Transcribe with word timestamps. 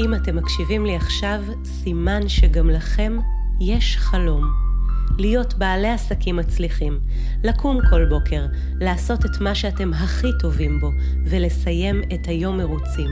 אם 0.00 0.14
אתם 0.14 0.36
מקשיבים 0.36 0.86
לי 0.86 0.96
עכשיו, 0.96 1.42
סימן 1.64 2.28
שגם 2.28 2.70
לכם 2.70 3.18
יש 3.60 3.96
חלום. 3.96 4.44
להיות 5.18 5.54
בעלי 5.54 5.88
עסקים 5.88 6.36
מצליחים, 6.36 7.00
לקום 7.44 7.78
כל 7.90 8.04
בוקר, 8.04 8.46
לעשות 8.80 9.24
את 9.24 9.40
מה 9.40 9.54
שאתם 9.54 9.92
הכי 9.94 10.26
טובים 10.40 10.80
בו, 10.80 10.90
ולסיים 11.26 12.02
את 12.14 12.26
היום 12.26 12.56
מרוצים. 12.56 13.10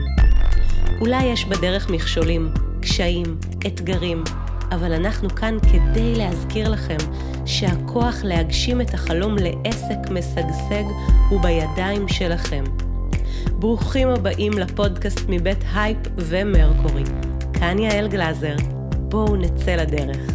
אולי 1.01 1.23
יש 1.23 1.45
בדרך 1.45 1.89
מכשולים, 1.89 2.53
קשיים, 2.81 3.37
אתגרים, 3.67 4.23
אבל 4.71 4.93
אנחנו 4.93 5.29
כאן 5.29 5.57
כדי 5.59 6.15
להזכיר 6.15 6.69
לכם 6.69 6.97
שהכוח 7.45 8.15
להגשים 8.23 8.81
את 8.81 8.93
החלום 8.93 9.35
לעסק 9.35 10.09
משגשג 10.11 10.83
הוא 11.29 11.41
בידיים 11.41 12.07
שלכם. 12.07 12.63
ברוכים 13.59 14.07
הבאים 14.07 14.51
לפודקאסט 14.53 15.19
מבית 15.27 15.57
הייפ 15.75 15.97
ומרקורי. 16.17 17.03
כאן 17.59 17.79
יעל 17.79 18.07
גלאזר, 18.07 18.55
בואו 18.91 19.35
נצא 19.35 19.75
לדרך. 19.75 20.31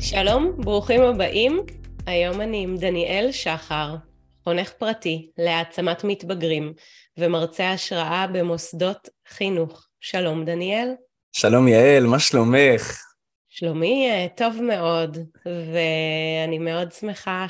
שלום, 0.00 0.52
ברוכים 0.58 1.02
הבאים. 1.02 1.60
היום 2.06 2.40
אני 2.40 2.62
עם 2.62 2.76
דניאל 2.76 3.32
שחר, 3.32 3.96
חונך 4.44 4.72
פרטי 4.72 5.30
להעצמת 5.38 6.04
מתבגרים 6.04 6.72
ומרצה 7.18 7.70
השראה 7.70 8.26
במוסדות 8.32 9.08
חינוך. 9.28 9.86
שלום, 10.00 10.44
דניאל. 10.44 10.88
שלום, 11.32 11.68
יעל, 11.68 12.06
מה 12.06 12.18
שלומך? 12.18 13.02
שלומי 13.48 14.10
אה, 14.10 14.26
טוב 14.36 14.62
מאוד, 14.62 15.18
ואני 15.46 16.58
מאוד 16.58 16.92
שמחה 16.92 17.46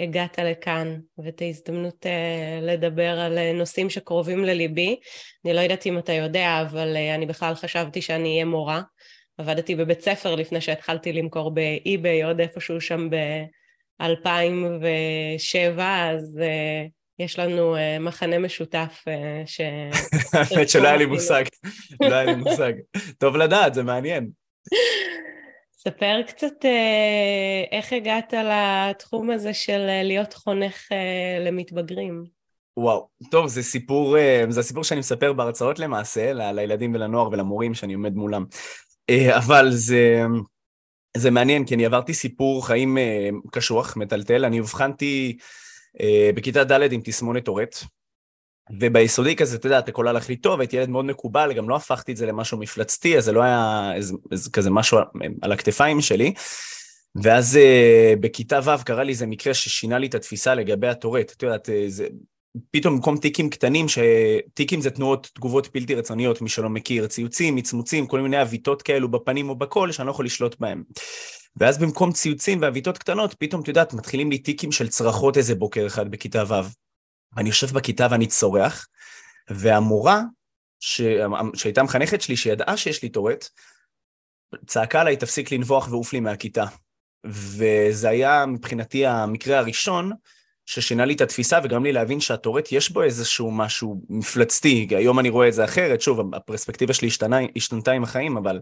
שהגעת 0.00 0.38
לכאן, 0.38 0.96
ואת 1.18 1.42
ההזדמנות 1.42 2.06
אה, 2.06 2.58
לדבר 2.62 3.20
על 3.20 3.38
אה, 3.38 3.52
נושאים 3.52 3.90
שקרובים 3.90 4.44
לליבי. 4.44 4.96
אני 5.44 5.54
לא 5.54 5.60
יודעת 5.60 5.86
אם 5.86 5.98
אתה 5.98 6.12
יודע, 6.12 6.62
אבל 6.62 6.96
אני 7.14 7.26
בכלל 7.26 7.54
חשבתי 7.54 8.02
שאני 8.02 8.32
אהיה 8.32 8.44
מורה. 8.44 8.82
עבדתי 9.38 9.74
בבית 9.74 10.00
ספר 10.00 10.34
לפני 10.34 10.60
שהתחלתי 10.60 11.12
למכור 11.12 11.54
באי-ביי, 11.54 12.22
עוד 12.22 12.40
איפשהו 12.40 12.80
שם 12.80 13.08
ב-2007, 13.10 15.80
אז... 15.80 16.40
יש 17.18 17.38
לנו 17.38 17.76
מחנה 18.00 18.38
משותף 18.38 19.04
ש... 19.46 19.60
האמת 20.32 20.68
שלא 20.68 20.88
היה 20.88 20.96
לי 20.96 21.06
מושג, 21.06 21.44
לא 22.00 22.14
היה 22.14 22.24
לי 22.24 22.34
מושג. 22.34 22.72
טוב 23.18 23.36
לדעת, 23.36 23.74
זה 23.74 23.82
מעניין. 23.82 24.30
ספר 25.82 26.22
קצת 26.26 26.64
uh, 26.64 27.72
איך 27.72 27.92
הגעת 27.92 28.34
לתחום 28.34 29.30
הזה 29.30 29.54
של 29.54 29.86
uh, 29.88 30.06
להיות 30.06 30.34
חונך 30.34 30.74
uh, 30.92 31.46
למתבגרים. 31.46 32.24
וואו, 32.76 33.08
טוב, 33.30 33.46
זה 33.46 33.62
סיפור, 33.62 34.16
זה 34.48 34.60
הסיפור 34.60 34.84
שאני 34.84 35.00
מספר 35.00 35.32
בהרצאות 35.32 35.78
למעשה, 35.78 36.32
לילדים 36.32 36.94
ולנוער 36.94 37.28
ולמורים 37.32 37.74
שאני 37.74 37.94
עומד 37.94 38.14
מולם. 38.14 38.44
אבל 39.38 39.70
זה, 39.70 40.22
זה 41.16 41.30
מעניין, 41.30 41.66
כי 41.66 41.74
אני 41.74 41.86
עברתי 41.86 42.14
סיפור 42.14 42.66
חיים 42.66 42.98
קשוח, 43.52 43.96
מטלטל, 43.96 44.44
אני 44.44 44.60
אובחנתי... 44.60 45.36
אה, 46.00 46.30
בכיתה 46.34 46.64
ד' 46.64 46.92
עם 46.92 47.00
תסמונת 47.04 47.44
טורט, 47.44 47.76
וביסודי 48.80 49.36
כזה, 49.36 49.56
אתה 49.56 49.66
יודע, 49.66 49.78
אתה 49.78 49.90
הכל 49.90 50.08
הלך 50.08 50.28
לי 50.28 50.36
טוב, 50.36 50.60
הייתי 50.60 50.76
ילד 50.76 50.88
מאוד 50.88 51.04
מקובל, 51.04 51.52
גם 51.52 51.68
לא 51.68 51.76
הפכתי 51.76 52.12
את 52.12 52.16
זה 52.16 52.26
למשהו 52.26 52.58
מפלצתי, 52.58 53.18
אז 53.18 53.24
זה 53.24 53.32
לא 53.32 53.42
היה 53.42 53.92
איזה, 53.94 54.14
איזה 54.32 54.50
כזה 54.50 54.70
משהו 54.70 54.98
על 55.42 55.52
הכתפיים 55.52 56.00
שלי. 56.00 56.34
ואז 57.14 57.58
uh, 57.58 58.20
בכיתה 58.20 58.60
ו' 58.64 58.84
קרה 58.84 59.04
לי 59.04 59.12
איזה 59.12 59.26
מקרה 59.26 59.54
ששינה 59.54 59.98
לי 59.98 60.06
את 60.06 60.14
התפיסה 60.14 60.54
לגבי 60.54 60.88
הטורט. 60.88 61.32
את 61.36 61.42
יודעת, 61.42 61.70
אה, 61.70 61.84
זה... 61.88 62.06
פתאום 62.70 62.94
במקום 62.94 63.18
טיקים 63.18 63.50
קטנים, 63.50 63.86
שטיקים 63.88 64.80
זה 64.80 64.90
תנועות, 64.90 65.30
תגובות 65.34 65.68
בלתי 65.74 65.94
רצוניות, 65.94 66.42
מי 66.42 66.48
שלא 66.48 66.70
מכיר, 66.70 67.06
ציוצים, 67.06 67.56
מצמוצים, 67.56 68.06
כל 68.06 68.20
מיני 68.20 68.38
עוויתות 68.38 68.82
כאלו 68.82 69.10
בפנים 69.10 69.48
או 69.48 69.54
בקול, 69.54 69.92
שאני 69.92 70.06
לא 70.06 70.10
יכול 70.10 70.24
לשלוט 70.24 70.56
בהם. 70.60 70.82
ואז 71.56 71.78
במקום 71.78 72.12
ציוצים 72.12 72.62
ועוויתות 72.62 72.98
קטנות, 72.98 73.34
פתאום, 73.38 73.62
את 73.62 73.68
יודעת, 73.68 73.94
מתחילים 73.94 74.30
לי 74.30 74.38
טיקים 74.38 74.72
של 74.72 74.88
צרחות 74.88 75.36
איזה 75.36 75.54
בוקר 75.54 75.86
אחד 75.86 76.10
בכיתה 76.10 76.44
ו'. 76.48 76.89
ואני 77.36 77.48
יושב 77.48 77.66
בכיתה 77.66 78.06
ואני 78.10 78.26
צורח, 78.26 78.86
והמורה, 79.50 80.22
ש... 80.80 81.00
שהייתה 81.54 81.82
מחנכת 81.82 82.20
שלי, 82.20 82.36
שידעה 82.36 82.76
שיש 82.76 83.02
לי 83.02 83.08
טורט, 83.08 83.48
צעקה 84.66 85.00
עליי, 85.00 85.16
תפסיק 85.16 85.52
לנבוח 85.52 85.88
ועוף 85.90 86.12
לי 86.12 86.20
מהכיתה. 86.20 86.64
וזה 87.26 88.08
היה 88.08 88.46
מבחינתי 88.46 89.06
המקרה 89.06 89.58
הראשון 89.58 90.12
ששינה 90.66 91.04
לי 91.04 91.14
את 91.14 91.20
התפיסה 91.20 91.58
וגרם 91.64 91.84
לי 91.84 91.92
להבין 91.92 92.20
שהטורט 92.20 92.72
יש 92.72 92.90
בו 92.90 93.02
איזשהו 93.02 93.50
משהו 93.50 94.02
מפלצתי, 94.08 94.88
היום 94.90 95.18
אני 95.18 95.28
רואה 95.28 95.48
את 95.48 95.52
זה 95.52 95.64
אחרת, 95.64 96.00
שוב, 96.00 96.34
הפרספקטיבה 96.34 96.94
שלי 96.94 97.08
השתנה, 97.08 97.36
השתנתה 97.56 97.92
עם 97.92 98.02
החיים, 98.02 98.36
אבל 98.36 98.60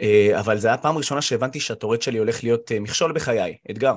אה, 0.00 0.40
אבל 0.40 0.58
זו 0.58 0.68
הייתה 0.68 0.80
הפעם 0.80 0.94
הראשונה 0.94 1.22
שהבנתי 1.22 1.60
שהטורט 1.60 2.02
שלי 2.02 2.18
הולך 2.18 2.44
להיות 2.44 2.72
אה, 2.72 2.80
מכשול 2.80 3.12
בחיי, 3.12 3.56
אתגר. 3.70 3.94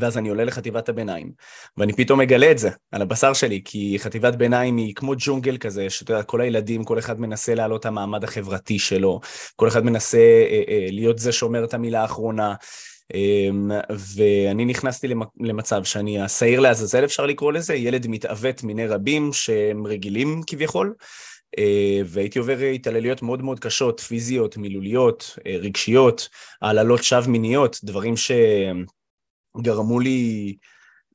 ואז 0.00 0.18
אני 0.18 0.28
עולה 0.28 0.44
לחטיבת 0.44 0.88
הביניים, 0.88 1.32
ואני 1.76 1.92
פתאום 1.92 2.20
מגלה 2.20 2.50
את 2.50 2.58
זה 2.58 2.70
על 2.92 3.02
הבשר 3.02 3.32
שלי, 3.32 3.60
כי 3.64 3.96
חטיבת 3.98 4.34
ביניים 4.34 4.76
היא 4.76 4.94
כמו 4.94 5.12
ג'ונגל 5.18 5.56
כזה, 5.56 5.90
שאתה 5.90 6.12
יודע, 6.12 6.22
כל 6.22 6.40
הילדים, 6.40 6.84
כל 6.84 6.98
אחד 6.98 7.20
מנסה 7.20 7.54
להעלות 7.54 7.80
את 7.80 7.86
המעמד 7.86 8.24
החברתי 8.24 8.78
שלו, 8.78 9.20
כל 9.56 9.68
אחד 9.68 9.84
מנסה 9.84 10.18
אה, 10.18 10.62
אה, 10.68 10.86
להיות 10.90 11.18
זה 11.18 11.32
שאומר 11.32 11.64
את 11.64 11.74
המילה 11.74 12.02
האחרונה, 12.02 12.54
אה, 13.14 13.48
ואני 14.16 14.64
נכנסתי 14.64 15.08
למצב 15.40 15.84
שאני 15.84 16.22
השעיר 16.22 16.60
לעזאזל, 16.60 17.04
אפשר 17.04 17.26
לקרוא 17.26 17.52
לזה, 17.52 17.74
ילד 17.74 18.06
מתעוות 18.06 18.62
מיני 18.62 18.86
רבים 18.86 19.32
שהם 19.32 19.86
רגילים 19.86 20.42
כביכול. 20.46 20.94
אה, 21.58 22.00
והייתי 22.06 22.38
עובר 22.38 22.58
התעללויות 22.58 23.22
מאוד 23.22 23.42
מאוד 23.42 23.60
קשות, 23.60 24.00
פיזיות, 24.00 24.56
מילוליות, 24.56 25.38
אה, 25.46 25.56
רגשיות, 25.60 26.28
העללות 26.62 27.02
שווא 27.02 27.28
מיניות, 27.28 27.78
דברים 27.84 28.16
שגרמו 29.58 30.00
לי 30.00 30.56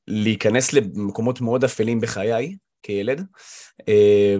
להיכנס 0.06 0.72
למקומות 0.72 1.40
מאוד 1.40 1.64
אפלים 1.64 2.00
בחיי 2.00 2.56
כילד. 2.82 3.24
אה, 3.88 4.36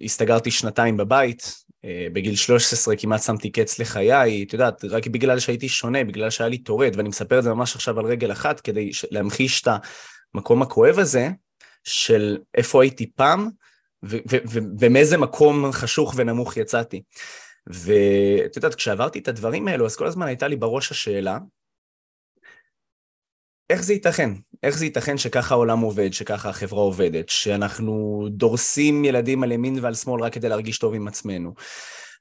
הסתגרתי 0.00 0.50
שנתיים 0.50 0.96
בבית, 0.96 1.64
בגיל 2.12 2.36
13 2.36 2.96
כמעט 2.96 3.22
שמתי 3.22 3.50
קץ 3.50 3.78
לחיי, 3.78 4.42
את 4.42 4.52
יודעת, 4.52 4.84
רק 4.84 5.06
בגלל 5.06 5.38
שהייתי 5.38 5.68
שונה, 5.68 6.04
בגלל 6.04 6.30
שהיה 6.30 6.50
לי 6.50 6.58
טורט, 6.58 6.96
ואני 6.96 7.08
מספר 7.08 7.38
את 7.38 7.44
זה 7.44 7.50
ממש 7.50 7.74
עכשיו 7.74 7.98
על 7.98 8.06
רגל 8.06 8.32
אחת, 8.32 8.60
כדי 8.60 8.90
להמחיש 9.10 9.62
את 9.62 9.68
המקום 10.34 10.62
הכואב 10.62 10.98
הזה, 10.98 11.28
של 11.84 12.38
איפה 12.54 12.82
הייתי 12.82 13.10
פעם, 13.16 13.48
ומאיזה 14.80 15.16
מקום 15.16 15.72
חשוך 15.72 16.14
ונמוך 16.16 16.56
יצאתי. 16.56 17.02
ואת 17.66 18.56
יודעת, 18.56 18.74
כשעברתי 18.74 19.18
את 19.18 19.28
הדברים 19.28 19.68
האלו, 19.68 19.86
אז 19.86 19.96
כל 19.96 20.06
הזמן 20.06 20.26
הייתה 20.26 20.48
לי 20.48 20.56
בראש 20.56 20.90
השאלה, 20.90 21.38
איך 23.70 23.82
זה 23.82 23.92
ייתכן? 23.92 24.30
איך 24.62 24.78
זה 24.78 24.84
ייתכן 24.84 25.18
שככה 25.18 25.54
העולם 25.54 25.80
עובד, 25.80 26.12
שככה 26.12 26.48
החברה 26.48 26.80
עובדת, 26.80 27.28
שאנחנו 27.28 28.24
דורסים 28.30 29.04
ילדים 29.04 29.42
על 29.42 29.52
ימין 29.52 29.78
ועל 29.82 29.94
שמאל 29.94 30.22
רק 30.22 30.32
כדי 30.32 30.48
להרגיש 30.48 30.78
טוב 30.78 30.94
עם 30.94 31.08
עצמנו? 31.08 31.54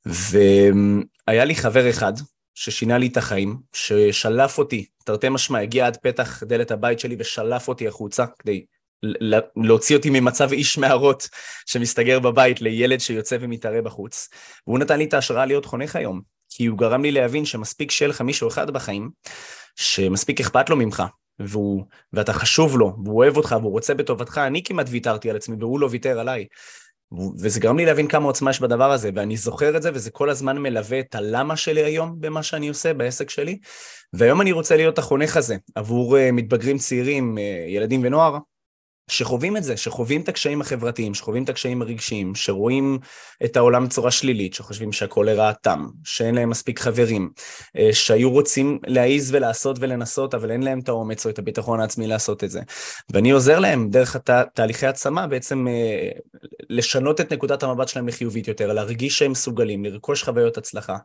והיה 0.05 1.45
לי 1.45 1.55
חבר 1.55 1.89
אחד 1.89 2.13
ששינה 2.55 2.97
לי 2.97 3.07
את 3.07 3.17
החיים, 3.17 3.57
ששלף 3.73 4.57
אותי, 4.57 4.85
תרתי 5.05 5.29
משמע, 5.29 5.59
הגיע 5.59 5.87
עד 5.87 5.97
פתח 5.97 6.43
דלת 6.43 6.71
הבית 6.71 6.99
שלי 6.99 7.15
ושלף 7.19 7.67
אותי 7.67 7.87
החוצה 7.87 8.25
כדי 8.39 8.65
להוציא 9.55 9.95
אותי 9.95 10.09
ממצב 10.09 10.51
איש 10.51 10.77
מערות 10.77 11.29
שמסתגר 11.65 12.19
בבית 12.19 12.61
לילד 12.61 12.99
שיוצא 12.99 13.37
ומתערה 13.41 13.81
בחוץ. 13.81 14.29
והוא 14.67 14.79
נתן 14.79 14.97
לי 14.97 15.05
את 15.05 15.13
ההשראה 15.13 15.45
להיות 15.45 15.65
חונך 15.65 15.95
היום, 15.95 16.21
כי 16.49 16.65
הוא 16.65 16.77
גרם 16.77 17.01
לי 17.01 17.11
להבין 17.11 17.45
שמספיק 17.45 17.91
שיהיה 17.91 18.09
לך 18.09 18.21
מישהו 18.21 18.47
אחד 18.47 18.71
בחיים, 18.71 19.09
שמספיק 19.75 20.39
אכפת 20.39 20.69
לו 20.69 20.75
ממך, 20.75 21.03
והוא, 21.47 21.83
ואתה 22.13 22.33
חשוב 22.33 22.77
לו, 22.77 22.93
והוא 23.05 23.17
אוהב 23.17 23.37
אותך, 23.37 23.55
והוא 23.61 23.71
רוצה 23.71 23.93
בטובתך, 23.93 24.37
אני 24.37 24.63
כמעט 24.63 24.87
ויתרתי 24.89 25.29
על 25.29 25.35
עצמי, 25.35 25.55
והוא 25.59 25.79
לא 25.79 25.87
ויתר 25.91 26.19
עליי. 26.19 26.45
וזה 27.37 27.59
גרם 27.59 27.77
לי 27.77 27.85
להבין 27.85 28.07
כמה 28.07 28.25
עוצמה 28.25 28.51
יש 28.51 28.61
בדבר 28.61 28.91
הזה, 28.91 29.09
ואני 29.15 29.37
זוכר 29.37 29.77
את 29.77 29.81
זה, 29.81 29.91
וזה 29.93 30.11
כל 30.11 30.29
הזמן 30.29 30.57
מלווה 30.57 30.99
את 30.99 31.15
הלמה 31.15 31.57
שלי 31.57 31.83
היום 31.83 32.15
במה 32.19 32.43
שאני 32.43 32.67
עושה, 32.67 32.93
בעסק 32.93 33.29
שלי. 33.29 33.57
והיום 34.13 34.41
אני 34.41 34.51
רוצה 34.51 34.75
להיות 34.75 34.97
החונך 34.97 35.37
הזה 35.37 35.55
עבור 35.75 36.17
uh, 36.17 36.19
מתבגרים 36.31 36.77
צעירים, 36.77 37.37
uh, 37.37 37.69
ילדים 37.69 38.01
ונוער, 38.03 38.37
שחווים 39.07 39.57
את 39.57 39.63
זה, 39.63 39.77
שחווים 39.77 40.21
את 40.21 40.29
הקשיים 40.29 40.61
החברתיים, 40.61 41.13
שחווים 41.13 41.43
את 41.43 41.49
הקשיים 41.49 41.81
הרגשיים, 41.81 42.35
שרואים 42.35 42.99
את 43.45 43.57
העולם 43.57 43.85
בצורה 43.85 44.11
שלילית, 44.11 44.53
שחושבים 44.53 44.91
שהכל 44.91 45.27
לרעתם, 45.29 45.85
שאין 46.03 46.35
להם 46.35 46.49
מספיק 46.49 46.79
חברים, 46.79 47.29
אה, 47.77 47.89
שהיו 47.93 48.31
רוצים 48.31 48.79
להעיז 48.87 49.33
ולעשות 49.33 49.77
ולנסות, 49.79 50.33
אבל 50.33 50.51
אין 50.51 50.63
להם 50.63 50.79
את 50.79 50.89
האומץ 50.89 51.25
או 51.25 51.31
את 51.31 51.39
הביטחון 51.39 51.79
העצמי 51.79 52.07
לעשות 52.07 52.43
את 52.43 52.49
זה. 52.49 52.61
ואני 53.13 53.31
עוזר 53.31 53.59
להם 53.59 53.89
דרך 53.89 54.15
הת... 54.15 54.29
תהליכי 54.53 54.87
עצמה 54.87 55.27
בעצם 55.27 55.67
אה, 55.67 56.09
לשנות 56.69 57.21
את 57.21 57.33
נקודת 57.33 57.63
המבט 57.63 57.87
שלהם 57.87 58.07
לחיובית 58.07 58.47
יותר, 58.47 58.73
להרגיש 58.73 59.17
שהם 59.19 59.31
מסוגלים, 59.31 59.85
לרכוש 59.85 60.23
חוויות 60.23 60.57
הצלחה. 60.57 60.97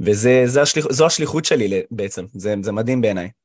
וזו 0.00 0.60
השליח... 0.60 0.86
השליחות 1.06 1.44
שלי 1.44 1.82
בעצם, 1.90 2.24
זה, 2.34 2.54
זה 2.62 2.72
מדהים 2.72 3.00
בעיניי. 3.00 3.41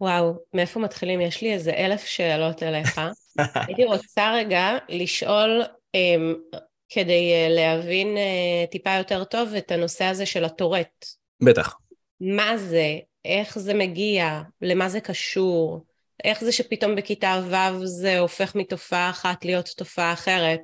וואו, 0.00 0.34
מאיפה 0.54 0.80
מתחילים? 0.80 1.20
יש 1.20 1.42
לי 1.42 1.52
איזה 1.52 1.70
אלף 1.70 2.04
שאלות 2.04 2.62
אליך. 2.62 3.00
הייתי 3.66 3.84
רוצה 3.84 4.34
רגע 4.34 4.78
לשאול, 4.88 5.62
um, 5.96 6.58
כדי 6.88 7.32
uh, 7.32 7.52
להבין 7.52 8.16
uh, 8.16 8.70
טיפה 8.70 8.90
יותר 8.94 9.24
טוב 9.24 9.54
את 9.54 9.70
הנושא 9.70 10.04
הזה 10.04 10.26
של 10.26 10.44
הטורט. 10.44 11.06
בטח. 11.42 11.76
מה 12.20 12.56
זה? 12.56 12.98
איך 13.24 13.58
זה 13.58 13.74
מגיע? 13.74 14.40
למה 14.62 14.88
זה 14.88 15.00
קשור? 15.00 15.84
איך 16.24 16.44
זה 16.44 16.52
שפתאום 16.52 16.94
בכיתה 16.94 17.40
ו' 17.50 17.86
זה 17.86 18.18
הופך 18.18 18.54
מתופעה 18.54 19.10
אחת 19.10 19.44
להיות 19.44 19.68
תופעה 19.76 20.12
אחרת? 20.12 20.60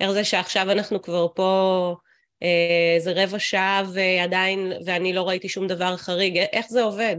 איך 0.00 0.10
זה 0.10 0.24
שעכשיו 0.24 0.70
אנחנו 0.70 1.02
כבר 1.02 1.26
פה 1.34 1.94
אה, 2.42 2.94
איזה 2.94 3.12
רבע 3.16 3.38
שעה 3.38 3.82
ועדיין, 3.92 4.72
ואני 4.84 5.12
לא 5.12 5.28
ראיתי 5.28 5.48
שום 5.48 5.66
דבר 5.66 5.96
חריג? 5.96 6.38
איך 6.38 6.66
זה 6.68 6.82
עובד? 6.82 7.16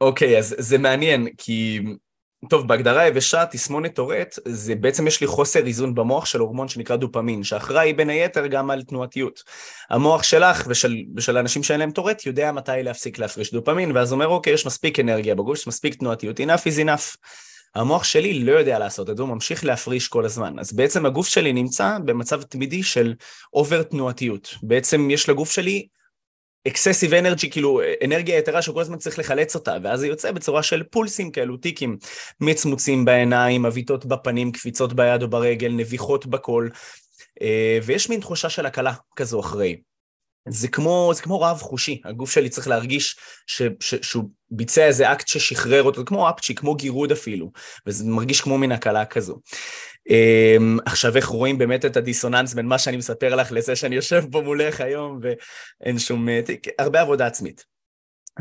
אוקיי, 0.00 0.38
אז 0.38 0.54
זה 0.58 0.78
מעניין, 0.78 1.28
כי 1.38 1.80
טוב, 2.48 2.68
בהגדרה 2.68 3.02
היבשה, 3.02 3.46
תסמונת 3.46 3.94
טורט, 3.94 4.38
זה 4.44 4.74
בעצם 4.74 5.06
יש 5.06 5.20
לי 5.20 5.26
חוסר 5.26 5.66
איזון 5.66 5.94
במוח 5.94 6.26
של 6.26 6.40
הורמון 6.40 6.68
שנקרא 6.68 6.96
דופמין, 6.96 7.44
שאחראי 7.44 7.92
בין 7.92 8.10
היתר 8.10 8.46
גם 8.46 8.70
על 8.70 8.82
תנועתיות. 8.82 9.42
המוח 9.90 10.22
שלך 10.22 10.64
ושל, 10.68 10.96
ושל 11.16 11.36
אנשים 11.36 11.62
שאין 11.62 11.80
להם 11.80 11.90
טורט 11.90 12.26
יודע 12.26 12.52
מתי 12.52 12.72
להפסיק 12.82 13.18
להפריש 13.18 13.52
דופמין, 13.52 13.92
ואז 13.96 14.12
אומר, 14.12 14.26
אוקיי, 14.26 14.52
יש 14.52 14.66
מספיק 14.66 15.00
אנרגיה 15.00 15.34
בגוף, 15.34 15.58
יש 15.58 15.66
מספיק 15.66 15.94
תנועתיות, 15.94 16.40
enough 16.40 16.64
is 16.64 16.84
enough. 16.84 17.16
המוח 17.74 18.04
שלי 18.04 18.44
לא 18.44 18.52
יודע 18.52 18.78
לעשות 18.78 19.10
את 19.10 19.16
זה, 19.16 19.22
הוא 19.22 19.30
ממשיך 19.30 19.64
להפריש 19.64 20.08
כל 20.08 20.24
הזמן. 20.24 20.58
אז 20.58 20.72
בעצם 20.72 21.06
הגוף 21.06 21.28
שלי 21.28 21.52
נמצא 21.52 21.98
במצב 22.04 22.42
תמידי 22.42 22.82
של 22.82 23.14
אובר 23.52 23.82
תנועתיות. 23.82 24.54
בעצם 24.62 25.10
יש 25.10 25.28
לגוף 25.28 25.50
שלי 25.50 25.86
excessive 26.66 27.14
energy, 27.14 27.50
כאילו 27.50 27.80
אנרגיה 28.04 28.38
יתרה 28.38 28.62
שכל 28.62 28.80
הזמן 28.80 28.98
צריך 28.98 29.18
לחלץ 29.18 29.54
אותה, 29.54 29.76
ואז 29.82 30.00
זה 30.00 30.06
יוצא 30.06 30.32
בצורה 30.32 30.62
של 30.62 30.82
פולסים 30.82 31.30
כאלו, 31.30 31.56
טיקים, 31.56 31.98
מצמוצים 32.40 33.04
בעיניים, 33.04 33.66
עוויתות 33.66 34.06
בפנים, 34.06 34.52
קפיצות 34.52 34.92
ביד 34.92 35.22
או 35.22 35.30
ברגל, 35.30 35.72
נביחות 35.72 36.26
בקול, 36.26 36.70
אה, 37.42 37.78
ויש 37.82 38.10
מין 38.10 38.20
תחושה 38.20 38.50
של 38.50 38.66
הקלה 38.66 38.92
כזו 39.16 39.40
אחרי. 39.40 39.76
זה 40.48 40.68
כמו, 40.68 41.12
זה 41.14 41.22
כמו 41.22 41.40
רעב 41.40 41.58
חושי, 41.58 42.00
הגוף 42.04 42.30
שלי 42.30 42.48
צריך 42.48 42.68
להרגיש 42.68 43.16
ש, 43.46 43.62
ש, 43.80 43.94
שהוא 43.94 44.24
ביצע 44.50 44.86
איזה 44.86 45.12
אקט 45.12 45.28
ששחרר 45.28 45.82
אותו, 45.82 46.00
זה 46.00 46.06
כמו 46.06 46.30
אפצ'י, 46.30 46.54
כמו 46.54 46.74
גירוד 46.74 47.12
אפילו, 47.12 47.52
וזה 47.86 48.04
מרגיש 48.04 48.40
כמו 48.40 48.58
מין 48.58 48.72
הקלה 48.72 49.04
כזו. 49.04 49.38
Um, 50.08 50.80
עכשיו 50.86 51.16
איך 51.16 51.26
רואים 51.26 51.58
באמת 51.58 51.84
את 51.84 51.96
הדיסוננס 51.96 52.54
בין 52.54 52.66
מה 52.66 52.78
שאני 52.78 52.96
מספר 52.96 53.34
לך 53.34 53.52
לזה 53.52 53.76
שאני 53.76 53.96
יושב 53.96 54.24
פה 54.32 54.40
מולך 54.40 54.80
היום 54.80 55.20
ואין 55.22 55.98
שום 55.98 56.28
אה, 56.28 56.40
הרבה 56.78 57.00
עבודה 57.00 57.26
עצמית. 57.26 57.64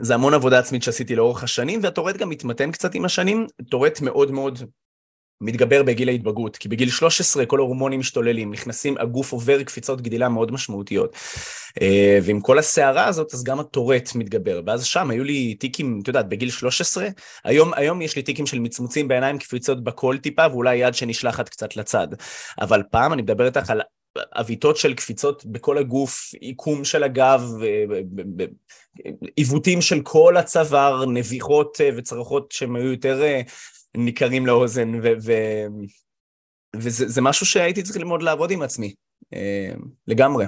זה 0.01 0.13
המון 0.13 0.33
עבודה 0.33 0.59
עצמית 0.59 0.83
שעשיתי 0.83 1.15
לאורך 1.15 1.43
השנים, 1.43 1.79
והטורט 1.83 2.17
גם 2.17 2.29
מתמתן 2.29 2.71
קצת 2.71 2.95
עם 2.95 3.05
השנים, 3.05 3.47
טורט 3.69 4.01
מאוד 4.01 4.31
מאוד 4.31 4.59
מתגבר 5.41 5.83
בגיל 5.83 6.09
ההתבגרות, 6.09 6.57
כי 6.57 6.69
בגיל 6.69 6.89
13 6.89 7.45
כל 7.45 7.59
ההורמונים 7.59 7.99
משתוללים, 7.99 8.51
נכנסים, 8.51 8.95
הגוף 8.99 9.31
עובר 9.31 9.63
קפיצות 9.63 10.01
גדילה 10.01 10.29
מאוד 10.29 10.51
משמעותיות. 10.51 11.15
אה, 11.81 12.19
ועם 12.23 12.41
כל 12.41 12.59
הסערה 12.59 13.05
הזאת, 13.05 13.33
אז 13.33 13.43
גם 13.43 13.59
הטורט 13.59 14.15
מתגבר. 14.15 14.61
ואז 14.65 14.85
שם 14.85 15.09
היו 15.09 15.23
לי 15.23 15.55
טיקים, 15.55 15.99
את 16.03 16.07
יודעת, 16.07 16.29
בגיל 16.29 16.49
13, 16.49 17.07
היום, 17.43 17.73
היום 17.73 18.01
יש 18.01 18.15
לי 18.15 18.21
טיקים 18.21 18.45
של 18.45 18.59
מצמוצים 18.59 19.07
בעיניים, 19.07 19.37
קפיצות 19.37 19.83
בכל 19.83 20.17
טיפה, 20.17 20.45
ואולי 20.51 20.75
יד 20.75 20.93
שנשלחת 20.93 21.49
קצת 21.49 21.75
לצד. 21.75 22.07
אבל 22.61 22.83
פעם, 22.91 23.13
אני 23.13 23.21
מדבר 23.21 23.45
איתך 23.45 23.69
על 23.69 23.81
עוויתות 24.35 24.77
של 24.77 24.93
קפיצות 24.93 25.45
בכל 25.45 25.77
הגוף, 25.77 26.31
עיקום 26.39 26.85
של 26.85 27.03
הגב, 27.03 27.51
עיוותים 29.35 29.81
של 29.81 30.01
כל 30.01 30.37
הצוואר, 30.37 31.05
נביחות 31.05 31.81
אה, 31.81 31.89
וצרחות 31.97 32.51
שהם 32.51 32.75
היו 32.75 32.91
יותר 32.91 33.23
אה, 33.23 33.41
ניכרים 33.97 34.45
לאוזן, 34.45 34.95
ו- 34.95 35.17
ו- 35.23 35.67
וזה 36.75 37.21
משהו 37.21 37.45
שהייתי 37.45 37.83
צריך 37.83 37.97
ללמוד 37.97 38.23
לעבוד 38.23 38.51
עם 38.51 38.61
עצמי, 38.61 38.93
אה, 39.33 39.71
לגמרי. 40.07 40.45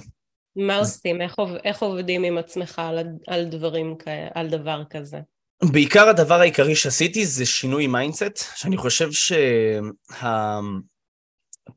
מה 0.56 0.78
עושים? 0.78 1.22
איך, 1.22 1.36
איך 1.64 1.82
עובדים 1.82 2.24
עם 2.24 2.38
עצמך 2.38 2.80
על, 2.80 3.00
על 3.28 3.46
דברים 3.46 3.96
על 4.36 4.50
דבר 4.50 4.84
כזה? 4.90 5.18
בעיקר 5.64 6.10
הדבר 6.10 6.40
העיקרי 6.40 6.76
שעשיתי 6.76 7.26
זה 7.26 7.46
שינוי 7.46 7.88
mindset, 7.88 8.40
שאני 8.56 8.78
חושב 8.78 9.12
שהפעם 9.12 10.84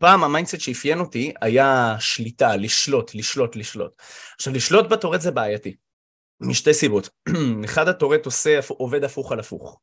שה... 0.01 0.13
ה 0.25 0.29
mindset 0.29 0.61
שאפיין 0.61 1.01
אותי 1.01 1.33
היה 1.41 1.97
שליטה, 1.99 2.57
לשלוט, 2.57 3.15
לשלוט, 3.15 3.57
לשלוט. 3.57 4.03
עכשיו, 4.37 4.53
לשלוט 4.55 4.89
בטורט 4.89 5.21
זה 5.21 5.31
בעייתי, 5.31 5.77
משתי 6.41 6.75
סיבות. 6.75 7.09
אחד, 7.65 7.89
הטורט 7.89 8.27
עושה, 8.27 8.61
עובד 8.69 9.05
הפוך 9.05 9.33
על 9.33 9.41
הפוך. 9.41 9.81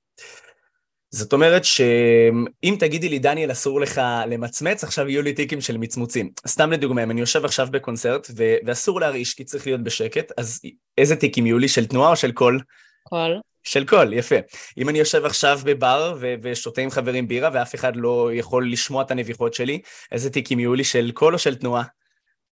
זאת 1.11 1.33
אומרת 1.33 1.65
שאם 1.65 2.75
תגידי 2.79 3.09
לי, 3.09 3.19
דניאל, 3.19 3.51
אסור 3.51 3.81
לך 3.81 4.01
למצמץ, 4.27 4.83
עכשיו 4.83 5.09
יהיו 5.09 5.21
לי 5.21 5.33
טיקים 5.33 5.61
של 5.61 5.77
מצמוצים. 5.77 6.29
סתם 6.47 6.71
לדוגמה, 6.71 7.03
אם 7.03 7.11
אני 7.11 7.19
יושב 7.19 7.45
עכשיו 7.45 7.67
בקונצרט 7.71 8.27
ו- 8.37 8.55
ואסור 8.65 8.99
להרעיש 8.99 9.33
כי 9.33 9.43
צריך 9.43 9.67
להיות 9.67 9.83
בשקט, 9.83 10.31
אז 10.37 10.61
איזה 10.97 11.15
טיקים 11.15 11.45
יהיו 11.45 11.57
לי, 11.57 11.67
של 11.67 11.85
תנועה 11.85 12.11
או 12.11 12.15
של 12.15 12.31
קול? 12.31 12.61
קול. 13.03 13.39
של 13.63 13.87
קול, 13.87 14.13
יפה. 14.13 14.35
אם 14.77 14.89
אני 14.89 14.99
יושב 14.99 15.25
עכשיו 15.25 15.59
בבר 15.63 16.17
ו- 16.19 16.33
ושותה 16.41 16.81
עם 16.81 16.89
חברים 16.89 17.27
בירה 17.27 17.49
ואף 17.53 17.75
אחד 17.75 17.95
לא 17.95 18.29
יכול 18.33 18.71
לשמוע 18.71 19.03
את 19.03 19.11
הנביחות 19.11 19.53
שלי, 19.53 19.81
איזה 20.11 20.29
טיקים 20.29 20.59
יהיו 20.59 20.73
לי, 20.73 20.83
של 20.83 21.11
קול 21.13 21.33
או 21.33 21.39
של 21.39 21.55
תנועה? 21.55 21.83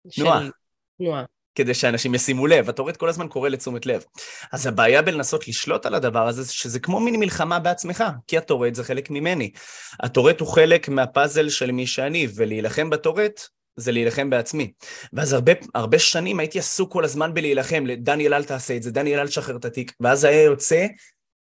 של 0.09 0.21
תנועה. 0.21 0.49
תנועה. 0.97 1.23
כדי 1.59 1.73
שאנשים 1.73 2.15
ישימו 2.15 2.47
לב. 2.47 2.69
הטורט 2.69 2.97
כל 2.97 3.09
הזמן 3.09 3.27
קורא 3.27 3.49
לתשומת 3.49 3.85
לב. 3.85 4.03
אז 4.51 4.67
הבעיה 4.67 5.01
בלנסות 5.01 5.47
לשלוט 5.47 5.85
על 5.85 5.95
הדבר 5.95 6.27
הזה, 6.27 6.53
שזה 6.53 6.79
כמו 6.79 6.99
מין 6.99 7.19
מלחמה 7.19 7.59
בעצמך, 7.59 8.03
כי 8.27 8.37
הטורט 8.37 8.75
זה 8.75 8.83
חלק 8.83 9.09
ממני. 9.09 9.51
הטורט 9.99 10.39
הוא 10.39 10.47
חלק 10.47 10.89
מהפאזל 10.89 11.49
של 11.49 11.71
מי 11.71 11.87
שאני, 11.87 12.27
ולהילחם 12.35 12.89
בטורט 12.89 13.41
זה 13.75 13.91
להילחם 13.91 14.29
בעצמי. 14.29 14.71
ואז 15.13 15.33
הרבה, 15.33 15.51
הרבה 15.75 15.99
שנים 15.99 16.39
הייתי 16.39 16.59
עסוק 16.59 16.93
כל 16.93 17.03
הזמן 17.03 17.33
בלהילחם, 17.33 17.83
דניאל 17.97 18.33
אל 18.33 18.43
תעשה 18.43 18.75
את 18.75 18.83
זה, 18.83 18.91
דניאל 18.91 19.19
אל 19.19 19.27
תשחרר 19.27 19.55
את 19.55 19.65
התיק, 19.65 19.93
ואז 19.99 20.23
היה 20.23 20.43
יוצא 20.43 20.85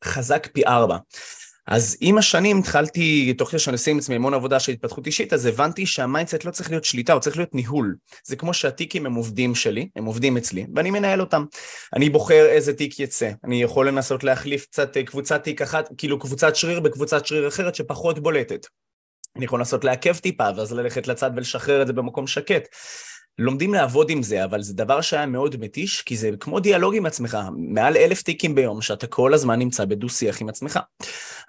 חזק 0.04 0.48
פי 0.52 0.66
ארבע. 0.66 0.96
אז 1.68 1.96
עם 2.00 2.18
השנים 2.18 2.58
התחלתי, 2.58 3.34
תוך 3.38 3.48
כדי 3.50 3.58
שאני 3.58 3.74
עושה 3.74 3.90
עם 3.90 3.98
עצמי 3.98 4.14
המון 4.14 4.34
עבודה 4.34 4.60
של 4.60 4.72
התפתחות 4.72 5.06
אישית, 5.06 5.32
אז 5.32 5.46
הבנתי 5.46 5.86
שה 5.86 6.04
mindset 6.04 6.44
לא 6.44 6.50
צריך 6.50 6.70
להיות 6.70 6.84
שליטה, 6.84 7.12
הוא 7.12 7.20
צריך 7.20 7.36
להיות 7.36 7.54
ניהול. 7.54 7.96
זה 8.24 8.36
כמו 8.36 8.54
שהטיקים 8.54 9.06
הם 9.06 9.14
עובדים 9.14 9.54
שלי, 9.54 9.88
הם 9.96 10.04
עובדים 10.04 10.36
אצלי, 10.36 10.66
ואני 10.76 10.90
מנהל 10.90 11.20
אותם. 11.20 11.44
אני 11.96 12.10
בוחר 12.10 12.46
איזה 12.46 12.74
טיק 12.74 13.00
יצא. 13.00 13.30
אני 13.44 13.62
יכול 13.62 13.88
לנסות 13.88 14.24
להחליף 14.24 14.66
קצת 14.66 14.96
אה, 14.96 15.02
קבוצת 15.02 15.44
טיק 15.44 15.62
אחת, 15.62 15.88
כאילו 15.98 16.18
קבוצת 16.18 16.56
שריר 16.56 16.80
בקבוצת 16.80 17.26
שריר 17.26 17.48
אחרת 17.48 17.74
שפחות 17.74 18.18
בולטת. 18.18 18.66
אני 19.36 19.44
יכול 19.44 19.58
לנסות 19.58 19.84
לעכב 19.84 20.16
טיפה, 20.16 20.48
ואז 20.56 20.72
ללכת 20.72 21.06
לצד 21.06 21.30
ולשחרר 21.36 21.82
את 21.82 21.86
זה 21.86 21.92
במקום 21.92 22.26
שקט. 22.26 22.68
לומדים 23.38 23.74
לעבוד 23.74 24.10
עם 24.10 24.22
זה, 24.22 24.44
אבל 24.44 24.62
זה 24.62 24.74
דבר 24.74 25.00
שהיה 25.00 25.26
מאוד 25.26 25.56
מתיש, 25.60 26.02
כי 26.02 26.16
זה 26.16 26.30
כמו 26.40 26.60
דיאלוג 26.60 26.96
עם 26.96 27.06
עצמך, 27.06 27.38
מעל 27.56 27.96
אלף 27.96 28.22
טיקים 28.22 28.54
ביום, 28.54 28.82
שאתה 28.82 29.06
כל 29.06 29.34
הזמן 29.34 29.58
נמצא 29.58 29.84
בדו-שיח 29.84 30.40
עם 30.40 30.48
עצמך. 30.48 30.78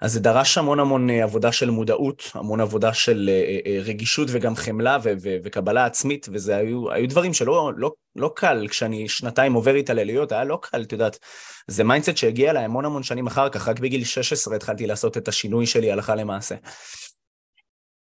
אז 0.00 0.12
זה 0.12 0.20
דרש 0.20 0.58
המון 0.58 0.80
המון 0.80 1.10
אה, 1.10 1.22
עבודה 1.22 1.52
של 1.52 1.70
מודעות, 1.70 2.30
המון 2.34 2.60
עבודה 2.60 2.94
של 2.94 3.30
אה, 3.32 3.58
אה, 3.66 3.80
רגישות 3.82 4.28
וגם 4.30 4.56
חמלה 4.56 4.98
ו- 5.02 5.12
ו- 5.22 5.36
וקבלה 5.44 5.84
עצמית, 5.84 6.26
וזה 6.32 6.56
היו, 6.56 6.92
היו 6.92 7.08
דברים 7.08 7.34
שלא 7.34 7.72
לא, 7.76 7.92
לא 8.16 8.32
קל, 8.36 8.66
כשאני 8.70 9.08
שנתיים 9.08 9.52
עובר 9.52 9.74
התעללויות, 9.74 10.32
היה 10.32 10.44
לא 10.44 10.58
קל, 10.62 10.82
את 10.82 10.92
יודעת. 10.92 11.18
זה 11.66 11.84
mindset 11.84 12.16
שהגיע 12.16 12.50
אליי 12.50 12.64
המון 12.64 12.84
המון 12.84 13.02
שנים 13.02 13.26
אחר 13.26 13.48
כך, 13.48 13.68
רק 13.68 13.78
בגיל 13.78 14.04
16 14.04 14.56
התחלתי 14.56 14.86
לעשות 14.86 15.16
את 15.16 15.28
השינוי 15.28 15.66
שלי 15.66 15.92
הלכה 15.92 16.14
למעשה. 16.14 16.54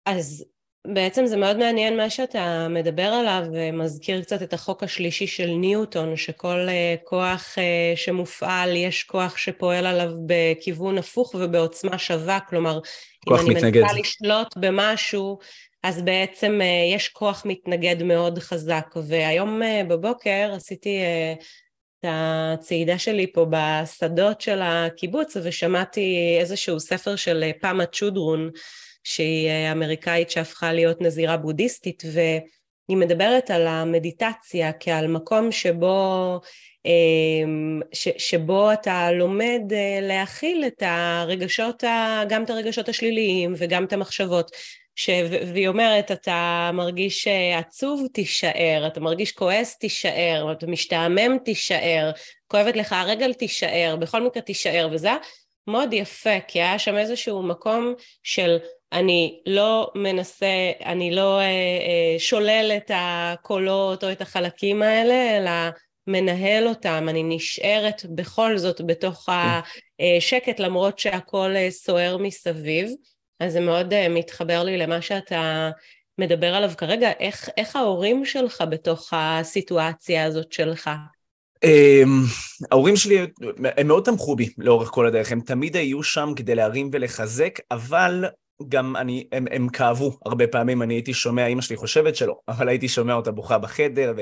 אז 0.05 0.45
בעצם 0.87 1.25
זה 1.25 1.37
מאוד 1.37 1.57
מעניין 1.57 1.97
מה 1.97 2.09
שאתה 2.09 2.67
מדבר 2.69 3.03
עליו 3.03 3.45
ומזכיר 3.53 4.21
קצת 4.21 4.41
את 4.41 4.53
החוק 4.53 4.83
השלישי 4.83 5.27
של 5.27 5.47
ניוטון 5.47 6.15
שכל 6.15 6.67
uh, 6.67 7.09
כוח 7.09 7.55
uh, 7.55 7.97
שמופעל 7.97 8.75
יש 8.75 9.03
כוח 9.03 9.37
שפועל 9.37 9.85
עליו 9.85 10.11
בכיוון 10.25 10.97
הפוך 10.97 11.35
ובעוצמה 11.39 11.97
שווה 11.97 12.39
כלומר 12.39 12.79
אם 13.29 13.35
אני 13.35 13.49
מתנגד. 13.49 13.81
מנסה 13.81 13.99
לשלוט 13.99 14.57
במשהו 14.57 15.39
אז 15.83 16.01
בעצם 16.01 16.59
uh, 16.61 16.95
יש 16.95 17.09
כוח 17.09 17.43
מתנגד 17.45 18.03
מאוד 18.03 18.39
חזק 18.39 18.95
והיום 19.07 19.61
בבוקר 19.87 20.51
עשיתי 20.55 20.99
את 21.99 22.05
הצעידה 22.09 22.97
שלי 22.97 23.31
פה 23.31 23.45
בשדות 23.49 24.41
של 24.41 24.59
הקיבוץ 24.63 25.37
ושמעתי 25.43 26.37
איזשהו 26.39 26.79
ספר 26.79 27.15
של 27.15 27.51
פאמה 27.61 27.85
צ'ודרון 27.85 28.49
שהיא 29.03 29.49
אה, 29.49 29.71
אמריקאית 29.71 30.29
שהפכה 30.31 30.73
להיות 30.73 31.01
נזירה 31.01 31.37
בודהיסטית 31.37 32.03
והיא 32.13 32.97
מדברת 32.97 33.51
על 33.51 33.67
המדיטציה 33.67 34.71
כעל 34.79 35.07
מקום 35.07 35.51
שבו, 35.51 36.39
אמ, 36.85 37.81
ש, 37.93 38.07
שבו 38.17 38.73
אתה 38.73 39.11
לומד 39.11 39.61
אה, 39.71 39.99
להכיל 40.01 40.63
את 40.67 40.83
הרגשות, 40.85 41.83
גם 42.29 42.43
את 42.43 42.49
הרגשות 42.49 42.89
השליליים 42.89 43.53
וגם 43.57 43.83
את 43.83 43.93
המחשבות. 43.93 44.51
ש... 44.99 45.09
והיא 45.53 45.67
אומרת, 45.67 46.11
אתה 46.11 46.69
מרגיש 46.73 47.27
אה, 47.27 47.57
עצוב, 47.59 48.07
תישאר, 48.13 48.83
אתה 48.87 48.99
מרגיש 48.99 49.31
כועס, 49.31 49.77
תישאר, 49.77 50.51
אתה 50.51 50.67
משתעמם, 50.67 51.37
תישאר, 51.45 52.11
כואבת 52.47 52.75
לך 52.75 52.93
הרגל, 52.93 53.33
תישאר, 53.33 53.95
בכל 53.99 54.21
מקרה 54.21 54.41
תישאר, 54.41 54.89
וזה 54.91 55.11
מאוד 55.67 55.93
יפה, 55.93 56.39
כי 56.47 56.61
היה 56.61 56.79
שם 56.79 56.97
איזשהו 56.97 57.43
מקום 57.43 57.93
של 58.23 58.57
אני 58.93 59.39
לא 59.45 59.91
מנסה, 59.95 60.71
אני 60.85 61.15
לא 61.15 61.39
אה, 61.39 61.43
אה, 61.45 62.15
שולל 62.19 62.71
את 62.77 62.91
הקולות 62.93 64.03
או 64.03 64.11
את 64.11 64.21
החלקים 64.21 64.81
האלה, 64.81 65.37
אלא 65.37 65.51
מנהל 66.07 66.67
אותם, 66.67 67.05
אני 67.09 67.23
נשארת 67.23 68.05
בכל 68.15 68.57
זאת 68.57 68.81
בתוך 68.85 69.29
השקט 69.99 70.59
למרות 70.59 70.99
שהכל 70.99 71.55
אה, 71.55 71.71
סוער 71.71 72.17
מסביב, 72.17 72.89
אז 73.39 73.53
זה 73.53 73.59
מאוד 73.59 73.93
אה, 73.93 74.09
מתחבר 74.09 74.63
לי 74.63 74.77
למה 74.77 75.01
שאתה 75.01 75.71
מדבר 76.17 76.55
עליו 76.55 76.71
כרגע, 76.77 77.11
איך, 77.19 77.49
איך 77.57 77.75
ההורים 77.75 78.25
שלך 78.25 78.63
בתוך 78.69 79.09
הסיטואציה 79.13 80.25
הזאת 80.25 80.51
שלך? 80.51 80.89
Um, 81.65 82.09
ההורים 82.71 82.95
שלי, 82.95 83.27
הם 83.77 83.87
מאוד 83.87 84.03
תמכו 84.05 84.35
בי 84.35 84.49
לאורך 84.57 84.89
כל 84.89 85.07
הדרך, 85.07 85.31
הם 85.31 85.41
תמיד 85.41 85.77
היו 85.77 86.03
שם 86.03 86.33
כדי 86.35 86.55
להרים 86.55 86.89
ולחזק, 86.93 87.59
אבל 87.71 88.25
גם 88.67 88.95
אני, 88.95 89.27
הם, 89.31 89.45
הם 89.51 89.69
כאבו 89.69 90.19
הרבה 90.25 90.47
פעמים, 90.47 90.81
אני 90.81 90.93
הייתי 90.93 91.13
שומע, 91.13 91.47
אמא 91.47 91.61
שלי 91.61 91.75
חושבת 91.75 92.15
שלא, 92.15 92.39
אבל 92.47 92.69
הייתי 92.69 92.87
שומע 92.87 93.13
אותה 93.13 93.31
בוכה 93.31 93.57
בחדר, 93.57 94.13
ו, 94.17 94.21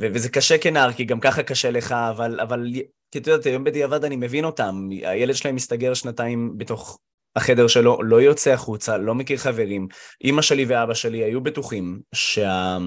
ו, 0.00 0.06
וזה 0.14 0.28
קשה 0.28 0.58
כנער, 0.58 0.92
כי 0.92 1.04
גם 1.04 1.20
ככה 1.20 1.42
קשה 1.42 1.70
לך, 1.70 1.92
אבל, 1.92 2.40
אבל 2.40 2.66
כי 3.10 3.18
את 3.18 3.26
יודעת, 3.26 3.46
היום 3.46 3.64
בדיעבד 3.64 4.04
אני 4.04 4.16
מבין 4.16 4.44
אותם, 4.44 4.88
הילד 5.02 5.34
שלהם 5.34 5.54
מסתגר 5.54 5.94
שנתיים 5.94 6.52
בתוך 6.56 6.98
החדר 7.36 7.66
שלו, 7.66 8.02
לא 8.02 8.22
יוצא 8.22 8.50
החוצה, 8.50 8.96
לא 8.96 9.14
מכיר 9.14 9.38
חברים. 9.38 9.88
אמא 10.24 10.42
שלי 10.42 10.64
ואבא 10.64 10.94
שלי 10.94 11.24
היו 11.24 11.40
בטוחים 11.40 12.00
שה... 12.14 12.78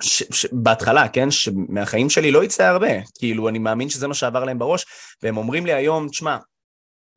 ש, 0.00 0.22
ש, 0.30 0.46
בהתחלה, 0.52 1.08
כן, 1.08 1.30
שמהחיים 1.30 2.10
שלי 2.10 2.30
לא 2.30 2.44
יצא 2.44 2.64
הרבה, 2.64 2.88
כאילו, 3.18 3.48
אני 3.48 3.58
מאמין 3.58 3.88
שזה 3.88 4.08
מה 4.08 4.14
שעבר 4.14 4.44
להם 4.44 4.58
בראש, 4.58 4.86
והם 5.22 5.36
אומרים 5.36 5.66
לי 5.66 5.72
היום, 5.72 6.08
תשמע, 6.08 6.36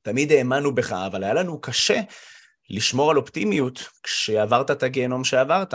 תמיד 0.02 0.32
האמנו 0.32 0.76
בך, 0.76 0.94
אבל 0.94 1.24
היה 1.24 1.34
לנו 1.34 1.62
קשה 1.62 2.02
לשמור 2.70 3.12
על 3.12 3.18
אופטימיות 3.18 3.90
כשעברת 4.04 4.72
את 4.72 4.84
הגיהנום 4.84 5.24
שעברת. 5.24 5.74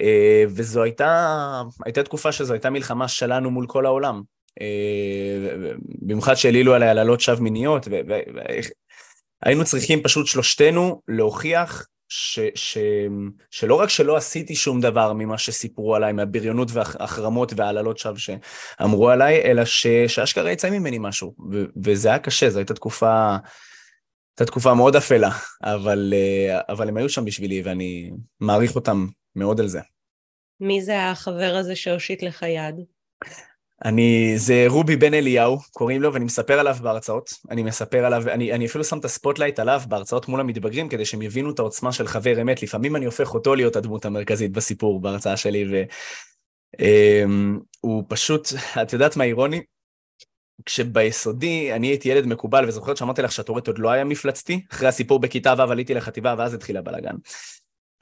אה, 0.00 0.44
וזו 0.48 0.82
הייתה, 0.82 1.62
הייתה 1.84 2.02
תקופה 2.02 2.32
שזו 2.32 2.52
הייתה 2.52 2.70
מלחמה 2.70 3.08
שלנו 3.08 3.50
מול 3.50 3.66
כל 3.66 3.86
העולם. 3.86 4.22
אה, 4.60 5.54
במיוחד 6.02 6.34
שהעלילו 6.34 6.74
עליי 6.74 6.88
עללות 6.88 7.20
שווא 7.20 7.42
מיניות, 7.42 7.88
והיינו 9.42 9.64
צריכים 9.64 10.02
פשוט 10.02 10.26
שלושתנו 10.26 11.02
להוכיח 11.08 11.86
ש, 12.08 12.40
ש, 12.54 12.78
שלא 13.50 13.74
רק 13.74 13.88
שלא 13.88 14.16
עשיתי 14.16 14.54
שום 14.54 14.80
דבר 14.80 15.12
ממה 15.12 15.38
שסיפרו 15.38 15.94
עליי, 15.96 16.12
מהבריונות 16.12 16.68
והחרמות 16.72 17.52
והעללות 17.56 17.98
שווא 17.98 18.16
שאמרו 18.16 19.10
עליי, 19.10 19.42
אלא 19.42 19.64
ש, 19.64 19.86
שאשכרה 19.86 20.52
יצא 20.52 20.70
ממני 20.70 20.98
משהו. 21.00 21.34
ו, 21.52 21.64
וזה 21.84 22.08
היה 22.08 22.18
קשה, 22.18 22.50
זו 22.50 22.58
הייתה 22.58 22.74
תקופה, 22.74 23.36
הייתה 24.38 24.50
תקופה 24.50 24.74
מאוד 24.74 24.96
אפלה, 24.96 25.30
אבל, 25.62 26.14
אה, 26.16 26.60
אבל 26.68 26.88
הם 26.88 26.96
היו 26.96 27.08
שם 27.08 27.24
בשבילי 27.24 27.62
ואני 27.62 28.10
מעריך 28.40 28.74
אותם 28.74 29.06
מאוד 29.36 29.60
על 29.60 29.68
זה. 29.68 29.80
מי 30.60 30.82
זה 30.82 31.10
החבר 31.10 31.54
הזה 31.60 31.76
שהושיט 31.76 32.22
לך 32.22 32.42
יד? 32.42 32.74
אני, 33.84 34.32
זה 34.36 34.64
רובי 34.68 34.96
בן 34.96 35.14
אליהו, 35.14 35.58
קוראים 35.72 36.02
לו, 36.02 36.12
ואני 36.12 36.24
מספר 36.24 36.58
עליו 36.60 36.76
בהרצאות. 36.82 37.30
אני 37.50 37.62
מספר 37.62 38.04
עליו, 38.04 38.28
אני, 38.28 38.52
אני 38.52 38.66
אפילו 38.66 38.84
שם 38.84 38.98
את 38.98 39.04
ה 39.04 39.09
spotlight 39.09 39.58
עליו 39.58 39.80
בהרצאות 39.88 40.28
מול 40.28 40.40
המתבגרים, 40.40 40.88
כדי 40.88 41.04
שהם 41.04 41.22
יבינו 41.22 41.50
את 41.50 41.58
העוצמה 41.58 41.92
של 41.92 42.06
חבר 42.06 42.40
אמת. 42.40 42.62
לפעמים 42.62 42.96
אני 42.96 43.04
הופך 43.04 43.34
אותו 43.34 43.54
להיות 43.54 43.76
הדמות 43.76 44.04
המרכזית 44.04 44.52
בסיפור, 44.52 45.00
בהרצאה 45.00 45.36
שלי, 45.36 45.64
והוא 47.84 48.02
um, 48.02 48.06
פשוט, 48.08 48.48
את 48.82 48.92
יודעת 48.92 49.16
מה 49.16 49.24
אירוני? 49.24 49.60
כשביסודי 50.64 51.72
אני 51.72 51.86
הייתי 51.86 52.08
ילד 52.08 52.26
מקובל, 52.26 52.68
וזוכרת 52.68 52.96
שאמרתי 52.96 53.22
לך 53.22 53.32
שהטורט 53.32 53.66
עוד 53.66 53.78
לא 53.78 53.90
היה 53.90 54.04
מפלצתי, 54.04 54.62
אחרי 54.72 54.88
הסיפור 54.88 55.18
בכיתה 55.20 55.54
ו' 55.58 55.72
עליתי 55.72 55.94
לחטיבה 55.94 56.34
ואז 56.38 56.54
התחיל 56.54 56.76
הבלאגן. 56.76 57.14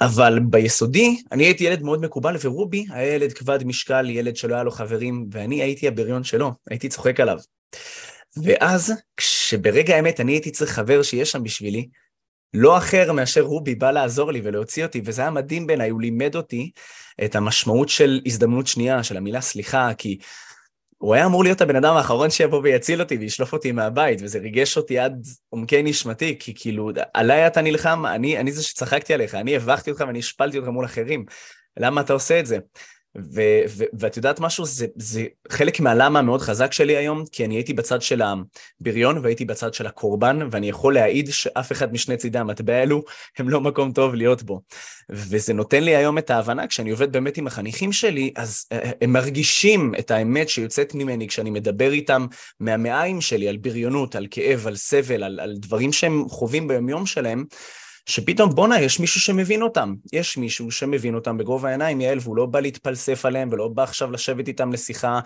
אבל 0.00 0.38
ביסודי, 0.38 1.22
אני 1.32 1.44
הייתי 1.44 1.64
ילד 1.64 1.82
מאוד 1.82 2.00
מקובל, 2.00 2.36
ורובי 2.42 2.86
היה 2.90 3.14
ילד 3.14 3.32
כבד 3.32 3.64
משקל, 3.64 4.10
ילד 4.10 4.36
שלא 4.36 4.54
היה 4.54 4.64
לו 4.64 4.70
חברים, 4.70 5.26
ואני 5.32 5.62
הייתי 5.62 5.88
הבריון 5.88 6.24
שלו, 6.24 6.52
הייתי 6.70 6.88
צוחק 6.88 7.20
עליו. 7.20 7.38
ואז, 8.42 8.92
כשברגע 9.16 9.96
האמת 9.96 10.20
אני 10.20 10.32
הייתי 10.32 10.50
צריך 10.50 10.70
חבר 10.70 11.02
שיהיה 11.02 11.24
שם 11.24 11.42
בשבילי, 11.42 11.88
לא 12.54 12.78
אחר 12.78 13.12
מאשר 13.12 13.40
רובי 13.40 13.74
בא 13.74 13.90
לעזור 13.90 14.32
לי 14.32 14.40
ולהוציא 14.44 14.84
אותי, 14.84 15.02
וזה 15.04 15.22
היה 15.22 15.30
מדהים 15.30 15.66
בעיניי, 15.66 15.90
הוא 15.90 16.00
לימד 16.00 16.36
אותי 16.36 16.70
את 17.24 17.36
המשמעות 17.36 17.88
של 17.88 18.20
הזדמנות 18.26 18.66
שנייה, 18.66 19.02
של 19.02 19.16
המילה 19.16 19.40
סליחה, 19.40 19.90
כי 19.98 20.18
הוא 20.98 21.14
היה 21.14 21.26
אמור 21.26 21.44
להיות 21.44 21.60
הבן 21.60 21.76
אדם 21.76 21.96
האחרון 21.96 22.30
שיבוא 22.30 22.60
ויציל 22.62 23.00
אותי 23.00 23.16
וישלוף 23.16 23.52
אותי 23.52 23.72
מהבית, 23.72 24.18
וזה 24.22 24.38
ריגש 24.38 24.76
אותי 24.76 24.98
עד 24.98 25.26
עומקי 25.48 25.82
נשמתי, 25.82 26.36
כי 26.38 26.54
כאילו, 26.56 26.90
עליי 27.14 27.46
אתה 27.46 27.62
נלחם, 27.62 28.06
אני, 28.06 28.38
אני 28.38 28.52
זה 28.52 28.62
שצחקתי 28.62 29.14
עליך, 29.14 29.34
אני 29.34 29.56
הבכתי 29.56 29.90
אותך 29.90 30.04
ואני 30.06 30.18
השפלתי 30.18 30.58
אותך 30.58 30.68
מול 30.68 30.84
אחרים. 30.84 31.24
למה 31.76 32.00
אתה 32.00 32.12
עושה 32.12 32.40
את 32.40 32.46
זה? 32.46 32.58
ו- 33.18 33.62
ו- 33.68 33.84
ואת 33.98 34.16
יודעת 34.16 34.40
משהו? 34.40 34.64
זה, 34.64 34.86
זה 34.96 35.24
חלק 35.48 35.80
מהלמה 35.80 36.18
המאוד 36.18 36.40
חזק 36.40 36.72
שלי 36.72 36.96
היום, 36.96 37.24
כי 37.32 37.44
אני 37.44 37.54
הייתי 37.54 37.72
בצד 37.72 38.02
של 38.02 38.22
הבריון 38.22 39.18
והייתי 39.18 39.44
בצד 39.44 39.74
של 39.74 39.86
הקורבן, 39.86 40.38
ואני 40.50 40.68
יכול 40.68 40.94
להעיד 40.94 41.30
שאף 41.30 41.72
אחד 41.72 41.92
משני 41.92 42.16
צידי 42.16 42.38
המטבע 42.38 42.74
האלו 42.74 43.02
הם 43.38 43.48
לא 43.48 43.60
מקום 43.60 43.92
טוב 43.92 44.14
להיות 44.14 44.42
בו. 44.42 44.60
וזה 45.10 45.52
נותן 45.52 45.84
לי 45.84 45.96
היום 45.96 46.18
את 46.18 46.30
ההבנה, 46.30 46.66
כשאני 46.66 46.90
עובד 46.90 47.12
באמת 47.12 47.36
עם 47.36 47.46
החניכים 47.46 47.92
שלי, 47.92 48.32
אז 48.36 48.64
אה, 48.72 48.90
הם 49.00 49.12
מרגישים 49.12 49.94
את 49.98 50.10
האמת 50.10 50.48
שיוצאת 50.48 50.94
ממני 50.94 51.28
כשאני 51.28 51.50
מדבר 51.50 51.92
איתם 51.92 52.26
מהמעיים 52.60 53.20
שלי 53.20 53.48
על 53.48 53.56
בריונות, 53.56 54.16
על 54.16 54.26
כאב, 54.30 54.66
על 54.66 54.76
סבל, 54.76 55.22
על, 55.22 55.40
על 55.40 55.54
דברים 55.56 55.92
שהם 55.92 56.24
חווים 56.28 56.68
ביומיום 56.68 57.06
שלהם. 57.06 57.44
שפתאום 58.08 58.50
בואנה, 58.50 58.80
יש 58.80 59.00
מישהו 59.00 59.20
שמבין 59.20 59.62
אותם. 59.62 59.94
יש 60.12 60.36
מישהו 60.36 60.70
שמבין 60.70 61.14
אותם 61.14 61.38
בגובה 61.38 61.68
העיניים, 61.68 62.00
יעל, 62.00 62.18
והוא 62.20 62.36
לא 62.36 62.46
בא 62.46 62.60
להתפלסף 62.60 63.26
עליהם 63.26 63.48
ולא 63.52 63.68
בא 63.68 63.82
עכשיו 63.82 64.10
לשבת 64.10 64.48
איתם 64.48 64.72
לשיחה 64.72 65.20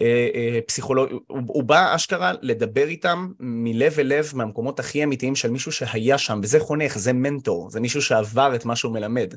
אה, 0.00 0.28
אה, 0.34 0.58
פסיכולוגית, 0.66 1.16
הוא, 1.26 1.40
הוא 1.46 1.62
בא 1.62 1.94
אשכרה 1.94 2.32
לדבר 2.42 2.88
איתם 2.88 3.28
מלב 3.40 3.98
אל 3.98 4.06
לב, 4.06 4.32
מהמקומות 4.34 4.80
הכי 4.80 5.04
אמיתיים 5.04 5.36
של 5.36 5.50
מישהו 5.50 5.72
שהיה 5.72 6.18
שם, 6.18 6.40
וזה 6.42 6.60
חונך, 6.60 6.98
זה 6.98 7.12
מנטור, 7.12 7.70
זה 7.70 7.80
מישהו 7.80 8.02
שעבר 8.02 8.54
את 8.54 8.64
מה 8.64 8.76
שהוא 8.76 8.92
מלמד. 8.92 9.34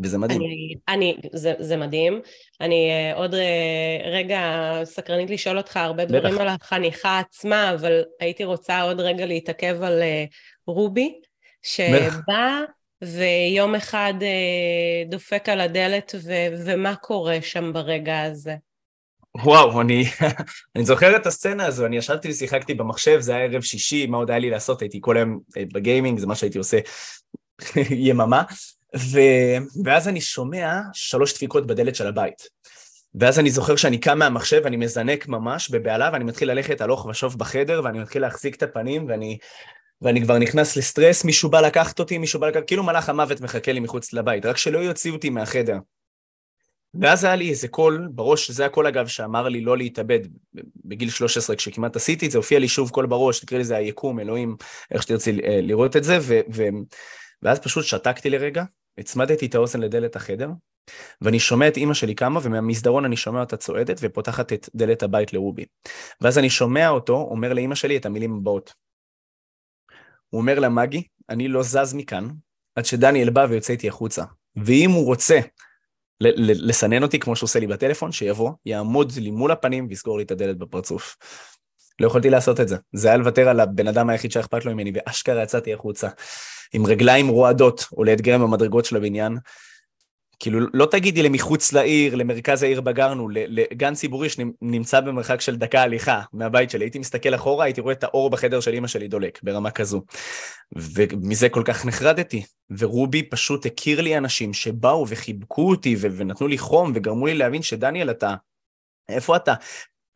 וזה 0.00 0.18
מדהים. 0.18 0.40
אני, 0.40 0.74
אני 0.88 1.16
זה, 1.32 1.52
זה 1.58 1.76
מדהים. 1.76 2.20
אני 2.60 2.90
uh, 2.90 3.16
עוד 3.16 3.34
uh, 3.34 4.06
רגע 4.06 4.40
סקרנית 4.84 5.30
לשאול 5.30 5.58
אותך 5.58 5.76
הרבה 5.76 6.04
דברים 6.04 6.34
בטח. 6.34 6.40
על 6.40 6.48
החניכה 6.48 7.18
עצמה, 7.18 7.74
אבל 7.74 8.02
הייתי 8.20 8.44
רוצה 8.44 8.82
עוד 8.82 9.00
רגע 9.00 9.26
להתעכב 9.26 9.82
על 9.82 10.02
uh, 10.02 10.34
רובי. 10.66 11.20
שבא 11.62 12.60
ויום 13.02 13.74
אחד 13.74 14.14
אה, 14.22 15.08
דופק 15.10 15.48
על 15.48 15.60
הדלת, 15.60 16.14
ו- 16.24 16.64
ומה 16.64 16.94
קורה 16.94 17.38
שם 17.42 17.72
ברגע 17.72 18.22
הזה? 18.22 18.54
וואו, 19.34 19.80
אני, 19.80 20.04
אני 20.76 20.84
זוכר 20.84 21.16
את 21.16 21.26
הסצנה 21.26 21.66
הזו, 21.66 21.86
אני 21.86 21.96
ישבתי 21.96 22.30
ושיחקתי 22.30 22.74
במחשב, 22.74 23.20
זה 23.20 23.34
היה 23.34 23.44
ערב 23.44 23.62
שישי, 23.62 24.06
מה 24.06 24.16
עוד 24.16 24.30
היה 24.30 24.38
לי 24.38 24.50
לעשות? 24.50 24.82
הייתי 24.82 24.98
כל 25.00 25.16
היום 25.16 25.40
אה, 25.56 25.62
בגיימינג, 25.72 26.18
זה 26.18 26.26
מה 26.26 26.34
שהייתי 26.34 26.58
עושה 26.58 26.78
יממה, 28.06 28.42
ו... 28.96 29.20
ואז 29.84 30.08
אני 30.08 30.20
שומע 30.20 30.80
שלוש 30.92 31.34
דפיקות 31.34 31.66
בדלת 31.66 31.94
של 31.94 32.06
הבית. 32.06 32.48
ואז 33.14 33.38
אני 33.38 33.50
זוכר 33.50 33.76
שאני 33.76 33.98
קם 33.98 34.18
מהמחשב, 34.18 34.62
אני 34.66 34.76
מזנק 34.76 35.28
ממש 35.28 35.70
בבהלה, 35.70 36.10
ואני 36.12 36.24
מתחיל 36.24 36.50
ללכת 36.50 36.80
הלוך 36.80 37.06
ושוב 37.06 37.38
בחדר, 37.38 37.80
ואני 37.84 37.98
מתחיל 37.98 38.22
להחזיק 38.22 38.54
את 38.54 38.62
הפנים, 38.62 39.06
ואני 39.08 39.38
ואני 40.02 40.22
כבר 40.22 40.38
נכנס 40.38 40.76
לסטרס, 40.76 41.24
מישהו 41.24 41.50
בא 41.50 41.60
לקחת 41.60 42.00
אותי, 42.00 42.18
מישהו 42.18 42.40
בא 42.40 42.48
לקחת, 42.48 42.66
כאילו 42.66 42.82
מלאך 42.82 43.08
המוות 43.08 43.40
מחכה 43.40 43.72
לי 43.72 43.80
מחוץ 43.80 44.12
לבית, 44.12 44.46
רק 44.46 44.56
שלא 44.56 44.78
יוציאו 44.78 45.14
אותי 45.14 45.30
מהחדר. 45.30 45.76
ואז 47.00 47.24
היה 47.24 47.36
לי 47.36 47.50
איזה 47.50 47.68
קול 47.68 48.08
בראש, 48.10 48.50
זה 48.50 48.66
הקול 48.66 48.86
אגב 48.86 49.06
שאמר 49.06 49.48
לי 49.48 49.60
לא 49.60 49.76
להתאבד 49.76 50.20
בגיל 50.84 51.10
13, 51.10 51.56
כשכמעט 51.56 51.96
עשיתי 51.96 52.26
את 52.26 52.30
זה, 52.30 52.38
הופיע 52.38 52.58
לי 52.58 52.68
שוב 52.68 52.90
קול 52.90 53.06
בראש, 53.06 53.40
תקראי 53.40 53.60
לזה 53.60 53.76
היקום, 53.76 54.20
אלוהים, 54.20 54.56
איך 54.90 55.02
שתרצי 55.02 55.30
אה, 55.30 55.60
לראות 55.62 55.96
את 55.96 56.04
זה, 56.04 56.18
ו- 56.20 56.40
ו- 56.54 56.68
ואז 57.42 57.58
פשוט 57.58 57.84
שתקתי 57.84 58.30
לרגע, 58.30 58.64
הצמדתי 58.98 59.46
את 59.46 59.54
האוזן 59.54 59.80
לדלת 59.80 60.16
החדר, 60.16 60.48
ואני 61.20 61.38
שומע 61.38 61.68
את 61.68 61.76
אימא 61.76 61.94
שלי 61.94 62.14
קמה, 62.14 62.40
ומהמסדרון 62.42 63.04
אני 63.04 63.16
שומע 63.16 63.40
אותה 63.40 63.56
צועדת 63.56 63.98
ופותחת 64.02 64.52
את 64.52 64.68
דלת 64.74 65.02
הבית 65.02 65.32
לרובי. 65.32 65.64
ואז 66.20 66.38
אני 66.38 66.50
שומע 66.50 66.88
אותו 66.88 67.14
אומר 67.30 67.52
לאימא 67.52 67.74
שלי 67.74 67.96
את 67.96 68.06
המילים 68.06 68.34
הבאות. 68.34 68.72
הוא 70.32 70.40
אומר 70.40 70.58
לה, 70.58 70.68
מגי, 70.68 71.02
אני 71.28 71.48
לא 71.48 71.62
זז 71.62 71.94
מכאן 71.94 72.28
עד 72.76 72.84
שדניאל 72.84 73.30
בא 73.30 73.46
ויוצא 73.48 73.72
איתי 73.72 73.88
החוצה. 73.88 74.24
ואם 74.56 74.90
הוא 74.90 75.06
רוצה 75.06 75.40
לסנן 76.20 77.02
אותי 77.02 77.18
כמו 77.18 77.36
שהוא 77.36 77.46
עושה 77.46 77.60
לי 77.60 77.66
בטלפון, 77.66 78.12
שיבוא, 78.12 78.52
יעמוד 78.66 79.12
לי 79.16 79.30
מול 79.30 79.52
הפנים 79.52 79.86
ויסגור 79.88 80.18
לי 80.18 80.24
את 80.24 80.30
הדלת 80.30 80.58
בפרצוף. 80.58 81.16
לא 82.00 82.06
יכולתי 82.06 82.30
לעשות 82.30 82.60
את 82.60 82.68
זה. 82.68 82.76
זה 82.92 83.08
היה 83.08 83.16
לוותר 83.16 83.48
על 83.48 83.60
הבן 83.60 83.88
אדם 83.88 84.10
היחיד 84.10 84.32
שהיה 84.32 84.44
אכפת 84.44 84.64
לו 84.64 84.74
ממני, 84.74 84.92
ואשכרה 84.94 85.42
יצאתי 85.42 85.74
החוצה 85.74 86.08
עם 86.72 86.86
רגליים 86.86 87.28
רועדות, 87.28 87.86
או 87.96 88.04
לאתגר 88.04 88.34
עם 88.34 88.42
המדרגות 88.42 88.84
של 88.84 88.96
הבניין, 88.96 89.38
כאילו, 90.42 90.60
לא 90.72 90.86
תגידי 90.86 91.22
למחוץ 91.22 91.72
לעיר, 91.72 92.14
למרכז 92.14 92.62
העיר 92.62 92.80
בגרנו, 92.80 93.28
לגן 93.32 93.94
ציבורי 93.94 94.28
שנמצא 94.28 95.00
במרחק 95.00 95.40
של 95.40 95.56
דקה 95.56 95.82
הליכה 95.82 96.22
מהבית 96.32 96.70
שלי. 96.70 96.84
הייתי 96.84 96.98
מסתכל 96.98 97.34
אחורה, 97.34 97.64
הייתי 97.64 97.80
רואה 97.80 97.92
את 97.92 98.04
האור 98.04 98.30
בחדר 98.30 98.60
של 98.60 98.74
אמא 98.74 98.88
שלי 98.88 99.08
דולק, 99.08 99.40
ברמה 99.42 99.70
כזו. 99.70 100.02
ומזה 100.76 101.48
כל 101.48 101.62
כך 101.64 101.86
נחרדתי. 101.86 102.44
ורובי 102.78 103.22
פשוט 103.22 103.66
הכיר 103.66 104.00
לי 104.00 104.18
אנשים 104.18 104.52
שבאו 104.52 105.06
וחיבקו 105.08 105.70
אותי 105.70 105.96
ונתנו 106.00 106.48
לי 106.48 106.58
חום 106.58 106.92
וגרמו 106.94 107.26
לי 107.26 107.34
להבין 107.34 107.62
שדניאל, 107.62 108.10
אתה... 108.10 108.34
איפה 109.08 109.36
אתה? 109.36 109.54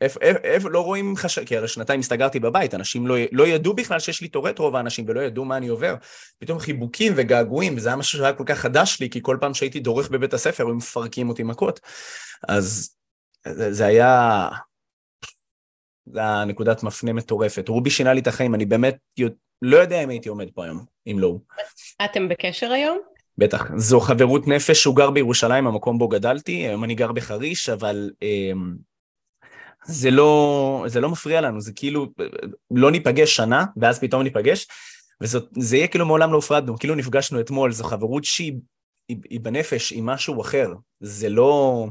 איפה, 0.01 0.21
איפה, 0.21 0.71
לא 0.71 0.81
רואים 0.81 1.17
חשד, 1.17 1.45
כי 1.45 1.57
הרי 1.57 1.69
שנתיים 1.69 2.01
הסתגרתי 2.01 2.41
בבית, 2.41 2.75
אנשים 2.75 3.07
לא, 3.07 3.17
לא 3.33 3.47
ידעו 3.47 3.75
בכלל 3.75 3.99
שיש 3.99 4.21
לי 4.21 4.29
טורט 4.29 4.59
רוב 4.59 4.77
האנשים 4.77 5.05
ולא 5.09 5.21
ידעו 5.21 5.45
מה 5.45 5.57
אני 5.57 5.69
עובר. 5.69 5.95
פתאום 6.39 6.59
חיבוקים 6.59 7.13
וגעגועים, 7.17 7.77
וזה 7.77 7.89
היה 7.89 7.97
משהו 7.97 8.19
שהיה 8.19 8.33
כל 8.33 8.45
כך 8.47 8.59
חדש 8.59 9.01
לי, 9.01 9.11
כי 9.11 9.21
כל 9.23 9.37
פעם 9.41 9.55
שהייתי 9.55 9.81
דורך 9.81 10.11
בבית 10.11 10.35
הספר, 10.35 10.67
היו 10.67 10.75
מפרקים 10.75 11.29
אותי 11.29 11.43
מכות. 11.43 11.81
אז 12.49 12.97
זה, 13.47 13.73
זה 13.73 13.87
היה... 13.87 14.49
זה 16.13 16.21
היה 16.21 16.45
נקודת 16.45 16.83
מפנה 16.83 17.13
מטורפת. 17.13 17.69
רובי 17.69 17.91
שינה 17.91 18.13
לי 18.13 18.21
את 18.21 18.27
החיים, 18.27 18.55
אני 18.55 18.67
באמת 18.67 18.97
לא 19.63 19.77
יודע 19.77 20.03
אם 20.03 20.09
הייתי 20.09 20.29
עומד 20.29 20.49
פה 20.55 20.65
היום, 20.65 20.85
אם 21.07 21.17
לא 21.19 21.27
הוא. 21.27 21.41
אתם 22.05 22.29
בקשר 22.29 22.73
היום? 22.73 22.99
בטח. 23.39 23.65
זו 23.77 24.01
חברות 24.01 24.49
נפש, 24.49 24.85
הוא 24.85 24.97
גר 24.97 25.11
בירושלים, 25.11 25.67
המקום 25.67 25.99
בו 25.99 26.09
גדלתי, 26.09 26.53
היום 26.53 26.85
אני 26.85 26.95
גר 26.95 27.13
בחריש, 27.13 27.69
אבל... 27.69 28.11
אה, 29.89 29.93
זה 29.95 30.11
לא, 30.11 30.85
זה 30.87 31.01
לא 31.01 31.09
מפריע 31.09 31.41
לנו, 31.41 31.61
זה 31.61 31.73
כאילו, 31.73 32.07
לא 32.71 32.91
ניפגש 32.91 33.37
שנה, 33.37 33.65
ואז 33.77 33.99
פתאום 33.99 34.23
ניפגש, 34.23 34.67
וזה 35.23 35.77
יהיה 35.77 35.87
כאילו 35.87 36.07
מעולם 36.07 36.31
לא 36.31 36.37
הופרדנו, 36.37 36.79
כאילו 36.79 36.95
נפגשנו 36.95 37.41
אתמול, 37.41 37.73
זו 37.73 37.85
חברות 37.85 38.25
שהיא 38.25 38.53
היא, 39.09 39.17
היא 39.31 39.41
בנפש, 39.41 39.91
היא 39.91 40.03
משהו 40.03 40.41
אחר, 40.41 40.73
זה 41.01 41.29
לא... 41.29 41.87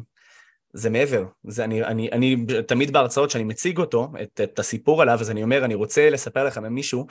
זה 0.74 0.90
מעבר. 0.90 1.24
זה 1.48 1.64
אני, 1.64 1.84
אני, 1.84 2.10
אני 2.12 2.46
תמיד 2.68 2.94
בהרצאות 2.94 3.32
שאני 3.32 3.44
מציג 3.44 3.78
אותו, 3.78 4.12
את, 4.24 4.42
את 4.44 4.60
הסיפור 4.60 5.02
עליו, 5.02 5.18
אז 5.22 5.32
אני 5.32 5.44
אומר, 5.44 5.66
אני 5.66 5.76
רוצה 5.76 6.10
לספר 6.10 6.46
לכם 6.46 6.64
על 6.64 6.70
מישהו 6.70 7.06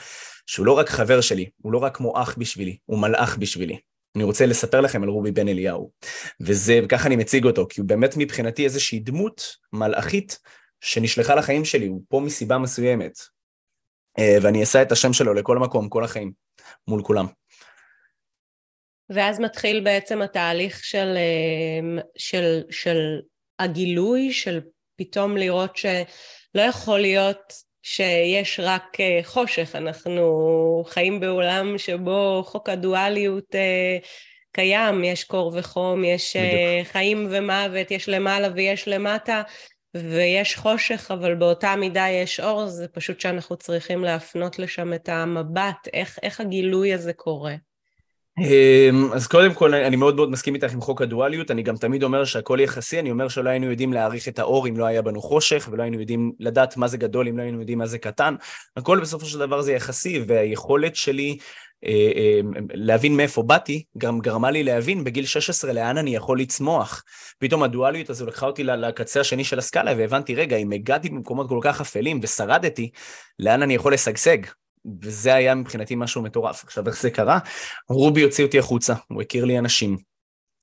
שהוא 0.47 0.67
לא 0.67 0.73
רק 0.73 0.89
חבר 0.89 1.21
שלי, 1.21 1.49
הוא 1.63 1.73
לא 1.73 1.79
רק 1.79 1.97
כמו 1.97 2.23
אח 2.23 2.35
בשבילי, 2.39 2.77
הוא 2.85 2.99
מלאך 2.99 3.37
בשבילי. 3.37 3.79
אני 4.17 4.25
רוצה 4.25 4.47
לספר 4.47 4.81
לכם 4.81 5.03
על 5.03 5.09
רובי 5.09 5.31
בן 5.31 5.49
אליהו. 5.49 5.91
וזה, 6.41 6.81
וככה 6.85 7.07
אני 7.07 7.17
מציג 7.17 7.45
אותו, 7.45 7.67
כי 7.69 7.81
הוא 7.81 7.89
באמת 7.89 8.15
מבחינתי 8.17 8.65
איזושהי 8.65 8.99
דמות 8.99 9.57
מלאכית 9.73 10.39
שנשלחה 10.85 11.35
לחיים 11.35 11.65
שלי, 11.65 11.87
הוא 11.87 12.01
פה 12.09 12.21
מסיבה 12.21 12.59
מסוימת. 12.59 13.13
אה, 14.19 14.37
ואני 14.43 14.63
אשא 14.63 14.83
את 14.83 14.93
השם 14.93 15.13
שלו 15.13 15.35
לכל 15.35 15.59
מקום, 15.59 15.89
כל 15.89 16.05
החיים, 16.05 16.33
מול 16.89 17.03
כולם. 17.03 17.27
ואז 19.11 19.41
מתחיל 19.41 19.81
בעצם 19.81 20.23
התהליך 20.23 20.85
של, 20.85 21.17
אה, 21.17 22.03
של, 22.17 22.63
של 22.71 23.21
הגילוי, 23.59 24.33
של 24.33 24.61
פתאום 24.97 25.37
לראות 25.37 25.77
שלא 25.77 26.63
יכול 26.69 27.01
להיות 27.01 27.53
שיש 27.83 28.61
רק 28.63 29.01
אה, 29.01 29.21
חושך, 29.25 29.71
אנחנו 29.75 30.85
חיים 30.87 31.21
בעולם 31.21 31.79
שבו 31.79 32.43
חוק 32.47 32.69
הדואליות 32.69 33.55
קיים, 34.53 35.05
יש 35.05 35.25
קור 35.25 35.53
וחום, 35.55 36.05
יש 36.05 36.37
בדיוק. 36.37 36.89
חיים 36.89 37.29
ומוות, 37.31 37.91
יש 37.91 38.09
למעלה 38.09 38.49
ויש 38.55 38.89
למטה, 38.89 39.43
ויש 39.95 40.57
חושך, 40.57 41.11
אבל 41.11 41.35
באותה 41.35 41.77
מידה 41.77 42.09
יש 42.09 42.41
אור, 42.41 42.67
זה 42.67 42.89
פשוט 42.89 43.21
שאנחנו 43.21 43.57
צריכים 43.57 44.05
להפנות 44.05 44.59
לשם 44.59 44.95
את 44.95 45.09
המבט, 45.09 45.89
איך, 45.93 46.19
איך 46.23 46.41
הגילוי 46.41 46.95
הזה 46.95 47.13
קורה. 47.13 47.55
אמ, 48.39 49.13
אז 49.13 49.27
קודם 49.27 49.55
כל, 49.55 49.75
אני 49.75 49.97
מאוד 49.97 50.17
מאוד 50.17 50.31
מסכים 50.31 50.55
איתך 50.55 50.73
עם 50.73 50.81
חוק 50.81 51.03
הדואליות, 51.03 51.51
אני 51.51 51.63
גם 51.63 51.77
תמיד 51.77 52.03
אומר 52.03 52.25
שהכל 52.25 52.59
יחסי, 52.61 53.01
אני 53.01 53.11
אומר 53.11 53.29
שלא 53.29 53.51
היינו 53.51 53.71
יודעים 53.71 53.93
להעריך 53.93 54.29
את 54.29 54.39
האור 54.39 54.69
אם 54.69 54.77
לא 54.77 54.85
היה 54.85 55.03
בנו 55.03 55.23
חושך, 55.23 55.69
ולא 55.73 55.83
היינו 55.83 56.01
יודעים 56.01 56.33
לדעת 56.41 56.77
מה 56.77 56.89
זה 56.89 56.97
גדול 56.97 57.29
אם 57.29 57.39
לא 57.39 57.43
היינו 57.43 57.61
יודעים 57.61 57.79
מה 57.79 57.87
זה 57.87 57.99
קטן. 57.99 58.35
הכל 58.77 59.01
בסופו 59.01 59.27
של 59.27 59.39
דבר 59.39 59.61
זה 59.61 59.73
יחסי, 59.73 60.25
והיכולת 60.27 60.97
שלי 60.97 61.39
אה, 61.85 61.91
אה, 62.17 62.41
להבין 62.75 63.17
מאיפה 63.17 63.43
באתי, 63.43 63.85
גם 63.99 64.21
גרמה 64.21 64.51
לי 64.51 64.63
להבין 64.63 65.05
בגיל 65.05 65.27
16 65.27 65.73
לאן 65.73 65.99
אני 65.99 66.17
יכול 66.17 66.41
לצמוח. 66.41 67.05
פתאום 67.39 67.63
הדואליות 67.63 68.11
הזו 68.11 68.27
לקחה 68.27 68.47
אותי 68.47 68.65
לקצה 68.65 69.21
השני 69.21 69.45
של 69.45 69.59
הסקאלה, 69.59 69.93
והבנתי, 69.97 70.35
רגע, 70.35 70.57
אם 70.57 70.73
הגעתי 70.73 71.09
במקומות 71.09 71.49
כל 71.49 71.59
כך 71.63 71.81
אפלים 71.81 72.21
ושרדתי, 72.23 72.91
לאן 73.39 73.63
אני 73.63 73.75
יכול 73.75 73.93
לשגשג? 73.93 74.39
וזה 75.03 75.35
היה 75.35 75.55
מבחינתי 75.55 75.95
משהו 75.95 76.23
מטורף. 76.23 76.65
עכשיו, 76.65 76.87
איך 76.87 77.01
זה 77.01 77.11
קרה? 77.11 77.39
רובי 77.89 78.23
הוציא 78.23 78.45
אותי 78.45 78.59
החוצה, 78.59 78.95
הוא 79.09 79.23
הכיר 79.23 79.45
לי 79.45 79.59
אנשים, 79.59 79.97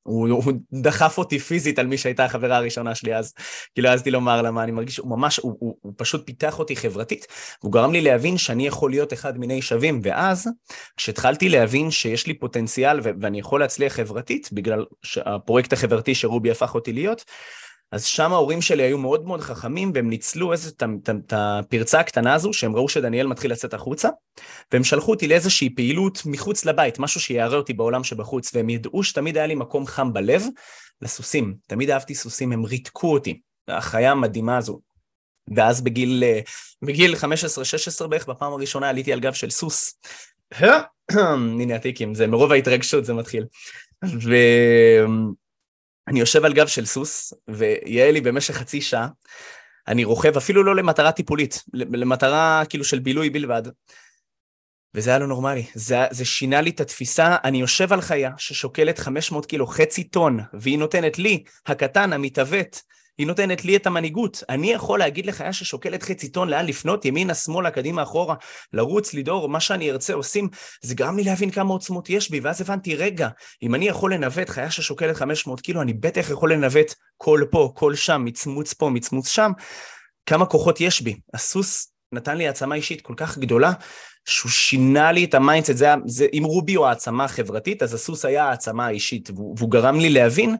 הוא, 0.04 0.28
הוא 0.30 0.54
דחף 0.74 1.18
אותי 1.18 1.40
פיזית 1.40 1.80
על 1.80 1.88
מי 1.88 1.98
שהייתה 1.98 2.26
החברה 2.26 2.58
הראשונה 2.58 2.96
שלי 2.96 3.16
אז, 3.16 3.34
כי 3.76 3.82
לא 3.82 3.90
העזתי 3.90 4.12
לומר 4.12 4.42
לה 4.42 4.52
מה 4.52 4.64
אני 4.64 4.72
מרגיש, 4.72 4.98
הוא 4.98 5.10
ממש, 5.10 5.38
הוא, 5.38 5.56
הוא, 5.60 5.76
הוא 5.82 5.94
פשוט 5.98 6.26
פיתח 6.26 6.60
אותי 6.60 6.76
חברתית, 6.76 7.28
הוא 7.60 7.72
גרם 7.72 7.92
לי 7.92 8.02
להבין 8.02 8.38
שאני 8.38 8.68
יכול 8.68 8.92
להיות 8.92 9.14
אחד 9.14 9.38
מיני 9.38 9.62
שווים, 9.62 10.02
ואז 10.04 10.50
כשהתחלתי 10.98 11.50
להבין 11.50 11.92
שיש 11.92 12.28
לי 12.28 12.34
פוטנציאל 12.34 13.00
ו- 13.04 13.10
ואני 13.22 13.40
יכול 13.40 13.60
להצליח 13.60 13.94
חברתית, 13.94 14.50
בגלל 14.54 14.86
הפרויקט 15.26 15.74
החברתי 15.74 16.16
שרובי 16.16 16.52
הפך 16.52 16.76
אותי 16.76 16.94
להיות, 16.94 17.24
אז 17.92 18.06
שם 18.06 18.34
ההורים 18.34 18.62
שלי 18.62 18.84
היו 18.84 18.98
מאוד 18.98 19.26
מאוד 19.26 19.42
חכמים, 19.42 19.92
והם 19.96 20.10
ניצלו 20.10 20.54
את 20.54 21.34
הפרצה 21.34 22.00
הקטנה 22.00 22.34
הזו, 22.34 22.54
שהם 22.54 22.76
ראו 22.76 22.90
שדניאל 22.90 23.28
מתחיל 23.28 23.52
לצאת 23.52 23.74
החוצה, 23.74 24.10
והם 24.72 24.84
שלחו 24.84 25.12
אותי 25.12 25.28
לאיזושהי 25.28 25.76
פעילות 25.76 26.22
מחוץ 26.26 26.66
לבית, 26.66 27.00
משהו 27.00 27.22
שיערה 27.22 27.58
אותי 27.58 27.74
בעולם 27.74 28.04
שבחוץ, 28.04 28.56
והם 28.56 28.70
ידעו 28.70 29.04
שתמיד 29.04 29.38
היה 29.38 29.48
לי 29.48 29.56
מקום 29.56 29.86
חם 29.86 30.14
בלב 30.14 30.44
לסוסים. 31.02 31.56
תמיד 31.68 31.90
אהבתי 31.90 32.16
סוסים, 32.16 32.52
הם 32.52 32.66
ריתקו 32.66 33.14
אותי, 33.14 33.40
החיה 33.68 34.12
המדהימה 34.12 34.58
הזו. 34.58 34.80
ואז 35.56 35.82
בגיל, 35.82 36.24
בגיל 36.82 37.16
15-16 38.04 38.08
בערך, 38.08 38.30
בפעם 38.30 38.54
הראשונה 38.54 38.90
עליתי 38.90 39.14
על 39.14 39.20
גב 39.20 39.34
של 39.34 39.50
סוס. 39.50 40.00
הנה 41.62 41.76
הטיקים, 41.76 42.16
זה 42.16 42.28
מרוב 42.28 42.52
ההתרגשות 42.52 43.06
זה 43.06 43.14
מתחיל. 43.14 43.46
ו... 44.04 44.34
אני 46.08 46.20
יושב 46.20 46.46
על 46.46 46.54
גב 46.54 46.68
של 46.68 46.86
סוס, 46.86 47.34
ויהיה 47.48 48.12
לי 48.12 48.22
במשך 48.22 48.54
חצי 48.54 48.82
שעה, 48.82 49.08
אני 49.88 50.04
רוכב 50.04 50.38
אפילו 50.38 50.64
לא 50.64 50.76
למטרה 50.76 51.12
טיפולית, 51.12 51.64
למטרה 51.74 52.64
כאילו 52.70 52.84
של 52.84 53.00
בילוי 53.00 53.30
בלבד. 53.30 53.64
וזה 54.94 55.10
היה 55.10 55.20
לא 55.20 55.28
נורמלי, 55.28 55.66
זה, 55.74 55.98
זה 56.12 56.26
שינה 56.26 56.62
לי 56.62 56.70
את 56.70 56.80
התפיסה, 56.80 57.36
אני 57.44 57.62
יושב 57.62 57.94
על 57.94 58.02
חיה 58.02 58.32
ששוקלת 58.38 59.00
500 59.00 59.46
קילו, 59.46 59.68
חצי 59.68 60.04
טון, 60.04 60.40
והיא 60.54 60.80
נותנת 60.80 61.20
לי, 61.20 61.44
הקטן, 61.66 62.14
המתעוות, 62.14 62.82
היא 63.22 63.28
נותנת 63.28 63.66
לי 63.66 63.76
את 63.76 63.88
המנהיגות. 63.88 64.44
אני 64.50 64.72
יכול 64.72 65.00
להגיד 65.00 65.26
לחיה 65.26 65.54
ששוקלת 65.54 66.04
חצי 66.04 66.30
טון 66.30 66.50
לאן 66.50 66.66
לפנות, 66.66 67.06
ימינה, 67.06 67.34
שמאלה, 67.34 67.72
קדימה, 67.72 68.04
אחורה, 68.04 68.36
לרוץ, 68.74 69.14
לדהור, 69.14 69.50
מה 69.50 69.60
שאני 69.60 69.92
ארצה 69.92 70.14
עושים. 70.14 70.50
זה 70.82 70.96
גרם 70.96 71.18
לי 71.18 71.24
להבין 71.24 71.50
כמה 71.50 71.74
עוצמות 71.74 72.10
יש 72.10 72.32
בי, 72.32 72.40
ואז 72.40 72.62
הבנתי, 72.62 72.96
רגע, 72.96 73.30
אם 73.64 73.76
אני 73.76 73.88
יכול 73.88 74.14
לנווט 74.14 74.50
חיה 74.50 74.72
ששוקלת 74.72 75.16
500 75.16 75.62
קילו, 75.62 75.82
אני 75.82 75.94
בטח 75.94 76.30
יכול 76.30 76.54
לנווט 76.54 76.94
קול 77.18 77.42
פה, 77.52 77.72
קול 77.76 77.96
שם, 77.96 78.26
מצמוץ 78.26 78.74
פה, 78.74 78.90
מצמוץ 78.90 79.28
שם. 79.28 79.52
כמה 80.26 80.46
כוחות 80.46 80.82
יש 80.82 81.02
בי. 81.02 81.20
הסוס 81.34 81.92
נתן 82.12 82.38
לי 82.38 82.48
העצמה 82.48 82.76
אישית 82.76 83.02
כל 83.02 83.14
כך 83.18 83.38
גדולה, 83.38 83.72
שהוא 84.26 84.52
שינה 84.52 85.12
לי 85.12 85.24
את 85.24 85.34
ה 85.34 85.38
mindset, 85.38 85.78
זה, 85.78 85.88
זה, 86.06 86.28
אם 86.34 86.44
רובי 86.46 86.74
הוא 86.74 86.86
העצמה 86.86 87.24
החברתית, 87.24 87.84
אז 87.84 87.94
הסוס 87.94 88.26
היה 88.26 88.46
העצמה 88.46 88.86
האישית, 88.86 89.30
והוא, 89.30 89.56
והוא 89.58 89.72
גרם 89.72 90.00
לי 90.00 90.10
להבין 90.10 90.56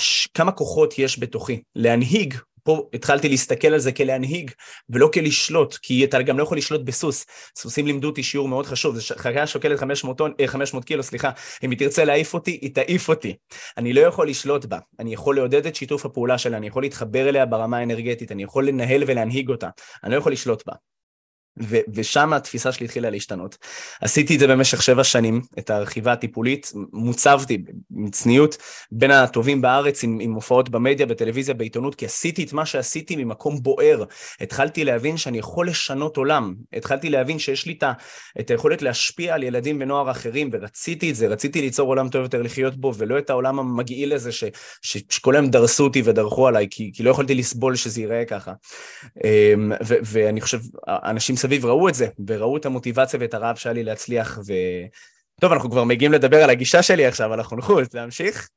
ש, 0.00 0.28
כמה 0.34 0.52
כוחות 0.52 0.98
יש 0.98 1.18
בתוכי. 1.18 1.62
להנהיג, 1.76 2.34
פה 2.66 2.88
התחלתי 2.94 3.28
להסתכל 3.28 3.68
על 3.68 3.78
זה 3.78 3.92
כלהנהיג, 3.92 4.50
ולא 4.90 5.10
כלשלוט, 5.14 5.74
כי 5.82 6.04
אתה 6.04 6.22
גם 6.22 6.38
לא 6.38 6.42
יכול 6.42 6.58
לשלוט 6.58 6.80
בסוס. 6.80 7.26
סוסים 7.58 7.86
לימדו 7.86 8.08
אותי 8.08 8.22
שיעור 8.22 8.48
מאוד 8.48 8.66
חשוב, 8.66 8.96
זה 8.96 9.02
חיה 9.16 9.46
שוקלת 9.46 9.78
500, 9.78 10.18
טון, 10.18 10.32
500 10.46 10.84
קילו, 10.84 11.02
סליחה, 11.02 11.30
אם 11.64 11.70
היא 11.70 11.78
תרצה 11.78 12.04
להעיף 12.04 12.34
אותי, 12.34 12.58
היא 12.62 12.74
תעיף 12.74 13.08
אותי. 13.08 13.36
אני 13.76 13.92
לא 13.92 14.00
יכול 14.00 14.28
לשלוט 14.28 14.64
בה, 14.64 14.78
אני 14.98 15.14
יכול 15.14 15.36
לעודד 15.36 15.66
את 15.66 15.76
שיתוף 15.76 16.06
הפעולה 16.06 16.38
שלה, 16.38 16.56
אני 16.56 16.66
יכול 16.66 16.82
להתחבר 16.82 17.28
אליה 17.28 17.46
ברמה 17.46 17.78
האנרגטית, 17.78 18.32
אני 18.32 18.42
יכול 18.42 18.68
לנהל 18.68 19.02
ולהנהיג 19.06 19.48
אותה, 19.48 19.68
אני 20.04 20.12
לא 20.12 20.16
יכול 20.16 20.32
לשלוט 20.32 20.62
בה. 20.66 20.72
ו- 21.62 21.80
ושם 21.94 22.32
התפיסה 22.32 22.72
שלי 22.72 22.86
התחילה 22.86 23.10
להשתנות. 23.10 23.58
עשיתי 24.00 24.34
את 24.34 24.40
זה 24.40 24.46
במשך 24.46 24.82
שבע 24.82 25.04
שנים, 25.04 25.40
את 25.58 25.70
הרכיבה 25.70 26.12
הטיפולית, 26.12 26.72
מוצבתי 26.92 27.64
מצניעות 27.90 28.56
בין 28.92 29.10
הטובים 29.10 29.60
בארץ 29.60 30.04
עם, 30.04 30.18
עם 30.20 30.32
הופעות 30.32 30.68
במדיה, 30.68 31.06
בטלוויזיה, 31.06 31.54
בעיתונות, 31.54 31.94
כי 31.94 32.06
עשיתי 32.06 32.44
את 32.44 32.52
מה 32.52 32.66
שעשיתי 32.66 33.16
ממקום 33.16 33.62
בוער. 33.62 34.04
התחלתי 34.40 34.84
להבין 34.84 35.16
שאני 35.16 35.38
יכול 35.38 35.68
לשנות 35.68 36.16
עולם, 36.16 36.54
התחלתי 36.72 37.10
להבין 37.10 37.38
שיש 37.38 37.66
לי 37.66 37.78
את, 38.40 38.50
היכולת 38.50 38.82
להשפיע 38.82 39.34
על 39.34 39.42
ילדים 39.42 39.78
ונוער 39.80 40.10
אחרים, 40.10 40.50
ורציתי 40.52 41.10
את 41.10 41.16
זה, 41.16 41.26
רציתי 41.26 41.60
ליצור 41.60 41.88
עולם 41.88 42.08
טוב 42.08 42.22
יותר 42.22 42.42
לחיות 42.42 42.76
בו, 42.76 42.92
ולא 42.96 43.18
את 43.18 43.30
העולם 43.30 43.58
המגעיל 43.58 44.12
הזה 44.12 44.32
ש, 44.32 44.44
ש, 44.82 44.96
שכל 45.10 45.36
היום 45.36 45.50
דרסו 45.50 45.84
אותי 45.84 46.02
ודרכו 46.04 46.48
עליי, 46.48 46.66
כי, 46.70 46.90
כי 46.94 47.02
לא 47.02 47.10
יכולתי 47.10 47.34
לסבול 47.34 47.76
שזה 47.76 48.00
ייראה 48.00 48.24
ככה. 48.24 48.52
אמ, 49.24 49.72
ו, 49.86 49.94
ואני 50.02 50.40
חושב, 50.40 50.58
אנשים 50.88 51.36
מסביב 51.46 51.66
ראו 51.66 51.88
את 51.88 51.94
זה, 51.94 52.08
וראו 52.26 52.56
את 52.56 52.66
המוטיבציה 52.66 53.20
ואת 53.20 53.34
הרעב 53.34 53.56
שהיה 53.56 53.72
לי 53.72 53.84
להצליח, 53.84 54.38
ו... 54.46 54.52
טוב, 55.40 55.52
אנחנו 55.52 55.70
כבר 55.70 55.84
מגיעים 55.84 56.12
לדבר 56.12 56.36
על 56.36 56.50
הגישה 56.50 56.82
שלי 56.82 57.06
עכשיו, 57.06 57.32
על 57.32 57.40
החונכות, 57.40 57.82
להמשיך? 57.94 58.48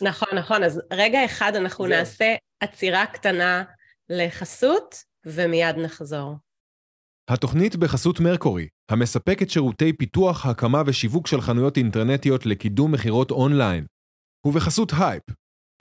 נכון, 0.00 0.28
נכון. 0.38 0.62
אז 0.62 0.82
רגע 0.92 1.24
אחד 1.24 1.52
אנחנו 1.56 1.84
זה. 1.84 1.90
נעשה 1.90 2.34
עצירה 2.60 3.06
קטנה 3.06 3.64
לחסות, 4.08 5.04
ומיד 5.26 5.76
נחזור. 5.76 6.36
התוכנית 7.30 7.76
בחסות 7.76 8.20
מרקורי, 8.20 8.68
המספקת 8.90 9.50
שירותי 9.50 9.92
פיתוח, 9.92 10.46
הקמה 10.46 10.82
ושיווק 10.86 11.26
של 11.26 11.40
חנויות 11.40 11.76
אינטרנטיות 11.76 12.46
לקידום 12.46 12.92
מכירות 12.92 13.30
אונליין. 13.30 13.86
ובחסות 14.46 14.92
הייפ, 14.98 15.22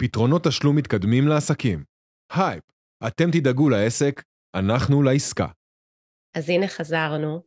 פתרונות 0.02 0.48
תשלום 0.48 0.76
מתקדמים 0.76 1.28
לעסקים. 1.28 1.84
הייפ, 2.32 2.63
אתם 3.08 3.32
תדאגו 3.32 3.69
לעסק, 3.69 4.24
אנחנו 4.56 5.04
לעסקה. 5.04 5.48
אז 6.34 6.50
הנה 6.50 6.68
חזרנו, 6.68 7.42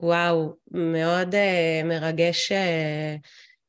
ווואו, 0.00 0.56
אמ, 0.74 0.92
מאוד 0.92 1.34
uh, 1.34 1.84
מרגש 1.84 2.52
uh, 2.52 2.54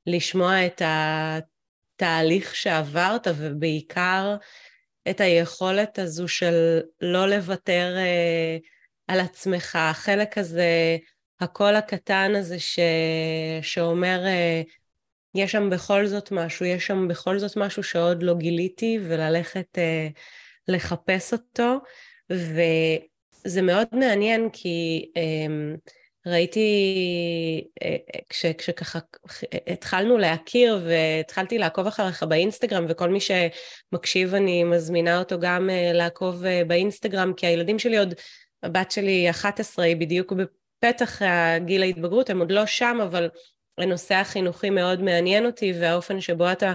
לשמוע 0.08 0.66
את 0.66 0.82
התהליך 0.86 2.56
שעברת, 2.56 3.28
ובעיקר 3.38 4.36
את 5.10 5.22
היכולת 5.22 6.00
הזו 6.00 6.28
של 6.28 6.80
לא 7.02 7.30
לוותר 7.30 7.96
uh, 7.98 8.68
על 9.08 9.20
עצמך, 9.20 9.76
החלק 9.76 10.38
הזה, 10.38 10.98
הקול 11.40 11.76
הקטן 11.76 12.32
הזה 12.36 12.60
ש... 12.60 12.80
שאומר, 13.62 14.20
יש 15.36 15.52
שם 15.52 15.70
בכל 15.70 16.06
זאת 16.06 16.32
משהו, 16.32 16.66
יש 16.66 16.88
שם 16.88 17.08
בכל 17.08 17.40
זאת 17.40 17.58
משהו 17.58 17.84
שעוד 17.84 18.24
לא 18.24 18.34
גיליתי, 18.38 19.00
וללכת 19.02 19.78
uh, 19.78 20.14
לחפש 20.68 21.34
אותו. 21.34 21.78
וזה 22.30 23.62
מאוד 23.62 23.88
מעניין 23.92 24.50
כי 24.54 25.06
um, 25.18 25.92
ראיתי, 26.26 27.68
אה, 27.84 27.96
כש, 28.30 28.46
כשככה 28.46 29.00
התחלנו 29.68 30.18
להכיר 30.18 30.80
והתחלתי 30.86 31.58
לעקוב 31.58 31.88
אחריך 31.88 32.24
באינסטגרם 32.24 32.86
וכל 32.90 33.10
מי 33.10 33.20
שמקשיב 33.20 34.36
אני 34.36 34.64
מזמינה 34.64 35.20
אותו 35.20 35.40
גם 35.40 35.70
אה, 35.70 35.92
לעקוב 35.94 36.46
אה, 36.46 36.62
באינסטגרם 36.68 37.34
כי 37.34 37.48
הילדים 37.48 37.80
שלי 37.80 37.98
עוד, 37.98 38.14
הבת 38.64 38.92
שלי 38.92 39.30
11 39.30 39.86
היא 39.86 39.98
בדיוק 39.98 40.34
בפתח 40.34 41.22
גיל 41.66 41.84
ההתבגרות, 41.84 42.30
הם 42.30 42.40
עוד 42.40 42.52
לא 42.52 42.66
שם 42.66 42.98
אבל 43.04 43.30
הנושא 43.78 44.16
החינוכי 44.16 44.70
מאוד 44.70 45.02
מעניין 45.02 45.46
אותי 45.46 45.74
והאופן 45.80 46.22
שבו 46.22 46.52
אתה 46.52 46.74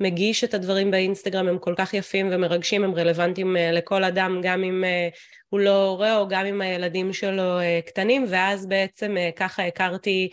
מגיש 0.00 0.44
את 0.44 0.54
הדברים 0.54 0.90
באינסטגרם 0.90 1.48
הם 1.48 1.58
כל 1.58 1.74
כך 1.76 1.94
יפים 1.94 2.28
ומרגשים, 2.32 2.84
הם 2.84 2.94
רלוונטיים 2.94 3.56
אה, 3.56 3.72
לכל 3.72 4.04
אדם, 4.04 4.40
גם 4.42 4.64
אם 4.64 4.84
אה, 4.84 5.08
הוא 5.48 5.60
לא 5.60 5.88
הורה 5.88 6.18
או 6.18 6.28
גם 6.28 6.46
אם 6.46 6.60
הילדים 6.60 7.12
שלו 7.12 7.58
אה, 7.58 7.80
קטנים, 7.86 8.24
ואז 8.28 8.66
בעצם 8.66 9.14
ככה 9.36 9.66
הכרתי 9.66 10.28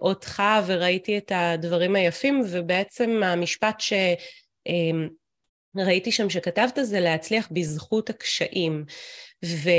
אותך 0.00 0.42
וראיתי 0.66 1.18
את 1.18 1.32
הדברים 1.34 1.96
היפים, 1.96 2.42
ובעצם 2.50 3.20
המשפט 3.24 3.80
ש... 3.80 3.92
ראיתי 5.76 6.12
שם 6.12 6.30
שכתבת 6.30 6.78
זה 6.82 7.00
להצליח 7.00 7.48
בזכות 7.50 8.10
הקשיים. 8.10 8.84
ו, 9.44 9.70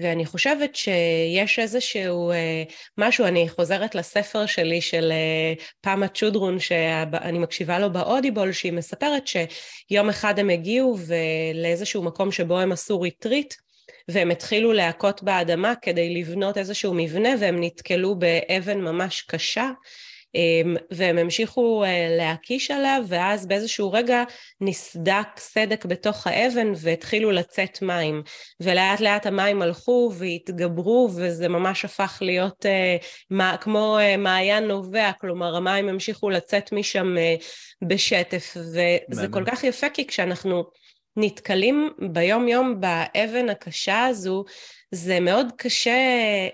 ואני 0.00 0.26
חושבת 0.26 0.74
שיש 0.74 1.58
איזשהו 1.58 2.30
אה, 2.30 2.62
משהו, 2.98 3.26
אני 3.26 3.48
חוזרת 3.48 3.94
לספר 3.94 4.46
שלי 4.46 4.80
של 4.80 5.12
אה, 5.12 5.64
פאמה 5.80 6.08
צ'ודרון, 6.08 6.58
שאני 6.58 7.38
מקשיבה 7.38 7.78
לו 7.78 7.92
באודיבול, 7.92 8.52
שהיא 8.52 8.72
מספרת 8.72 9.22
שיום 9.26 10.08
אחד 10.08 10.38
הם 10.38 10.50
הגיעו 10.50 10.98
לאיזשהו 11.54 12.02
מקום 12.02 12.32
שבו 12.32 12.60
הם 12.60 12.72
עשו 12.72 13.00
ריטריט, 13.00 13.54
והם 14.08 14.30
התחילו 14.30 14.72
להכות 14.72 15.22
באדמה 15.22 15.74
כדי 15.82 16.14
לבנות 16.14 16.58
איזשהו 16.58 16.94
מבנה, 16.94 17.28
והם 17.40 17.64
נתקלו 17.64 18.18
באבן 18.18 18.80
ממש 18.80 19.22
קשה. 19.22 19.70
אמ, 20.34 20.76
והם 20.90 21.18
המשיכו 21.18 21.84
אה, 21.84 22.16
להקיש 22.18 22.70
עליה, 22.70 22.98
ואז 23.08 23.46
באיזשהו 23.46 23.92
רגע 23.92 24.22
נסדק 24.60 25.28
סדק 25.38 25.84
בתוך 25.84 26.26
האבן 26.26 26.72
והתחילו 26.76 27.30
לצאת 27.30 27.82
מים. 27.82 28.22
ולאט 28.60 29.00
לאט 29.00 29.26
המים 29.26 29.62
הלכו 29.62 30.12
והתגברו, 30.18 31.10
וזה 31.16 31.48
ממש 31.48 31.84
הפך 31.84 32.18
להיות 32.20 32.66
uh, 33.32 33.56
כמו 33.60 33.98
uh, 33.98 34.16
מעיין 34.16 34.64
נובע, 34.64 35.10
כלומר 35.20 35.56
המים 35.56 35.88
המשיכו 35.88 36.30
לצאת 36.30 36.72
משם 36.72 37.14
בשטף. 37.88 38.56
וזה 39.10 39.28
כל 39.28 39.44
כך 39.46 39.64
יפה, 39.64 39.90
כי 39.90 40.06
כשאנחנו 40.06 40.64
נתקלים 41.16 41.90
ביום 42.12 42.48
יום 42.48 42.80
באבן 42.80 43.48
הקשה 43.48 44.04
הזו, 44.04 44.44
זה 44.90 45.20
מאוד 45.20 45.46
קשה 45.56 45.90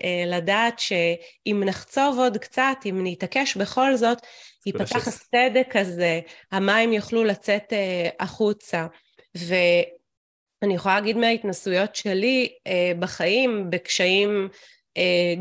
אה, 0.03 0.23
לדעת 0.27 0.79
שאם 0.79 1.63
נחצוב 1.65 2.19
עוד 2.19 2.37
קצת, 2.37 2.77
אם 2.85 2.99
נתעקש 3.03 3.57
בכל 3.57 3.95
זאת, 3.95 4.17
ייפתח 4.65 5.07
הסדק 5.07 5.75
הזה, 5.75 6.19
המים 6.51 6.93
יוכלו 6.93 7.23
לצאת 7.23 7.73
אה, 7.73 8.09
החוצה. 8.19 8.87
ואני 9.35 10.75
יכולה 10.75 10.95
להגיד 10.95 11.17
מההתנסויות 11.17 11.95
שלי 11.95 12.49
אה, 12.67 12.91
בחיים, 12.99 13.69
בקשיים 13.69 14.49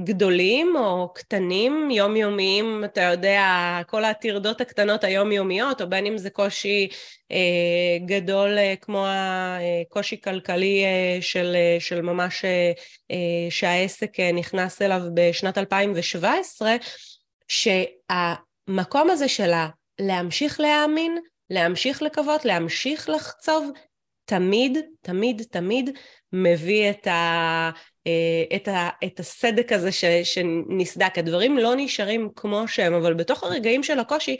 גדולים 0.04 0.76
או 0.76 1.12
קטנים, 1.14 1.90
יומיומיים, 1.90 2.84
אתה 2.84 3.00
יודע, 3.00 3.44
כל 3.86 4.04
הטרדות 4.04 4.60
הקטנות 4.60 5.04
היומיומיות, 5.04 5.82
או 5.82 5.88
בין 5.88 6.06
אם 6.06 6.18
זה 6.18 6.30
קושי 6.30 6.88
אה, 7.32 7.98
גדול 8.06 8.58
אה, 8.58 8.74
כמו 8.80 9.06
הקושי 9.08 10.20
כלכלי 10.20 10.84
של, 11.20 11.56
של 11.78 12.00
ממש 12.02 12.44
שהעסק 13.50 14.20
נכנס 14.20 14.82
אליו 14.82 15.00
בשנת 15.14 15.58
2017, 15.58 16.76
שהמקום 17.48 19.10
הזה 19.10 19.28
שלה 19.28 19.68
להמשיך 20.00 20.60
להאמין, 20.60 21.18
להמשיך 21.50 22.02
לקוות, 22.02 22.44
להמשיך 22.44 23.08
לחצוב, 23.08 23.70
תמיד, 24.24 24.78
תמיד, 25.00 25.42
תמיד 25.50 25.90
מביא 26.32 26.90
את, 26.90 27.06
ה, 27.06 27.10
אה, 27.10 27.70
את, 28.56 28.68
ה, 28.68 28.88
את 29.04 29.20
הסדק 29.20 29.72
הזה 29.72 29.92
ש, 29.92 30.04
שנסדק. 30.04 31.18
הדברים 31.18 31.58
לא 31.58 31.72
נשארים 31.76 32.28
כמו 32.36 32.68
שהם, 32.68 32.94
אבל 32.94 33.14
בתוך 33.14 33.44
הרגעים 33.44 33.82
של 33.82 33.98
הקושי 33.98 34.36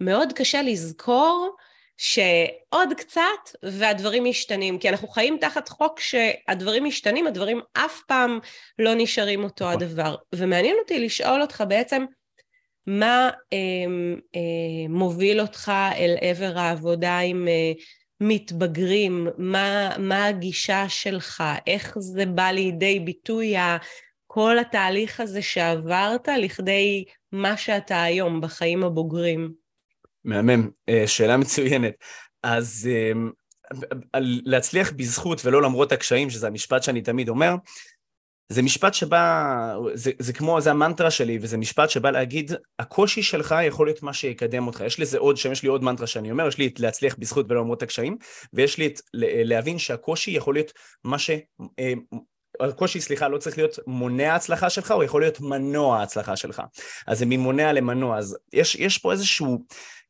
מאוד 0.00 0.32
קשה 0.32 0.62
לזכור 0.62 1.56
שעוד 1.96 2.92
קצת 2.96 3.20
והדברים 3.62 4.24
משתנים, 4.24 4.78
כי 4.78 4.88
אנחנו 4.88 5.08
חיים 5.08 5.38
תחת 5.40 5.68
חוק 5.68 6.00
שהדברים 6.00 6.84
משתנים, 6.84 7.26
הדברים 7.26 7.60
אף 7.72 8.00
פעם 8.06 8.38
לא 8.78 8.90
נשארים 8.96 9.44
אותו 9.44 9.64
נכון. 9.64 9.82
הדבר. 9.82 10.16
ומעניין 10.34 10.76
אותי 10.80 10.98
לשאול 10.98 11.42
אותך 11.42 11.64
בעצם, 11.68 12.04
מה 12.86 13.30
אה, 13.52 13.58
אה, 14.36 14.88
מוביל 14.88 15.40
אותך 15.40 15.72
אל 15.96 16.16
עבר 16.20 16.58
העבודה 16.58 17.18
עם 17.18 17.48
אה, 17.48 17.72
מתבגרים, 18.28 19.28
מה, 19.38 19.90
מה 19.98 20.26
הגישה 20.26 20.88
שלך, 20.88 21.44
איך 21.66 21.98
זה 21.98 22.26
בא 22.26 22.50
לידי 22.50 23.00
ביטוי, 23.00 23.54
כל 24.26 24.58
התהליך 24.58 25.20
הזה 25.20 25.42
שעברת 25.42 26.28
לכדי 26.28 27.04
מה 27.32 27.56
שאתה 27.56 28.02
היום 28.02 28.40
בחיים 28.40 28.84
הבוגרים. 28.84 29.52
מהמם, 30.24 30.70
אה, 30.88 31.04
שאלה 31.06 31.36
מצוינת. 31.36 31.94
אז 32.42 32.88
אה, 32.92 33.12
להצליח 34.44 34.92
בזכות 34.92 35.44
ולא 35.44 35.62
למרות 35.62 35.92
הקשיים, 35.92 36.30
שזה 36.30 36.46
המשפט 36.46 36.82
שאני 36.82 37.02
תמיד 37.02 37.28
אומר, 37.28 37.54
זה 38.48 38.62
משפט 38.62 38.94
שבא, 38.94 39.74
זה, 39.94 40.10
זה 40.18 40.32
כמו, 40.32 40.60
זה 40.60 40.70
המנטרה 40.70 41.10
שלי, 41.10 41.38
וזה 41.40 41.56
משפט 41.56 41.90
שבא 41.90 42.10
להגיד, 42.10 42.52
הקושי 42.78 43.22
שלך 43.22 43.54
יכול 43.66 43.86
להיות 43.86 44.02
מה 44.02 44.12
שיקדם 44.12 44.66
אותך. 44.66 44.80
יש 44.86 45.00
לזה 45.00 45.18
עוד, 45.18 45.36
שם 45.36 45.52
יש 45.52 45.62
לי 45.62 45.68
עוד 45.68 45.84
מנטרה 45.84 46.06
שאני 46.06 46.30
אומר, 46.30 46.48
יש 46.48 46.58
לי 46.58 46.66
את 46.66 46.80
להצליח 46.80 47.16
בזכות 47.18 47.46
ולא 47.48 47.60
למרות 47.60 47.82
הקשיים, 47.82 48.16
ויש 48.52 48.78
לי 48.78 48.86
את 48.86 49.00
להבין 49.14 49.78
שהקושי 49.78 50.30
יכול 50.30 50.54
להיות 50.54 50.72
מה 51.04 51.18
ש... 51.18 51.30
אה, 51.78 51.92
הקושי, 52.60 53.00
סליחה, 53.00 53.28
לא 53.28 53.38
צריך 53.38 53.58
להיות 53.58 53.78
מונע 53.86 54.34
הצלחה 54.34 54.70
שלך, 54.70 54.90
הוא 54.90 55.04
יכול 55.04 55.22
להיות 55.22 55.40
מנוע 55.40 56.02
הצלחה 56.02 56.36
שלך. 56.36 56.62
אז 57.06 57.18
זה 57.18 57.26
ממונע 57.26 57.72
למנוע. 57.72 58.18
אז 58.18 58.36
יש, 58.52 58.74
יש 58.74 58.98
פה 58.98 59.12
איזשהו, 59.12 59.64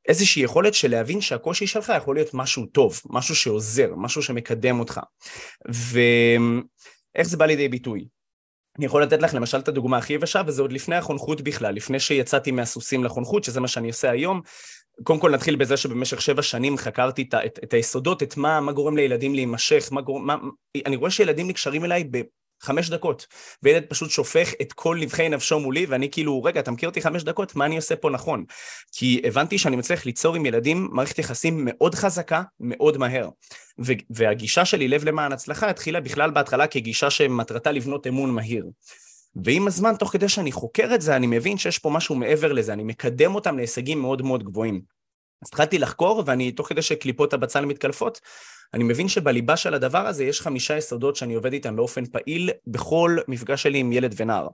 איזושהי 0.08 0.42
יכולת 0.42 0.74
של 0.74 0.90
להבין 0.90 1.20
שהקושי 1.20 1.66
שלך 1.66 1.92
יכול 1.96 2.16
להיות 2.16 2.34
משהו 2.34 2.66
טוב, 2.66 3.00
משהו 3.10 3.36
שעוזר, 3.36 3.92
משהו 3.96 4.22
שמקדם 4.22 4.80
אותך. 4.80 5.00
ואיך 5.64 7.28
זה 7.28 7.36
בא 7.36 7.46
לידי 7.46 7.68
ביטוי? 7.68 8.08
אני 8.78 8.86
יכול 8.86 9.02
לתת 9.02 9.22
לך 9.22 9.34
למשל 9.34 9.58
את 9.58 9.68
הדוגמה 9.68 9.98
הכי 9.98 10.12
יבשה, 10.12 10.42
וזה 10.46 10.62
עוד 10.62 10.72
לפני 10.72 10.96
החונכות 10.96 11.40
בכלל, 11.40 11.74
לפני 11.74 12.00
שיצאתי 12.00 12.50
מהסוסים 12.50 13.04
לחונכות, 13.04 13.44
שזה 13.44 13.60
מה 13.60 13.68
שאני 13.68 13.88
עושה 13.88 14.10
היום. 14.10 14.40
קודם 15.02 15.18
כל 15.20 15.30
נתחיל 15.30 15.56
בזה 15.56 15.76
שבמשך 15.76 16.20
שבע 16.20 16.42
שנים 16.42 16.76
חקרתי 16.76 17.22
את, 17.22 17.34
את, 17.34 17.58
את 17.64 17.72
היסודות, 17.72 18.22
את 18.22 18.36
מה, 18.36 18.60
מה 18.60 18.72
גורם 18.72 18.96
לילדים 18.96 19.34
להימשך, 19.34 19.88
מה 19.92 20.00
גורם, 20.00 20.26
מה, 20.26 20.36
אני 20.86 20.96
רואה 20.96 21.10
שילדים 21.10 21.48
נקשרים 21.48 21.84
אליי 21.84 22.04
חמש 22.60 22.90
דקות, 22.90 23.26
וילד 23.62 23.84
פשוט 23.88 24.10
שופך 24.10 24.52
את 24.62 24.72
כל 24.72 24.98
נבחי 25.00 25.28
נפשו 25.28 25.60
מולי, 25.60 25.86
ואני 25.86 26.10
כאילו, 26.10 26.42
רגע, 26.42 26.60
אתה 26.60 26.70
מכיר 26.70 26.88
אותי 26.88 27.00
חמש 27.00 27.22
דקות? 27.22 27.56
מה 27.56 27.66
אני 27.66 27.76
עושה 27.76 27.96
פה 27.96 28.10
נכון? 28.10 28.44
כי 28.92 29.20
הבנתי 29.24 29.58
שאני 29.58 29.76
מצליח 29.76 30.06
ליצור 30.06 30.36
עם 30.36 30.46
ילדים 30.46 30.88
מערכת 30.92 31.18
יחסים 31.18 31.60
מאוד 31.64 31.94
חזקה, 31.94 32.42
מאוד 32.60 32.98
מהר. 32.98 33.28
והגישה 34.10 34.64
שלי, 34.64 34.88
לב 34.88 35.04
למען 35.04 35.32
הצלחה, 35.32 35.70
התחילה 35.70 36.00
בכלל 36.00 36.30
בהתחלה 36.30 36.66
כגישה 36.66 37.10
שמטרתה 37.10 37.72
לבנות 37.72 38.06
אמון 38.06 38.30
מהיר. 38.30 38.66
ועם 39.44 39.66
הזמן, 39.66 39.94
תוך 39.98 40.12
כדי 40.12 40.28
שאני 40.28 40.52
חוקר 40.52 40.94
את 40.94 41.00
זה, 41.00 41.16
אני 41.16 41.26
מבין 41.26 41.58
שיש 41.58 41.78
פה 41.78 41.90
משהו 41.90 42.14
מעבר 42.14 42.52
לזה, 42.52 42.72
אני 42.72 42.82
מקדם 42.84 43.34
אותם 43.34 43.56
להישגים 43.56 44.00
מאוד 44.00 44.22
מאוד 44.22 44.44
גבוהים. 44.44 44.93
אז 45.44 45.48
התחלתי 45.48 45.78
לחקור, 45.78 46.22
ואני, 46.26 46.52
תוך 46.52 46.68
כדי 46.68 46.82
שקליפות 46.82 47.32
הבצל 47.32 47.64
מתקלפות, 47.64 48.20
אני 48.74 48.84
מבין 48.84 49.08
שבליבה 49.08 49.56
של 49.56 49.74
הדבר 49.74 50.06
הזה 50.06 50.24
יש 50.24 50.40
חמישה 50.40 50.76
יסודות 50.76 51.16
שאני 51.16 51.34
עובד 51.34 51.52
איתם 51.52 51.76
באופן 51.76 52.06
פעיל 52.06 52.50
בכל 52.66 53.18
מפגש 53.28 53.62
שלי 53.62 53.78
עם 53.78 53.92
ילד 53.92 54.14
ונער. 54.16 54.48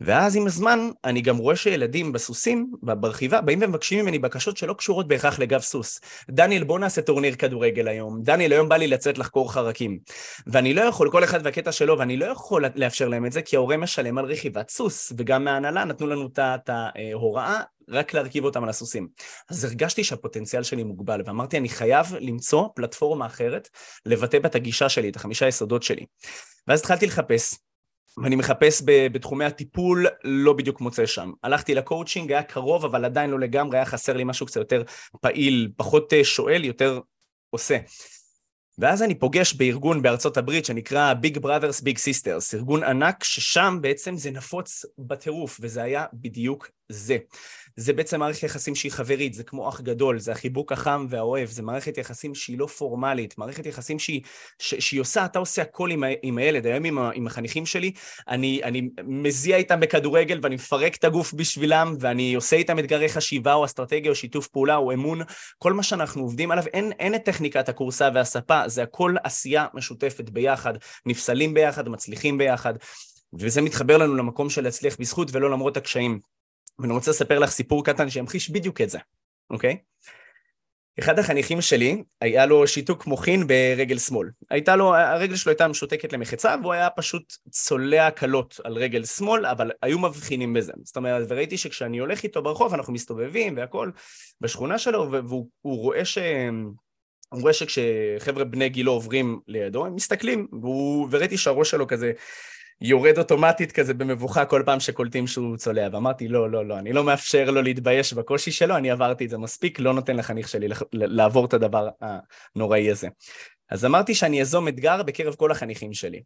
ואז 0.00 0.36
עם 0.36 0.46
הזמן 0.46 0.90
אני 1.04 1.20
גם 1.20 1.36
רואה 1.36 1.56
שילדים 1.56 2.12
בסוסים, 2.12 2.72
ברכיבה, 2.82 3.40
באים 3.40 3.58
ומבקשים 3.62 4.04
ממני 4.04 4.18
בקשות 4.18 4.56
שלא 4.56 4.72
קשורות 4.72 5.08
בהכרח 5.08 5.38
לגב 5.38 5.60
סוס. 5.60 6.00
דניאל, 6.30 6.64
בוא 6.64 6.78
נעשה 6.78 7.02
טורניר 7.02 7.34
כדורגל 7.34 7.88
היום. 7.88 8.22
דניאל, 8.22 8.52
היום 8.52 8.68
בא 8.68 8.76
לי 8.76 8.86
לצאת 8.86 9.18
לחקור 9.18 9.52
חרקים. 9.52 9.98
ואני 10.46 10.74
לא 10.74 10.80
יכול, 10.80 11.10
כל 11.10 11.24
אחד 11.24 11.40
והקטע 11.44 11.72
שלו, 11.72 11.98
ואני 11.98 12.16
לא 12.16 12.24
יכול 12.24 12.64
לאפשר 12.74 13.08
להם 13.08 13.26
את 13.26 13.32
זה, 13.32 13.42
כי 13.42 13.56
ההורה 13.56 13.76
משלם 13.76 14.18
על 14.18 14.24
רכיבת 14.24 14.70
סוס, 14.70 15.12
וגם 15.16 15.44
מההנהלה 15.44 15.84
נתנו 15.84 16.06
לנו 16.06 16.28
את 16.38 16.70
ההוראה 16.70 17.60
רק 17.88 18.14
להרכיב 18.14 18.44
אותם 18.44 18.62
על 18.62 18.68
הסוסים. 18.68 19.08
אז 19.50 19.64
הרגשתי 19.64 20.04
שהפוטנציאל 20.04 20.62
שלי 20.62 20.84
מוגבל, 20.84 21.22
ואמרתי, 21.26 21.58
אני 21.58 21.68
חייב 21.68 22.06
למצוא 22.20 22.68
פלטפורמה 22.74 23.26
אחרת, 23.26 23.68
לבטא 24.06 24.38
בה 24.38 24.48
את 24.48 24.54
הגישה 24.54 24.88
שלי, 24.88 25.08
את 25.08 25.16
החמישה 25.16 25.48
יסודות 25.48 25.82
שלי. 25.82 26.06
ואז 26.68 26.80
התחלתי 26.80 27.06
לחפש, 27.06 27.58
ואני 28.22 28.36
מחפש 28.36 28.82
בתחומי 28.86 29.44
הטיפול, 29.44 30.06
לא 30.24 30.52
בדיוק 30.52 30.80
מוצא 30.80 31.06
שם. 31.06 31.32
הלכתי 31.42 31.74
לקואוצ'ינג, 31.74 32.32
היה 32.32 32.42
קרוב, 32.42 32.84
אבל 32.84 33.04
עדיין 33.04 33.30
לא 33.30 33.40
לגמרי, 33.40 33.78
היה 33.78 33.84
חסר 33.84 34.16
לי 34.16 34.24
משהו 34.24 34.46
קצת 34.46 34.56
יותר 34.56 34.82
פעיל, 35.20 35.72
פחות 35.76 36.12
אה, 36.12 36.24
שואל, 36.24 36.64
יותר 36.64 37.00
עושה. 37.50 37.78
ואז 38.78 39.02
אני 39.02 39.14
פוגש 39.14 39.54
בארגון 39.54 40.02
בארצות 40.02 40.36
הברית 40.36 40.64
שנקרא 40.64 41.14
Big 41.22 41.38
Brothers 41.38 41.82
Big 41.84 41.98
Sisters, 41.98 42.54
ארגון 42.54 42.82
ענק 42.82 43.24
ששם 43.24 43.78
בעצם 43.80 44.16
זה 44.16 44.30
נפוץ 44.30 44.84
בטירוף, 44.98 45.58
וזה 45.60 45.82
היה 45.82 46.06
בדיוק 46.12 46.70
זה. 46.88 47.16
זה 47.76 47.92
בעצם 47.92 48.20
מערכת 48.20 48.42
יחסים 48.42 48.74
שהיא 48.74 48.92
חברית, 48.92 49.34
זה 49.34 49.44
כמו 49.44 49.68
אח 49.68 49.80
גדול, 49.80 50.18
זה 50.18 50.32
החיבוק 50.32 50.72
החם 50.72 51.06
והאוהב, 51.08 51.48
זה 51.48 51.62
מערכת 51.62 51.98
יחסים 51.98 52.34
שהיא 52.34 52.58
לא 52.58 52.66
פורמלית, 52.66 53.38
מערכת 53.38 53.66
יחסים 53.66 53.98
שהיא, 53.98 54.20
ש, 54.58 54.74
שהיא 54.74 55.00
עושה, 55.00 55.24
אתה 55.24 55.38
עושה 55.38 55.62
הכל 55.62 55.90
עם, 55.90 56.04
עם 56.22 56.38
הילד, 56.38 56.66
היום 56.66 56.84
עם, 56.84 56.98
עם 56.98 57.26
החניכים 57.26 57.66
שלי, 57.66 57.92
אני, 58.28 58.60
אני 58.64 58.88
מזיע 59.04 59.56
איתם 59.56 59.80
בכדורגל 59.80 60.40
ואני 60.42 60.54
מפרק 60.54 60.96
את 60.96 61.04
הגוף 61.04 61.34
בשבילם, 61.34 61.96
ואני 62.00 62.34
עושה 62.34 62.56
איתם 62.56 62.78
אתגרי 62.78 63.08
חשיבה 63.08 63.54
או 63.54 63.64
אסטרטגיה 63.64 64.10
או 64.10 64.14
שיתוף 64.14 64.48
פעולה 64.48 64.76
או 64.76 64.92
אמון, 64.92 65.20
כל 65.58 65.72
מה 65.72 65.82
שאנחנו 65.82 66.22
עובדים 66.22 66.50
עליו, 66.50 66.64
אין, 66.66 66.92
אין 66.98 67.14
את 67.14 67.24
טכניקת 67.24 67.68
הכורסה 67.68 68.08
והספה, 68.14 68.68
זה 68.68 68.82
הכל 68.82 69.14
עשייה 69.24 69.66
משותפת 69.74 70.30
ביחד, 70.30 70.74
נפסלים 71.06 71.54
ביחד, 71.54 71.88
מצליחים 71.88 72.38
ביחד. 72.38 72.74
וזה 73.38 73.60
מתחבר 73.60 73.96
לנו 73.96 74.14
למקום 74.14 74.50
של 74.50 74.62
להצליח 74.62 74.96
בזכות 75.00 75.28
ולא 75.32 75.50
למרות 75.50 75.76
הקשיים. 75.76 76.33
ואני 76.78 76.92
רוצה 76.92 77.10
לספר 77.10 77.38
לך 77.38 77.50
סיפור 77.50 77.84
קטן 77.84 78.10
שימחיש 78.10 78.50
בדיוק 78.50 78.80
את 78.80 78.90
זה, 78.90 78.98
אוקיי? 79.50 79.76
אחד 80.98 81.18
החניכים 81.18 81.60
שלי, 81.60 82.02
היה 82.20 82.46
לו 82.46 82.66
שיתוק 82.66 83.06
מוחין 83.06 83.46
ברגל 83.46 83.98
שמאל. 83.98 84.28
הייתה 84.50 84.76
לו, 84.76 84.94
הרגל 84.94 85.36
שלו 85.36 85.50
הייתה 85.50 85.68
משותקת 85.68 86.12
למחצה, 86.12 86.54
והוא 86.62 86.72
היה 86.72 86.90
פשוט 86.90 87.34
צולע 87.50 88.10
קלות 88.10 88.60
על 88.64 88.72
רגל 88.72 89.04
שמאל, 89.04 89.46
אבל 89.46 89.70
היו 89.82 89.98
מבחינים 89.98 90.52
בזה. 90.52 90.72
זאת 90.82 90.96
אומרת, 90.96 91.26
וראיתי 91.28 91.58
שכשאני 91.58 91.98
הולך 91.98 92.22
איתו 92.22 92.42
ברחוב, 92.42 92.74
אנחנו 92.74 92.92
מסתובבים 92.92 93.56
והכול 93.56 93.92
בשכונה 94.40 94.78
שלו, 94.78 95.10
והוא 95.10 95.48
רואה 95.62 96.04
ש... 96.04 96.18
הוא 97.28 97.40
רואה 97.40 97.52
שכשחבר'ה 97.52 98.44
בני 98.44 98.68
גילו 98.68 98.92
עוברים 98.92 99.40
לידו, 99.48 99.86
הם 99.86 99.94
מסתכלים, 99.94 100.46
והוא, 100.52 101.08
וראיתי 101.10 101.38
שהראש 101.38 101.70
שלו 101.70 101.86
כזה 101.86 102.12
יורד 102.80 103.18
אוטומטית 103.18 103.72
כזה 103.72 103.94
במבוכה 103.94 104.44
כל 104.44 104.62
פעם 104.66 104.80
שקולטים 104.80 105.26
שהוא 105.26 105.56
צולע. 105.56 105.88
ואמרתי, 105.92 106.28
לא, 106.28 106.50
לא, 106.50 106.66
לא, 106.66 106.78
אני 106.78 106.92
לא 106.92 107.04
מאפשר 107.04 107.50
לו 107.50 107.62
להתבייש 107.62 108.12
בקושי 108.12 108.52
שלו, 108.52 108.76
אני 108.76 108.90
עברתי 108.90 109.24
את 109.24 109.30
זה 109.30 109.38
מספיק, 109.38 109.80
לא 109.80 109.94
נותן 109.94 110.16
לחניך 110.16 110.48
שלי 110.48 110.68
לעבור 110.92 111.44
את 111.44 111.54
הדבר 111.54 111.88
הנוראי 112.00 112.90
הזה. 112.90 113.08
אז 113.70 113.84
אמרתי 113.84 114.14
שאני 114.14 114.40
אזום 114.40 114.68
אתגר 114.68 115.02
בקרב 115.02 115.34
כל 115.34 115.50
החניכים 115.50 115.92
שלי. 115.92 116.22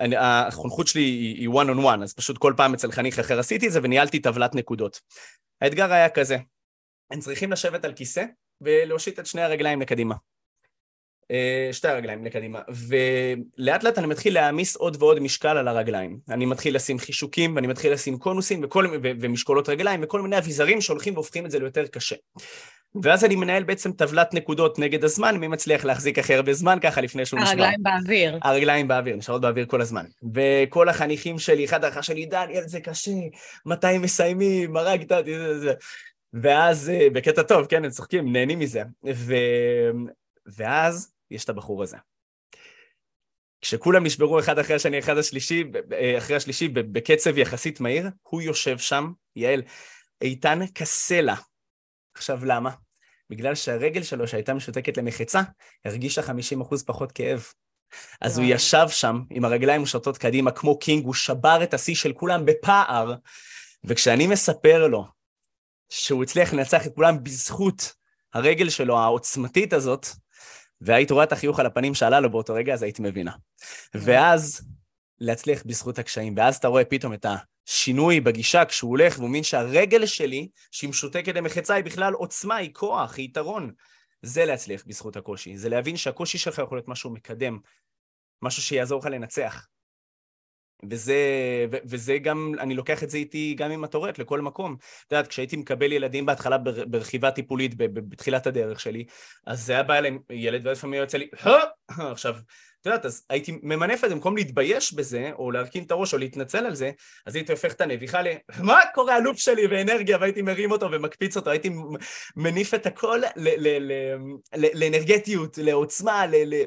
אני, 0.00 0.16
החונכות 0.18 0.86
שלי 0.86 1.02
היא, 1.02 1.48
one 1.48 1.68
on 1.76 1.84
one, 1.84 2.02
אז 2.02 2.14
פשוט 2.14 2.38
כל 2.38 2.54
פעם 2.56 2.74
אצל 2.74 2.92
חניך 2.92 3.18
אחר 3.18 3.38
עשיתי 3.38 3.66
את 3.66 3.72
זה 3.72 3.80
וניהלתי 3.82 4.18
טבלת 4.18 4.54
נקודות. 4.54 5.00
האתגר 5.60 5.92
היה 5.92 6.08
כזה, 6.08 6.36
הם 7.10 7.20
צריכים 7.20 7.52
לשבת 7.52 7.84
על 7.84 7.92
כיסא 7.92 8.24
ולהושיט 8.60 9.18
את 9.18 9.26
שני 9.26 9.42
הרגליים 9.42 9.80
לקדימה. 9.80 10.14
אה, 11.30 11.68
שתי 11.72 11.88
הרגליים 11.88 12.24
לקדימה, 12.24 12.60
ולאט 12.68 13.84
לאט 13.84 13.98
אני 13.98 14.06
מתחיל 14.06 14.34
להעמיס 14.34 14.76
עוד 14.76 14.96
ועוד 15.00 15.20
משקל 15.20 15.56
על 15.56 15.68
הרגליים. 15.68 16.18
אני 16.30 16.46
מתחיל 16.46 16.76
לשים 16.76 16.98
חישוקים, 16.98 17.56
ואני 17.56 17.66
מתחיל 17.66 17.92
לשים 17.92 18.18
קונוסים 18.18 18.60
וכל, 18.64 18.86
ו, 19.02 19.10
ומשקולות 19.20 19.68
רגליים, 19.68 20.00
וכל 20.02 20.20
מיני 20.20 20.38
אביזרים 20.38 20.80
שהולכים 20.80 21.14
והופכים 21.14 21.46
את 21.46 21.50
זה 21.50 21.58
ליותר 21.58 21.86
קשה. 21.86 22.16
ואז 23.02 23.24
אני 23.24 23.36
מנהל 23.36 23.62
בעצם 23.62 23.92
טבלת 23.92 24.34
נקודות 24.34 24.78
נגד 24.78 25.04
הזמן, 25.04 25.36
מי 25.36 25.48
מצליח 25.48 25.84
להחזיק 25.84 26.18
הכי 26.18 26.34
הרבה 26.34 26.52
זמן 26.52 26.78
ככה 26.82 27.00
לפני 27.00 27.26
שהוא 27.26 27.40
נשמע. 27.40 27.50
הרגליים 27.50 27.82
באוויר. 27.82 28.38
הרגליים 28.42 28.88
באוויר, 28.88 29.16
נשארות 29.16 29.40
באוויר 29.40 29.66
כל 29.66 29.80
הזמן. 29.80 30.04
וכל 30.34 30.88
החניכים 30.88 31.38
שלי, 31.38 31.64
אחד 31.64 31.84
האחר 31.84 32.00
שלי, 32.00 32.26
דניאל, 32.26 32.62
זה 32.66 32.80
קשה, 32.80 33.10
מתי 33.66 33.98
מסיימים, 33.98 34.76
הרגת 34.76 35.12
אותי, 35.12 35.38
זה 35.38 35.58
זה. 35.58 35.72
ואז, 36.32 36.90
אה, 36.90 37.06
בקטע 37.12 37.42
טוב, 37.42 37.66
כן, 37.66 37.84
הם 37.84 37.90
צוחקים, 37.90 38.32
נהנים 38.32 38.58
מזה. 38.58 38.82
ו... 39.14 39.34
ואז 40.56 41.13
יש 41.30 41.44
את 41.44 41.48
הבחור 41.48 41.82
הזה. 41.82 41.96
כשכולם 43.60 44.04
נשברו 44.06 44.40
אחד 44.40 44.58
אחרי 44.58 44.76
השני, 44.76 44.98
אחד 44.98 45.18
השלישי, 45.18 45.64
אה, 45.92 46.18
אחרי 46.18 46.36
השלישי, 46.36 46.68
בקצב 46.68 47.38
יחסית 47.38 47.80
מהיר, 47.80 48.08
הוא 48.22 48.42
יושב 48.42 48.78
שם, 48.78 49.12
יעל, 49.36 49.62
איתן 50.22 50.58
כסלע. 50.74 51.34
עכשיו, 52.14 52.44
למה? 52.44 52.70
בגלל 53.30 53.54
שהרגל 53.54 54.02
שלו, 54.02 54.28
שהייתה 54.28 54.54
משותקת 54.54 54.96
למחצה, 54.96 55.42
הרגישה 55.84 56.22
50% 56.22 56.84
פחות 56.86 57.12
כאב. 57.12 57.46
אז 58.20 58.38
הוא 58.38 58.46
ישב 58.48 58.86
שם 58.88 59.22
עם 59.30 59.44
הרגליים 59.44 59.80
מושטות 59.80 60.18
קדימה 60.18 60.50
כמו 60.50 60.78
קינג, 60.78 61.04
הוא 61.04 61.14
שבר 61.14 61.62
את 61.62 61.74
השיא 61.74 61.94
של 61.94 62.12
כולם 62.12 62.44
בפער, 62.44 63.14
וכשאני 63.84 64.26
מספר 64.26 64.86
לו 64.86 65.04
שהוא 65.88 66.22
הצליח 66.22 66.52
לנצח 66.52 66.86
את 66.86 66.94
כולם 66.94 67.24
בזכות 67.24 67.94
הרגל 68.34 68.70
שלו 68.70 68.98
העוצמתית 68.98 69.72
הזאת, 69.72 70.06
והיית 70.80 71.10
רואה 71.10 71.24
את 71.24 71.32
החיוך 71.32 71.60
על 71.60 71.66
הפנים 71.66 71.94
שעלה 71.94 72.20
לו 72.20 72.30
באותו 72.30 72.54
רגע, 72.54 72.74
אז 72.74 72.82
היית 72.82 73.00
מבינה. 73.00 73.32
ואז 73.94 74.60
להצליח 75.20 75.62
בזכות 75.66 75.98
הקשיים, 75.98 76.34
ואז 76.36 76.56
אתה 76.56 76.68
רואה 76.68 76.84
פתאום 76.84 77.14
את 77.14 77.26
השינוי 77.66 78.20
בגישה 78.20 78.64
כשהוא 78.64 78.90
הולך 78.90 79.18
והוא 79.18 79.30
מבין 79.30 79.42
שהרגל 79.42 80.06
שלי, 80.06 80.48
שהיא 80.70 80.90
משותקת 80.90 81.34
למחצה, 81.34 81.74
היא 81.74 81.84
בכלל 81.84 82.12
עוצמה, 82.12 82.56
היא 82.56 82.70
כוח, 82.72 83.16
היא 83.16 83.24
יתרון. 83.24 83.72
זה 84.22 84.44
להצליח 84.44 84.84
בזכות 84.86 85.16
הקושי, 85.16 85.56
זה 85.56 85.68
להבין 85.68 85.96
שהקושי 85.96 86.38
שלך 86.38 86.58
יכול 86.58 86.78
להיות 86.78 86.88
משהו 86.88 87.10
מקדם, 87.10 87.58
משהו 88.42 88.62
שיעזור 88.62 89.00
לך 89.00 89.06
לנצח. 89.06 89.66
וזה, 90.90 91.16
ו, 91.72 91.76
וזה 91.84 92.18
גם, 92.18 92.52
אני 92.60 92.74
לוקח 92.74 93.02
את 93.02 93.10
זה 93.10 93.18
איתי 93.18 93.54
גם 93.58 93.70
עם 93.70 93.84
הטורט 93.84 94.18
לכל 94.18 94.40
מקום. 94.40 94.76
את 95.06 95.12
יודעת, 95.12 95.28
כשהייתי 95.28 95.56
מקבל 95.56 95.92
ילדים 95.92 96.26
בהתחלה 96.26 96.58
ברכיבה 96.58 97.30
טיפולית 97.30 97.74
בתחילת 97.76 98.46
הדרך 98.46 98.80
שלי, 98.80 99.04
אז 99.46 99.66
זה 99.66 99.72
היה 99.72 99.82
בא 99.82 99.94
אליהם 99.94 100.18
ילד, 100.30 100.66
ולפעמים 100.66 101.00
יוצא 101.00 101.18
לי, 101.18 101.28
עכשיו, 101.98 102.34
את 102.80 102.86
יודעת, 102.86 103.04
אז 103.04 103.24
הייתי 103.30 103.58
ממנף 103.62 104.04
את 104.04 104.08
זה, 104.08 104.14
במקום 104.14 104.36
להתבייש 104.36 104.92
בזה, 104.92 105.30
או 105.38 105.50
להרכין 105.50 105.84
את 105.84 105.90
הראש, 105.90 106.14
או 106.14 106.18
להתנצל 106.18 106.66
על 106.66 106.74
זה, 106.74 106.90
אז 107.26 107.34
הייתי 107.34 107.52
הופך 107.52 107.72
את 107.72 107.80
הנביחה 107.80 108.22
ל... 108.22 108.26
מה 108.62 108.78
קורה 108.94 109.16
הלופ 109.16 109.38
שלי 109.38 109.68
באנרגיה, 109.68 110.18
והייתי 110.20 110.42
מרים 110.42 110.70
אותו 110.70 110.90
ומקפיץ 110.90 111.36
אותו, 111.36 111.50
הייתי 111.50 111.70
מניף 112.36 112.74
את 112.74 112.86
הכל 112.86 113.20
לאנרגטיות, 114.74 115.58
לעוצמה, 115.58 116.26
ל... 116.26 116.62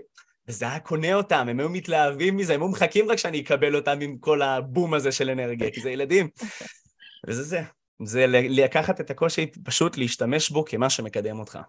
וזה 0.48 0.66
היה 0.66 0.80
קונה 0.80 1.14
אותם, 1.14 1.48
הם 1.50 1.60
היו 1.60 1.70
מתלהבים 1.70 2.38
מזה, 2.38 2.54
הם 2.54 2.62
היו 2.62 2.70
מחכים 2.70 3.12
רק 3.12 3.18
שאני 3.18 3.40
אקבל 3.42 3.76
אותם 3.76 3.98
עם 4.02 4.18
כל 4.18 4.42
הבום 4.42 4.94
הזה 4.94 5.12
של 5.12 5.30
אנרגיה, 5.30 5.72
כי 5.72 5.82
זה 5.82 5.90
ילדים. 5.90 6.30
וזה 7.28 7.44
זה, 7.44 7.62
זה 8.04 8.26
לקחת 8.30 9.02
את 9.02 9.10
הקושי, 9.10 9.52
פשוט 9.64 9.98
להשתמש 9.98 10.50
בו 10.50 10.66
כמה 10.66 10.90
שמקדם 10.90 11.40
אותך. 11.40 11.60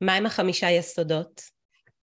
מה 0.00 0.14
עם 0.14 0.26
החמישה 0.26 0.70
יסודות? 0.70 1.42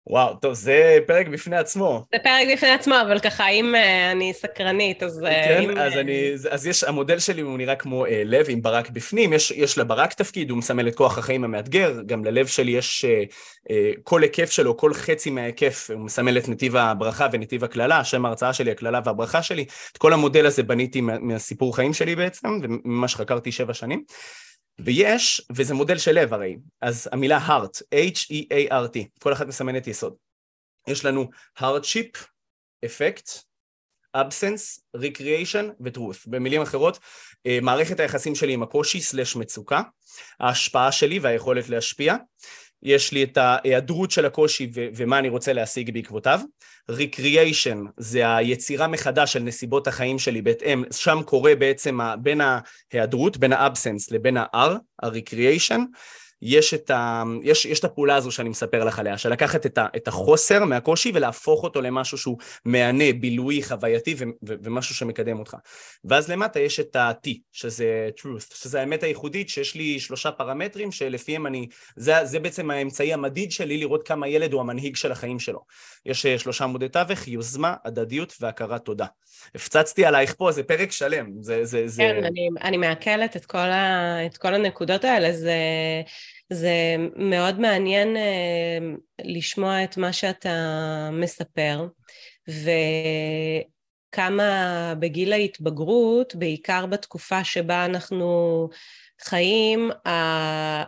וואו, 0.10 0.34
טוב, 0.36 0.54
זה 0.54 0.98
פרק 1.08 1.28
בפני 1.28 1.58
עצמו. 1.58 2.06
זה 2.14 2.20
פרק 2.24 2.48
בפני 2.54 2.70
עצמו, 2.70 2.96
אבל 3.08 3.20
ככה, 3.20 3.48
אם 3.48 3.76
uh, 3.76 4.12
אני 4.12 4.34
סקרנית, 4.34 5.04
אז... 5.04 5.24
Uh, 5.24 5.26
כן, 5.26 5.62
אם, 5.64 5.78
אז 5.78 5.94
uh... 5.94 5.98
אני, 5.98 6.34
אז 6.50 6.68
יש, 6.68 6.84
המודל 6.84 7.20
שלי 7.20 7.42
הוא 7.42 7.58
נראה 7.58 7.76
כמו 7.76 8.06
uh, 8.06 8.10
לב 8.26 8.46
עם 8.50 8.62
ברק 8.62 8.90
בפנים, 8.90 9.34
יש, 9.34 9.52
יש 9.52 9.78
לברק 9.78 10.14
תפקיד, 10.14 10.50
הוא 10.50 10.58
מסמל 10.58 10.88
את 10.88 10.96
כוח 10.96 11.18
החיים 11.18 11.44
המאתגר, 11.44 12.02
גם 12.06 12.26
ללב 12.26 12.48
שלי 12.48 12.72
יש 12.72 13.06
uh, 13.06 13.32
uh, 13.70 13.72
כל 14.04 14.24
היקף 14.24 14.52
שלו, 14.52 14.78
כל 14.78 14.94
חצי 14.94 15.30
מההיקף, 15.30 15.90
הוא 15.94 16.02
מסמל 16.02 16.38
את 16.38 16.50
נתיב 16.50 16.76
הברכה 16.76 17.28
ונתיב 17.32 17.64
הקללה, 17.64 18.04
שם 18.04 18.26
ההרצאה 18.26 18.54
שלי, 18.54 18.72
הקללה 18.72 19.00
והברכה 19.06 19.44
שלי, 19.44 19.66
את 19.92 19.98
כל 19.98 20.14
המודל 20.14 20.46
הזה 20.46 20.64
בניתי 20.64 21.02
מה, 21.02 21.20
מהסיפור 21.20 21.76
חיים 21.76 21.94
שלי 21.94 22.16
בעצם, 22.16 22.48
וממה 22.64 23.08
שחקרתי 23.08 23.52
שבע 23.52 23.74
שנים. 23.74 24.04
ויש, 24.82 25.42
וזה 25.52 25.74
מודל 25.74 25.98
של 25.98 26.12
לב 26.12 26.34
הרי, 26.34 26.58
אז 26.82 27.10
המילה 27.12 27.48
heart, 27.48 27.82
H-E-A-R-T, 27.96 29.20
כל 29.20 29.34
אחת 29.34 29.48
מסמנת 29.48 29.88
יסוד. 29.88 30.16
יש 30.88 31.06
לנו 31.06 31.30
hardship, 31.60 32.18
אפקט, 32.86 33.30
absence, 34.18 34.80
recreation 34.98 35.66
ו-truth. 35.80 36.24
במילים 36.28 36.62
אחרות, 36.62 37.00
אה, 37.46 37.60
מערכת 37.62 38.00
היחסים 38.00 38.36
שלי 38.36 38.54
עם 38.54 38.64
הקושי 38.64 39.02
סלש 39.02 39.36
מצוקה, 39.36 39.82
ההשפעה 40.40 40.92
שלי 40.92 41.20
והיכולת 41.20 41.70
להשפיע, 41.70 42.16
יש 42.84 43.12
לי 43.12 43.24
את 43.24 43.38
ההיעדרות 43.38 44.12
של 44.12 44.26
הקושי 44.26 44.72
ו- 44.76 44.88
ומה 44.96 45.20
אני 45.20 45.30
רוצה 45.30 45.54
להשיג 45.54 45.94
בעקבותיו. 45.94 46.40
recreation 46.92 47.78
זה 47.98 48.36
היצירה 48.36 48.88
מחדש 48.88 49.34
של 49.34 49.40
נסיבות 49.40 49.88
החיים 49.88 50.20
שלי 50.20 50.42
בהתאם, 50.42 50.84
שם 50.92 51.20
קורה 51.26 51.56
בעצם 51.56 52.00
בין 52.22 52.42
ההיעדרות, 52.42 53.38
בין 53.38 53.54
האבסנס 53.54 54.12
לבין 54.12 54.38
ה-R, 54.38 54.72
ה-recreation. 55.04 55.80
יש 56.42 56.74
את, 56.74 56.92
ה, 56.92 57.24
יש, 57.44 57.66
יש 57.66 57.80
את 57.80 57.84
הפעולה 57.84 58.16
הזו 58.16 58.32
שאני 58.32 58.50
מספר 58.50 58.84
לך 58.84 59.00
עליה, 59.00 59.18
של 59.18 59.30
לקחת 59.30 59.66
את, 59.66 59.78
ה, 59.78 59.88
את 59.96 60.08
החוסר 60.08 60.66
מהקושי 60.66 61.12
ולהפוך 61.14 61.64
אותו 61.64 61.82
למשהו 61.82 62.18
שהוא 62.18 62.38
מהנה, 62.66 63.14
בילוי, 63.20 63.64
חווייתי 63.64 64.16
ו, 64.18 64.24
ו, 64.48 64.54
ומשהו 64.64 64.96
שמקדם 64.96 65.40
אותך. 65.40 65.56
ואז 66.06 66.32
למטה 66.32 66.60
יש 66.60 66.80
את 66.80 66.96
ה-T, 66.96 67.30
שזה 67.52 68.10
truth, 68.20 68.56
שזה 68.56 68.80
האמת 68.80 69.04
הייחודית, 69.04 69.50
שיש 69.50 69.76
לי 69.76 70.00
שלושה 70.00 70.32
פרמטרים 70.32 70.92
שלפיהם 70.92 71.48
אני, 71.48 71.68
זה, 71.96 72.14
זה 72.24 72.40
בעצם 72.40 72.72
האמצעי 72.72 73.14
המדיד 73.14 73.52
שלי 73.52 73.78
לראות 73.78 74.08
כמה 74.08 74.28
ילד 74.28 74.54
הוא 74.54 74.62
המנהיג 74.62 74.96
של 74.96 75.12
החיים 75.12 75.40
שלו. 75.40 75.60
יש 76.06 76.26
אה, 76.26 76.40
שלושה 76.40 76.64
עמודי 76.64 76.90
תווך, 76.90 77.28
יוזמה, 77.28 77.76
הדדיות 77.86 78.34
והכרת 78.42 78.86
תודה. 78.86 79.06
הפצצתי 79.56 80.06
עלייך 80.06 80.36
פה, 80.38 80.52
זה 80.52 80.64
פרק 80.64 80.92
שלם. 80.92 81.32
זה, 81.42 81.66
זה, 81.66 81.88
זה... 81.88 82.04
כן, 82.04 82.24
אני, 82.24 82.50
אני 82.62 82.78
מעכלת 82.78 83.36
את 83.36 83.46
כל, 83.46 83.58
ה, 83.58 84.26
את 84.26 84.38
כל 84.38 84.54
הנקודות 84.54 85.04
האלה, 85.04 85.34
זה... 85.34 85.54
זה 86.50 86.96
מאוד 87.16 87.60
מעניין 87.60 88.18
אה, 88.18 88.78
לשמוע 89.24 89.84
את 89.84 89.98
מה 89.98 90.14
שאתה 90.14 91.10
מספר, 91.14 91.88
וכמה 94.14 94.94
בגיל 95.00 95.34
ההתבגרות, 95.34 96.36
בעיקר 96.36 96.86
בתקופה 96.86 97.44
שבה 97.44 97.86
אנחנו 97.86 98.70
חיים, 99.22 99.92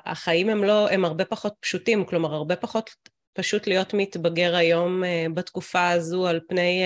החיים 0.05 0.49
הם 0.49 0.63
לא, 0.63 0.89
הם 0.89 1.05
הרבה 1.05 1.25
פחות 1.25 1.53
פשוטים, 1.59 2.05
כלומר 2.05 2.33
הרבה 2.33 2.55
פחות 2.55 2.89
פשוט 3.33 3.67
להיות 3.67 3.93
מתבגר 3.93 4.55
היום 4.55 5.03
אה, 5.03 5.25
בתקופה 5.33 5.89
הזו 5.89 6.27
על 6.27 6.39
פני 6.47 6.81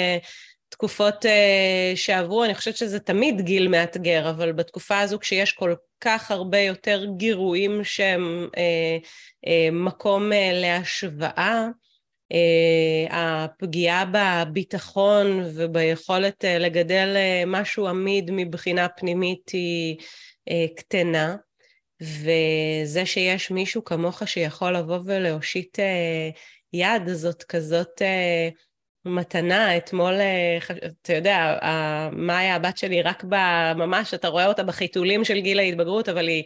אה, 0.73 0.77
תקופות 0.77 1.25
uh, 1.25 1.95
שעברו, 1.95 2.43
אני 2.43 2.55
חושבת 2.55 2.77
שזה 2.77 2.99
תמיד 2.99 3.41
גיל 3.41 3.67
מאתגר, 3.67 4.29
אבל 4.29 4.51
בתקופה 4.51 4.99
הזו 4.99 5.19
כשיש 5.19 5.51
כל 5.51 5.73
כך 6.01 6.31
הרבה 6.31 6.59
יותר 6.59 7.05
גירויים 7.17 7.83
שהם 7.83 8.47
uh, 8.51 9.05
uh, 9.45 9.49
מקום 9.71 10.31
להשוואה, 10.53 11.67
הפגיעה 13.09 14.05
בביטחון 14.11 15.43
וביכולת 15.53 16.43
לגדל 16.59 17.15
משהו 17.47 17.87
עמיד 17.87 18.31
מבחינה 18.31 18.89
פנימית 18.89 19.49
היא 19.49 19.97
קטנה, 20.75 21.35
וזה 22.01 23.05
שיש 23.05 23.51
מישהו 23.51 23.83
כמוך 23.83 24.21
שיכול 24.25 24.77
לבוא 24.77 24.99
ולהושיט 25.05 25.79
יד, 26.73 27.09
זאת 27.09 27.43
כזאת... 27.43 28.01
מתנה, 29.05 29.77
אתמול, 29.77 30.13
אה, 30.13 30.57
אתה 31.01 31.13
יודע, 31.13 31.57
מאיה 32.11 32.55
הבת 32.55 32.77
שלי 32.77 33.01
רק 33.01 33.23
ממש, 33.75 34.13
אתה 34.13 34.27
רואה 34.27 34.47
אותה 34.47 34.63
בחיתולים 34.63 35.23
של 35.23 35.39
גיל 35.39 35.59
ההתבגרות, 35.59 36.09
אבל 36.09 36.27
היא 36.27 36.43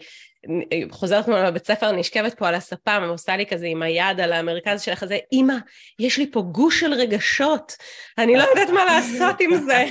חוזרת 0.92 1.28
ממנו 1.28 1.44
לבית 1.44 1.66
ספר, 1.66 1.92
נשכבת 1.92 2.34
פה 2.34 2.48
על 2.48 2.56
הספה, 2.56 2.98
ועושה 3.02 3.38
לי 3.38 3.46
כזה 3.46 3.66
עם 3.66 3.82
היד 3.82 4.20
על 4.20 4.34
המרכז 4.34 4.82
של 4.82 4.92
החזה, 4.92 5.18
אמא, 5.34 5.54
יש 6.00 6.18
לי 6.18 6.32
פה 6.32 6.42
גוש 6.42 6.80
של 6.80 6.94
רגשות, 6.94 7.74
אני 8.18 8.36
לא 8.36 8.44
יודעת 8.44 8.70
מה 8.70 8.86
לעשות 8.86 9.36
עם 9.40 9.56
זה. 9.56 9.86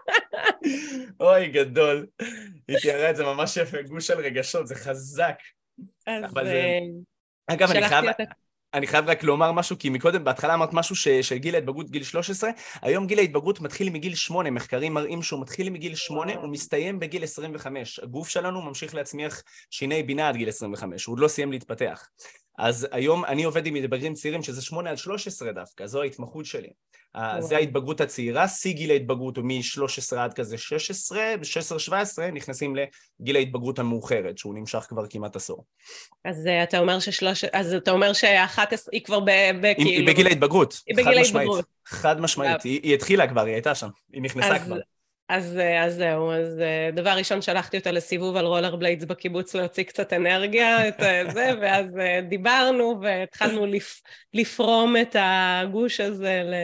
אוי, 1.20 1.48
גדול. 1.48 2.06
היא 2.68 2.78
תיארה 2.78 3.10
את 3.10 3.16
זה 3.16 3.24
ממש 3.24 3.56
יפה, 3.56 3.82
גוש 3.82 4.06
של 4.06 4.18
רגשות, 4.18 4.66
זה 4.66 4.74
חזק. 4.74 5.36
אז... 6.06 6.36
אה, 6.46 6.78
אגב, 7.46 7.70
אני 7.70 7.88
חייב... 7.88 8.04
אני 8.74 8.86
חייב 8.86 9.08
רק 9.08 9.22
לומר 9.22 9.52
משהו, 9.52 9.78
כי 9.78 9.90
מקודם, 9.90 10.24
בהתחלה 10.24 10.54
אמרת 10.54 10.72
משהו 10.72 10.96
ש, 10.96 11.08
של 11.08 11.36
גיל 11.36 11.54
ההתבגרות 11.54 11.90
גיל 11.90 12.02
13, 12.02 12.50
היום 12.82 13.06
גיל 13.06 13.18
ההתבגרות 13.18 13.60
מתחיל 13.60 13.90
מגיל 13.90 14.14
8, 14.14 14.50
מחקרים 14.50 14.94
מראים 14.94 15.22
שהוא 15.22 15.40
מתחיל 15.40 15.70
מגיל 15.70 15.94
8, 15.94 16.34
הוא 16.34 16.48
מסתיים 16.48 17.00
בגיל 17.00 17.24
25. 17.24 18.00
הגוף 18.02 18.28
שלנו 18.28 18.62
ממשיך 18.62 18.94
להצמיח 18.94 19.42
שיני 19.70 20.02
בינה 20.02 20.28
עד 20.28 20.36
גיל 20.36 20.48
25, 20.48 21.04
הוא 21.04 21.12
עוד 21.12 21.18
לא 21.18 21.28
סיים 21.28 21.52
להתפתח. 21.52 22.08
אז 22.62 22.88
היום 22.92 23.24
אני 23.24 23.44
עובד 23.44 23.66
עם 23.66 23.74
מתבגרים 23.74 24.14
צעירים 24.14 24.42
שזה 24.42 24.62
8 24.62 24.90
עד 24.90 24.96
13 24.96 25.52
דווקא, 25.52 25.86
זו 25.86 26.02
ההתמחות 26.02 26.46
שלי. 26.46 26.68
זה 27.38 27.56
ההתבגרות 27.56 28.00
הצעירה, 28.00 28.48
שיא 28.48 28.72
גיל 28.72 28.90
ההתבגרות 28.90 29.36
הוא 29.36 29.44
מ-13 29.44 30.16
עד 30.16 30.34
כזה 30.34 30.58
16, 30.58 31.20
ב-16-17 31.40 32.22
נכנסים 32.32 32.76
לגיל 32.76 33.36
ההתבגרות 33.36 33.78
המאוחרת, 33.78 34.38
שהוא 34.38 34.54
נמשך 34.54 34.78
כבר 34.88 35.06
כמעט 35.10 35.36
עשור. 35.36 35.64
אז 36.24 36.46
אה, 36.46 36.62
אתה 36.62 36.78
אומר 36.78 36.98
ששלוש... 36.98 37.44
אז 37.44 37.74
אתה 37.74 37.90
אומר 37.90 38.12
שאחת 38.12 38.72
היא 38.92 39.04
כבר. 39.04 39.18
היא 39.78 40.06
בגיל 40.06 40.26
ההתבגרות, 40.26 40.80
היא 40.86 40.96
בגיל 40.96 41.18
ההתבגרות. 41.18 41.64
חד 41.86 42.20
משמעית, 42.20 42.62
היא, 42.62 42.80
היא 42.82 42.94
התחילה 42.94 43.28
כבר, 43.28 43.44
היא 43.44 43.54
הייתה 43.54 43.74
שם, 43.74 43.88
היא 44.12 44.22
נכנסה 44.22 44.56
אז, 44.56 44.62
כבר. 44.62 44.76
אז, 45.28 45.58
אה, 45.58 45.84
אז 45.84 45.94
זהו, 45.94 46.32
אז 46.32 46.60
אה, 46.60 46.90
דבר 46.92 47.10
ראשון 47.10 47.42
שלחתי 47.42 47.76
אותה 47.76 47.92
לסיבוב 47.92 48.36
על 48.36 48.46
רולר 48.46 48.76
בליידס 48.76 49.04
בקיבוץ 49.04 49.54
להוציא 49.54 49.84
קצת 49.84 50.12
אנרגיה, 50.12 50.88
את 50.88 51.00
אה, 51.00 51.22
זה, 51.32 51.50
ואז 51.60 51.86
דיברנו 52.28 52.98
והתחלנו 53.02 53.66
לפ, 53.66 54.00
לפרום 54.34 54.96
את 54.96 55.16
הגוש 55.18 56.00
הזה, 56.00 56.42
ל, 56.44 56.54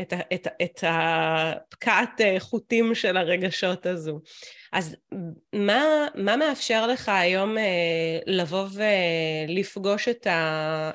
את, 0.00 0.12
את, 0.34 0.48
את 0.62 0.84
הפקעת 0.86 2.20
חוטים 2.38 2.94
של 2.94 3.16
הרגשות 3.16 3.86
הזו. 3.86 4.20
אז 4.72 4.96
מה, 5.54 6.06
מה 6.14 6.36
מאפשר 6.36 6.86
לך 6.86 7.08
היום 7.08 7.56
לבוא 8.26 8.66
ולפגוש 9.48 10.08
את 10.08 10.26
ה... 10.26 10.90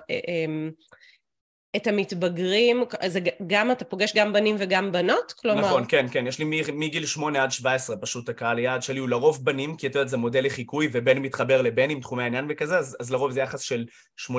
את 1.76 1.88
המתבגרים, 1.88 2.84
זה 3.08 3.20
גם 3.48 3.72
אתה 3.72 3.86
פוגש 3.86 4.16
גם 4.16 4.34
בנים 4.34 4.56
וגם 4.60 4.92
בנות? 4.92 5.32
כלומר... 5.32 5.62
נכון, 5.62 5.84
כן, 5.88 6.06
כן, 6.12 6.28
יש 6.28 6.40
לי 6.40 6.46
מגיל 6.74 7.06
8 7.06 7.44
עד 7.44 7.52
17 7.52 7.98
פשוט 7.98 8.30
הקהל 8.30 8.60
יעד 8.60 8.82
שלי 8.82 9.00
הוא 9.00 9.10
לרוב 9.10 9.46
בנים, 9.46 9.76
כי 9.76 9.88
את 9.88 9.96
יודעת 9.96 10.10
זה 10.10 10.18
מודל 10.18 10.46
לחיקוי 10.46 10.90
ובן 10.92 11.18
מתחבר 11.18 11.62
לבן 11.62 11.90
עם 11.90 12.00
תחומי 12.00 12.24
העניין 12.24 12.46
וכזה, 12.50 12.78
אז, 12.78 12.98
אז 13.00 13.12
לרוב 13.12 13.32
זה 13.32 13.40
יחס 13.40 13.62
של 13.62 13.86
80-20, 14.30 14.32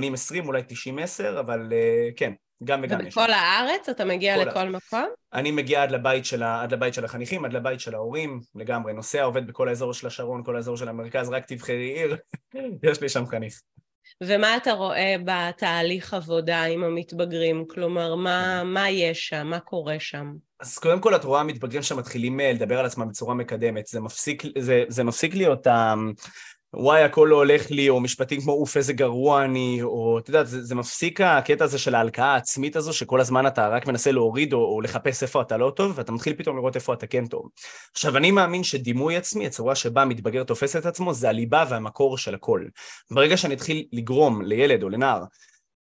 אולי 0.46 0.60
90-10, 0.60 1.40
אבל 1.40 1.68
uh, 1.68 2.12
כן, 2.16 2.32
גם 2.64 2.80
וגם 2.82 3.00
יש. 3.00 3.16
ובכל 3.16 3.32
הארץ 3.32 3.88
אתה 3.88 4.04
מגיע 4.04 4.36
לכל 4.36 4.58
הארץ. 4.58 4.74
מקום? 4.74 5.08
אני 5.32 5.50
מגיע 5.50 5.82
עד 5.82 5.90
לבית, 5.90 6.24
של 6.24 6.42
ה, 6.42 6.62
עד 6.62 6.72
לבית 6.72 6.94
של 6.94 7.04
החניכים, 7.04 7.44
עד 7.44 7.52
לבית 7.52 7.80
של 7.80 7.94
ההורים, 7.94 8.40
לגמרי, 8.54 8.92
נוסע, 8.92 9.22
עובד 9.22 9.46
בכל 9.46 9.68
האזור 9.68 9.94
של 9.94 10.06
השרון, 10.06 10.44
כל 10.44 10.56
האזור 10.56 10.76
של 10.76 10.88
המרכז, 10.88 11.30
רק 11.30 11.46
תבחרי 11.46 11.90
עיר, 11.90 12.16
יש 12.90 13.00
לי 13.00 13.08
שם 13.08 13.26
חניך. 13.26 13.60
ומה 14.20 14.57
אתה 14.57 14.73
רואה 14.73 15.16
בתהליך 15.25 16.14
עבודה 16.14 16.62
עם 16.64 16.85
המתבגרים? 16.85 17.64
כלומר, 17.70 18.14
מה, 18.14 18.62
מה 18.64 18.90
יש 18.90 19.29
שם? 19.29 19.46
מה 19.46 19.61
קורה 19.61 19.96
שם? 19.99 20.33
אז 20.61 20.79
קודם 20.79 21.01
כל 21.01 21.14
את 21.14 21.25
רואה 21.25 21.42
מתבגרים 21.42 21.83
שמתחילים 21.83 22.40
אה, 22.40 22.53
לדבר 22.53 22.79
על 22.79 22.87
עצמם 22.87 23.09
בצורה 23.09 23.35
מקדמת. 23.35 23.87
זה 23.87 24.01
מפסיק, 24.01 24.42
זה, 24.59 24.85
זה 24.88 25.05
מפסיק 25.05 25.35
להיות 25.35 25.66
וואי 26.74 27.02
הכל 27.02 27.26
לא 27.30 27.37
הולך 27.37 27.70
לי, 27.70 27.88
או 27.88 28.00
משפטים 28.00 28.40
כמו 28.40 28.52
אוף 28.52 28.76
איזה 28.76 28.92
גרוע 28.92 29.44
אני, 29.44 29.83
או 29.83 30.18
אתה 30.18 30.30
יודע, 30.30 30.44
זה, 30.44 30.62
זה 30.62 30.74
מפסיק 30.74 31.20
הקטע 31.20 31.64
הזה 31.64 31.78
של 31.78 31.94
ההלקאה 31.94 32.26
העצמית 32.26 32.76
הזו, 32.76 32.92
שכל 32.92 33.20
הזמן 33.20 33.46
אתה 33.46 33.68
רק 33.68 33.87
מנסה 33.87 34.12
להוריד 34.12 34.52
או, 34.52 34.59
או 34.59 34.80
לחפש 34.80 35.22
איפה 35.22 35.42
אתה 35.42 35.56
לא 35.56 35.72
טוב, 35.76 35.92
ואתה 35.96 36.12
מתחיל 36.12 36.35
פתאום 36.35 36.56
לראות 36.56 36.76
איפה 36.76 36.94
אתה 36.94 37.06
כן 37.06 37.26
טוב. 37.26 37.48
עכשיו 37.92 38.16
אני 38.16 38.30
מאמין 38.30 38.64
שדימוי 38.64 39.16
עצמי, 39.16 39.46
הצורה 39.46 39.74
שבה 39.74 40.04
מתבגר 40.04 40.44
תופס 40.44 40.76
את 40.76 40.87
עצמו, 40.87 41.14
זה 41.14 41.28
הליבה 41.28 41.64
והמקור 41.68 42.18
של 42.18 42.35
הכל. 42.35 42.64
ברגע 43.11 43.37
שאני 43.37 43.54
אתחיל 43.54 43.87
לגרום 43.92 44.42
לילד 44.42 44.83
או 44.83 44.88
לנער 44.88 45.24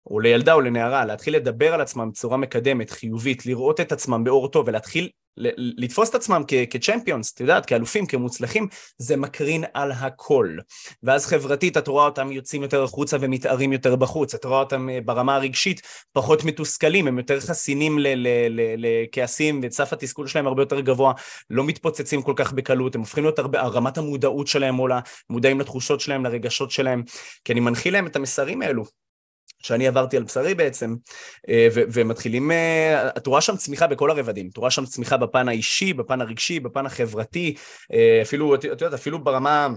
או 0.05 0.19
לילדה 0.19 0.53
או 0.53 0.61
לנערה, 0.61 1.05
להתחיל 1.05 1.35
לדבר 1.35 1.73
על 1.73 1.81
עצמם 1.81 2.09
בצורה 2.09 2.37
מקדמת, 2.37 2.89
חיובית, 2.89 3.45
לראות 3.45 3.79
את 3.79 3.91
עצמם 3.91 4.23
באור 4.23 4.47
טוב 4.47 4.67
ולהתחיל 4.67 5.09
לתפוס 5.57 6.09
את 6.09 6.15
עצמם 6.15 6.43
כצ'מפיונס, 6.69 7.33
את 7.33 7.39
יודעת, 7.39 7.65
כאלופים, 7.65 8.05
כמוצלחים, 8.05 8.67
זה 8.97 9.17
מקרין 9.17 9.63
על 9.73 9.91
הכל. 9.91 10.57
ואז 11.03 11.25
חברתית, 11.25 11.77
את 11.77 11.87
רואה 11.87 12.05
אותם 12.05 12.31
יוצאים 12.31 12.63
יותר 12.63 12.83
החוצה 12.83 13.17
ומתארים 13.19 13.73
יותר 13.73 13.95
בחוץ, 13.95 14.33
את 14.33 14.45
רואה 14.45 14.59
אותם 14.59 14.89
אה, 14.89 14.99
ברמה 15.05 15.35
הרגשית 15.35 15.81
פחות 16.13 16.43
מתוסכלים, 16.43 17.07
הם 17.07 17.17
יותר 17.17 17.39
חסינים 17.39 17.97
לכעסים, 18.77 19.59
ואת 19.63 19.71
סף 19.71 19.93
התסכול 19.93 20.27
שלהם 20.27 20.47
הרבה 20.47 20.61
יותר 20.61 20.79
גבוה, 20.79 21.13
לא 21.49 21.63
מתפוצצים 21.63 22.21
כל 22.21 22.33
כך 22.35 22.53
בקלות, 22.53 22.95
הם 22.95 23.01
הופכים 23.01 23.23
להיות 23.23 23.39
הרבה, 23.39 23.61
רמת 23.61 23.97
המודעות 23.97 24.47
שלהם 24.47 24.75
עולה, 24.75 24.99
מודעים 25.29 25.59
לתחושות 25.59 25.99
שלהם, 25.99 26.23
לרגשות 26.25 26.71
שלהם, 26.71 27.03
כי 27.45 27.53
אני 27.53 27.59
מנחיל 27.59 27.93
להם 27.93 28.07
את 28.07 28.15
המסרים 28.15 28.61
האלו. 28.61 29.08
שאני 29.63 29.87
עברתי 29.87 30.17
על 30.17 30.23
בשרי 30.23 30.55
בעצם, 30.55 30.95
אה, 31.49 31.67
ו- 31.73 31.83
ומתחילים, 31.93 32.51
אה, 32.51 33.09
את 33.17 33.27
רואה 33.27 33.41
שם 33.41 33.55
צמיחה 33.55 33.87
בכל 33.87 34.11
הרבדים, 34.11 34.49
את 34.51 34.57
רואה 34.57 34.71
שם 34.71 34.85
צמיחה 34.85 35.17
בפן 35.17 35.49
האישי, 35.49 35.93
בפן 35.93 36.21
הרגשי, 36.21 36.59
בפן 36.59 36.85
החברתי, 36.85 37.55
אה, 37.93 38.19
אפילו, 38.21 38.55
את 38.55 38.63
יודעת, 38.63 38.93
אפילו 38.93 39.23
ברמה 39.23 39.67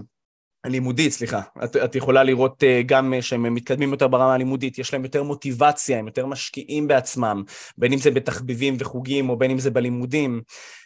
הלימודית, 0.63 1.11
סליחה. 1.11 1.41
את, 1.63 1.75
את 1.75 1.95
יכולה 1.95 2.23
לראות 2.23 2.63
uh, 2.63 2.85
גם 2.85 3.13
uh, 3.17 3.21
שהם 3.21 3.53
מתקדמים 3.53 3.91
יותר 3.91 4.07
ברמה 4.07 4.33
הלימודית, 4.33 4.79
יש 4.79 4.93
להם 4.93 5.03
יותר 5.03 5.23
מוטיבציה, 5.23 5.99
הם 5.99 6.07
יותר 6.07 6.25
משקיעים 6.25 6.87
בעצמם, 6.87 7.43
בין 7.77 7.93
אם 7.93 7.99
זה 7.99 8.11
בתחביבים 8.11 8.75
וחוגים 8.79 9.29
או 9.29 9.37
בין 9.37 9.51
אם 9.51 9.59
זה 9.59 9.71
בלימודים, 9.71 10.41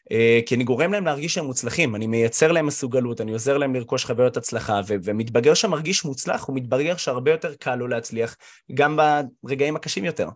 uh, 0.06 0.46
כי 0.46 0.56
אני 0.56 0.64
גורם 0.64 0.92
להם 0.92 1.06
להרגיש 1.06 1.34
שהם 1.34 1.46
מוצלחים, 1.46 1.96
אני 1.96 2.08
מייצר 2.08 2.52
להם 2.52 2.66
מסוגלות, 2.66 3.22
אני 3.22 3.32
עוזר 3.32 3.58
להם 3.58 3.76
לרכוש 3.76 4.06
חוויות 4.06 4.38
הצלחה, 4.38 4.82
ו- 4.88 4.96
ומתבגר 5.04 5.54
שמרגיש 5.54 6.06
מוצלח, 6.06 6.44
הוא 6.44 6.56
מתבגר 6.56 6.96
שהרבה 6.96 7.32
יותר 7.32 7.54
קל 7.56 7.76
לו 7.76 7.88
להצליח, 7.88 8.36
גם 8.74 9.00
ברגעים 9.44 9.76
הקשים 9.76 10.06
יותר. 10.06 10.28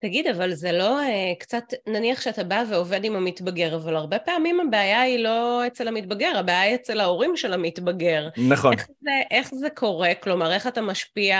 תגיד, 0.00 0.26
אבל 0.26 0.54
זה 0.54 0.72
לא 0.72 1.00
אה, 1.00 1.32
קצת, 1.38 1.64
נניח 1.86 2.20
שאתה 2.20 2.44
בא 2.44 2.62
ועובד 2.70 3.04
עם 3.04 3.16
המתבגר, 3.16 3.76
אבל 3.76 3.96
הרבה 3.96 4.18
פעמים 4.18 4.60
הבעיה 4.60 5.00
היא 5.00 5.18
לא 5.18 5.66
אצל 5.66 5.88
המתבגר, 5.88 6.32
הבעיה 6.36 6.60
היא 6.60 6.74
אצל 6.74 7.00
ההורים 7.00 7.36
של 7.36 7.52
המתבגר. 7.52 8.28
נכון. 8.48 8.72
איך 8.72 8.86
זה, 9.02 9.10
איך 9.30 9.54
זה 9.54 9.70
קורה? 9.70 10.14
כלומר, 10.14 10.52
איך 10.52 10.66
אתה 10.66 10.80
משפיע 10.80 11.36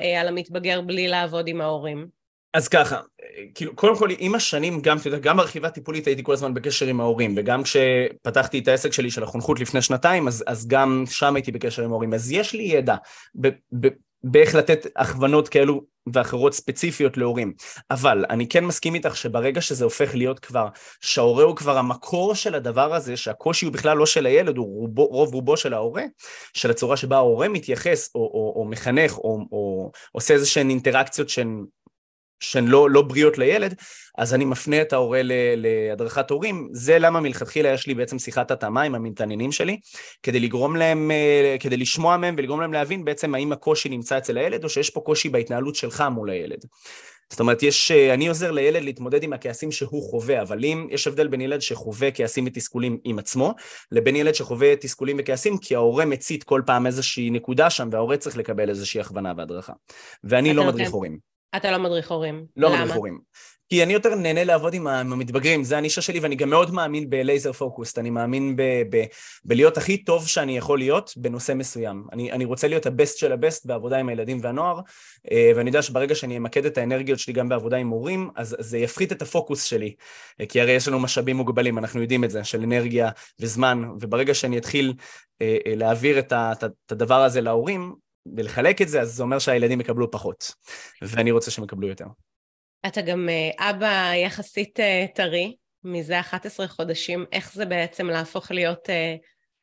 אה, 0.00 0.20
על 0.20 0.28
המתבגר 0.28 0.80
בלי 0.80 1.08
לעבוד 1.08 1.48
עם 1.48 1.60
ההורים? 1.60 2.22
אז 2.54 2.68
ככה, 2.68 3.00
כאילו, 3.54 3.76
קודם 3.76 3.96
כל, 3.96 4.08
עם 4.18 4.34
השנים, 4.34 4.80
גם, 4.80 4.98
אתה 4.98 5.08
יודע, 5.08 5.18
גם 5.18 5.36
ברכיבה 5.36 5.70
טיפולית 5.70 6.06
הייתי 6.06 6.22
כל 6.24 6.32
הזמן 6.32 6.54
בקשר 6.54 6.86
עם 6.86 7.00
ההורים, 7.00 7.34
וגם 7.36 7.62
כשפתחתי 7.62 8.58
את 8.58 8.68
העסק 8.68 8.92
שלי 8.92 9.10
של 9.10 9.22
החונכות 9.22 9.60
לפני 9.60 9.82
שנתיים, 9.82 10.28
אז, 10.28 10.44
אז 10.46 10.68
גם 10.68 11.04
שם 11.10 11.36
הייתי 11.36 11.52
בקשר 11.52 11.84
עם 11.84 11.90
ההורים. 11.90 12.14
אז 12.14 12.32
יש 12.32 12.52
לי 12.52 12.62
ידע 12.62 12.96
ב, 13.40 13.48
ב, 13.80 13.88
באיך 14.24 14.54
לתת 14.54 14.86
הכוונות 14.96 15.48
כאלו 15.48 15.82
ואחרות 16.12 16.54
ספציפיות 16.54 17.16
להורים. 17.16 17.52
אבל 17.90 18.24
אני 18.30 18.48
כן 18.48 18.64
מסכים 18.64 18.94
איתך 18.94 19.16
שברגע 19.16 19.60
שזה 19.60 19.84
הופך 19.84 20.14
להיות 20.14 20.38
כבר, 20.38 20.68
שההורה 21.00 21.44
הוא 21.44 21.56
כבר 21.56 21.78
המקור 21.78 22.34
של 22.34 22.54
הדבר 22.54 22.94
הזה, 22.94 23.16
שהקושי 23.16 23.66
הוא 23.66 23.72
בכלל 23.72 23.96
לא 23.96 24.06
של 24.06 24.26
הילד, 24.26 24.56
הוא 24.56 24.80
רובו, 24.80 25.06
רוב 25.06 25.34
רובו 25.34 25.56
של 25.56 25.74
ההורה, 25.74 26.04
של 26.54 26.70
הצורה 26.70 26.96
שבה 26.96 27.16
ההורה 27.16 27.48
מתייחס 27.48 28.10
או, 28.14 28.20
או, 28.20 28.52
או 28.56 28.64
מחנך 28.64 29.18
או, 29.18 29.40
או 29.52 29.90
עושה 30.12 30.34
איזה 30.34 30.46
שהן 30.46 30.70
אינטראקציות 30.70 31.28
שהן 31.28 31.64
שהן 32.42 32.66
לא, 32.66 32.90
לא 32.90 33.02
בריאות 33.02 33.38
לילד, 33.38 33.74
אז 34.18 34.34
אני 34.34 34.44
מפנה 34.44 34.82
את 34.82 34.92
ההורה 34.92 35.20
להדרכת 35.56 36.30
הורים. 36.30 36.68
זה 36.72 36.98
למה 36.98 37.20
מלכתחילה 37.20 37.68
יש 37.68 37.86
לי 37.86 37.94
בעצם 37.94 38.18
שיחת 38.18 38.50
התאמה 38.50 38.82
עם 38.82 38.94
המתעניינים 38.94 39.52
שלי, 39.52 39.80
כדי 40.22 40.40
לגרום 40.40 40.76
להם, 40.76 41.10
אה, 41.10 41.56
כדי 41.60 41.76
לשמוע 41.76 42.16
מהם 42.16 42.34
ולגרום 42.38 42.60
להם 42.60 42.72
להבין 42.72 43.04
בעצם 43.04 43.34
האם 43.34 43.52
הקושי 43.52 43.88
נמצא 43.88 44.18
אצל 44.18 44.38
הילד, 44.38 44.64
או 44.64 44.68
שיש 44.68 44.90
פה 44.90 45.00
קושי 45.00 45.28
בהתנהלות 45.28 45.74
שלך 45.74 46.04
מול 46.10 46.30
הילד. 46.30 46.64
זאת 47.32 47.40
אומרת, 47.40 47.62
יש, 47.62 47.90
אה, 47.90 48.14
אני 48.14 48.28
עוזר 48.28 48.50
לילד 48.50 48.82
להתמודד 48.82 49.22
עם 49.22 49.32
הכעסים 49.32 49.72
שהוא 49.72 50.10
חווה, 50.10 50.42
אבל 50.42 50.64
אם 50.64 50.86
יש 50.90 51.06
הבדל 51.06 51.28
בין 51.28 51.40
ילד 51.40 51.60
שחווה 51.60 52.10
כעסים 52.10 52.44
ותסכולים 52.46 52.98
עם 53.04 53.18
עצמו, 53.18 53.54
לבין 53.92 54.16
ילד 54.16 54.34
שחווה 54.34 54.76
תסכולים 54.76 55.16
וכעסים 55.20 55.58
כי 55.58 55.74
ההורה 55.74 56.04
מצית 56.04 56.44
כל 56.44 56.62
פעם 56.66 56.86
איזושהי 56.86 57.30
נקודה 57.30 57.70
שם, 57.70 57.88
וההורה 57.92 58.16
צריך 58.16 58.36
לקבל 58.36 58.68
איזושהי 58.68 59.00
הכוונה 59.00 59.32
והדרכה. 59.36 59.72
ואני 60.24 60.54
לא 60.54 60.64
מדריך 60.64 60.90
הורים. 60.90 61.31
אתה 61.56 61.70
לא 61.70 61.78
מדריך 61.78 62.10
הורים. 62.10 62.44
לא 62.56 62.68
למה? 62.68 62.78
מדריך 62.78 62.96
הורים. 62.96 63.20
כי 63.72 63.82
אני 63.82 63.92
יותר 63.92 64.14
נהנה 64.14 64.44
לעבוד 64.44 64.74
עם 64.74 64.86
המתבגרים, 64.86 65.64
זה 65.64 65.78
הנישה 65.78 66.02
שלי, 66.02 66.20
ואני 66.20 66.36
גם 66.36 66.50
מאוד 66.50 66.70
מאמין 66.70 67.10
בלייזר 67.10 67.52
פוקוסט, 67.52 67.98
אני 67.98 68.10
מאמין 68.10 68.56
ב- 68.56 68.82
ב- 68.90 69.04
בלהיות 69.44 69.76
הכי 69.76 70.04
טוב 70.04 70.28
שאני 70.28 70.56
יכול 70.56 70.78
להיות 70.78 71.12
בנושא 71.16 71.52
מסוים. 71.52 72.04
אני, 72.12 72.32
אני 72.32 72.44
רוצה 72.44 72.68
להיות 72.68 72.86
הבסט 72.86 73.18
של 73.18 73.32
הבסט 73.32 73.66
בעבודה 73.66 73.98
עם 73.98 74.08
הילדים 74.08 74.40
והנוער, 74.42 74.80
אה, 75.30 75.52
ואני 75.56 75.70
יודע 75.70 75.82
שברגע 75.82 76.14
שאני 76.14 76.36
אמקד 76.36 76.66
את 76.66 76.78
האנרגיות 76.78 77.18
שלי 77.18 77.32
גם 77.32 77.48
בעבודה 77.48 77.76
עם 77.76 77.86
מורים, 77.86 78.30
אז 78.36 78.56
זה 78.58 78.78
יפחית 78.78 79.12
את 79.12 79.22
הפוקוס 79.22 79.64
שלי, 79.64 79.94
אה, 80.40 80.46
כי 80.46 80.60
הרי 80.60 80.72
יש 80.72 80.88
לנו 80.88 81.00
משאבים 81.00 81.36
מוגבלים, 81.36 81.78
אנחנו 81.78 82.02
יודעים 82.02 82.24
את 82.24 82.30
זה, 82.30 82.44
של 82.44 82.62
אנרגיה 82.62 83.10
וזמן, 83.40 83.82
וברגע 84.00 84.34
שאני 84.34 84.58
אתחיל 84.58 84.94
אה, 85.42 85.56
להעביר 85.66 86.18
את 86.18 86.92
הדבר 86.92 87.22
הזה 87.22 87.40
להורים, 87.40 87.94
ולחלק 88.36 88.82
את 88.82 88.88
זה, 88.88 89.00
אז 89.00 89.14
זה 89.14 89.22
אומר 89.22 89.38
שהילדים 89.38 89.80
יקבלו 89.80 90.10
פחות, 90.10 90.52
ואני 91.02 91.30
רוצה 91.30 91.50
שהם 91.50 91.64
יקבלו 91.64 91.88
יותר. 91.88 92.06
אתה 92.86 93.02
גם 93.02 93.28
אה, 93.28 93.70
אבא 93.70 94.12
יחסית 94.14 94.80
אה, 94.80 95.06
טרי, 95.14 95.56
מזה 95.84 96.20
11 96.20 96.68
חודשים, 96.68 97.24
איך 97.32 97.52
זה 97.52 97.66
בעצם 97.66 98.06
להפוך 98.06 98.50
להיות 98.50 98.90
אה, 98.90 99.14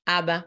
אבא? 0.08 0.40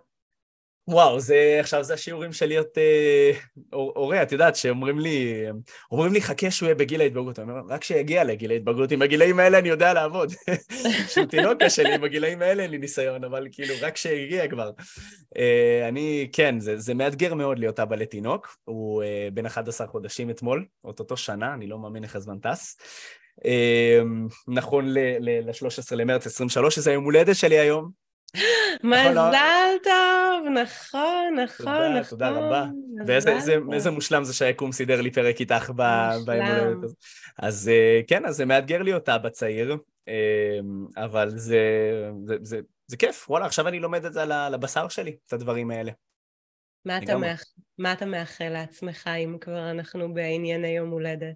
וואו, 0.89 1.21
זה 1.21 1.57
עכשיו 1.61 1.85
זה 1.85 1.95
השיעורים 1.95 2.33
של 2.33 2.47
להיות 2.47 2.79
אה, 2.79 3.33
הורה, 3.73 4.23
את 4.23 4.33
יודעת, 4.33 4.57
שאומרים 4.57 4.99
לי, 4.99 5.45
אומרים 5.93 6.13
לי 6.13 6.23
חכה 6.23 6.51
שהוא 6.51 6.67
יהיה 6.67 6.75
בגיל 6.75 7.01
ההתבגרות, 7.01 7.39
אני 7.39 7.51
אומר, 7.51 7.63
רק 7.69 7.85
שיגיע 7.85 8.25
לגיל 8.25 8.51
ההתבגרות, 8.51 8.93
עם 8.93 9.03
הגילאים 9.03 9.41
האלה 9.41 9.59
אני 9.59 9.69
יודע 9.69 9.93
לעבוד. 9.93 10.33
שהוא 11.13 11.27
תינוק 11.27 11.63
קשה 11.63 11.83
לי, 11.83 11.95
עם 11.95 12.05
הגילאים 12.05 12.43
האלה 12.43 12.63
אין 12.63 12.71
לי 12.71 12.79
ניסיון, 12.79 13.25
אבל 13.25 13.49
כאילו, 13.53 13.75
רק 13.81 13.97
שיגיע 13.97 14.49
כבר. 14.49 14.71
אה, 15.37 15.89
אני, 15.89 16.29
כן, 16.33 16.61
זה, 16.61 16.79
זה 16.79 16.95
מאתגר 16.95 17.35
מאוד 17.35 17.59
להיות 17.59 17.81
אבא 17.81 17.97
לתינוק, 17.97 18.57
הוא 18.65 19.03
אה, 19.03 19.29
בן 19.33 19.47
11 19.47 19.87
חודשים 19.87 20.31
אתמול, 20.31 20.65
אוטוטו 20.85 21.17
שנה, 21.17 21.55
אני 21.55 21.67
לא 21.67 21.79
מאמין 21.79 22.05
איך 22.05 22.17
הזמן 22.17 22.39
טס. 22.39 22.77
אה, 23.45 24.01
נכון 24.49 24.85
ל-13 24.89 25.95
למרץ 25.97 26.27
23, 26.27 26.75
שזה 26.75 26.91
היום 26.91 27.05
הולדת 27.05 27.37
שלי 27.37 27.59
היום? 27.59 28.03
מזל 28.85 29.77
טוב, 29.85 30.49
נכון, 30.63 31.35
נכון, 31.45 31.97
נכון. 31.97 32.11
תודה 32.11 32.31
רבה. 32.31 32.67
ואיזה 33.07 33.91
מושלם 33.91 34.25
זה 34.25 34.35
שהיקום 34.35 34.73
סידר 34.73 35.01
לי 35.01 35.11
פרק 35.11 35.41
איתך 35.41 35.71
ביום 36.27 36.47
הולדת 36.47 36.85
הזה. 36.85 36.95
אז 37.39 37.69
אה, 37.69 38.01
כן, 38.07 38.25
אז 38.27 38.37
זה 38.37 38.45
מאתגר 38.45 38.83
לי 38.83 38.95
אותה 38.95 39.19
בצעיר, 39.19 39.77
אה, 40.09 40.59
אבל 40.97 41.31
זה 42.87 42.97
כיף, 42.99 43.31
וואלה, 43.31 43.47
עכשיו 43.47 43.69
אני 43.69 43.81
לומד 43.81 44.05
את 44.05 44.13
זה 44.13 44.23
על 44.23 44.55
הבשר 44.55 44.89
שלי, 44.89 45.17
את 45.27 45.33
הדברים 45.33 45.71
האלה. 45.71 45.93
מה 47.79 47.93
אתה 47.93 48.07
מאחל 48.07 48.49
לעצמך, 48.49 49.11
אם 49.25 49.37
כבר 49.41 49.71
אנחנו 49.71 50.15
בעניין 50.15 50.65
היום 50.65 50.91
הולדת? 50.91 51.35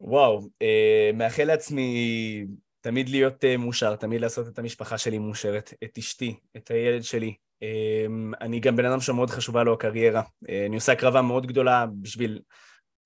וואו, 0.00 0.40
אה, 0.62 1.10
מאחל 1.14 1.44
לעצמי 1.44 2.46
תמיד 2.82 3.08
להיות 3.08 3.44
uh, 3.44 3.56
מאושר, 3.56 3.96
תמיד 3.96 4.20
לעשות 4.20 4.48
את 4.48 4.58
המשפחה 4.58 4.98
שלי 4.98 5.18
מאושרת, 5.18 5.74
את 5.84 5.98
אשתי, 5.98 6.34
את 6.56 6.70
הילד 6.70 7.02
שלי. 7.02 7.34
Um, 7.64 8.36
אני 8.40 8.60
גם 8.60 8.76
בן 8.76 8.84
אדם 8.84 9.00
שמאוד 9.00 9.30
חשובה 9.30 9.62
לו 9.62 9.72
הקריירה. 9.72 10.20
Uh, 10.20 10.48
אני 10.66 10.74
עושה 10.74 10.92
הקרבה 10.92 11.22
מאוד 11.22 11.46
גדולה 11.46 11.86
בשביל 12.00 12.40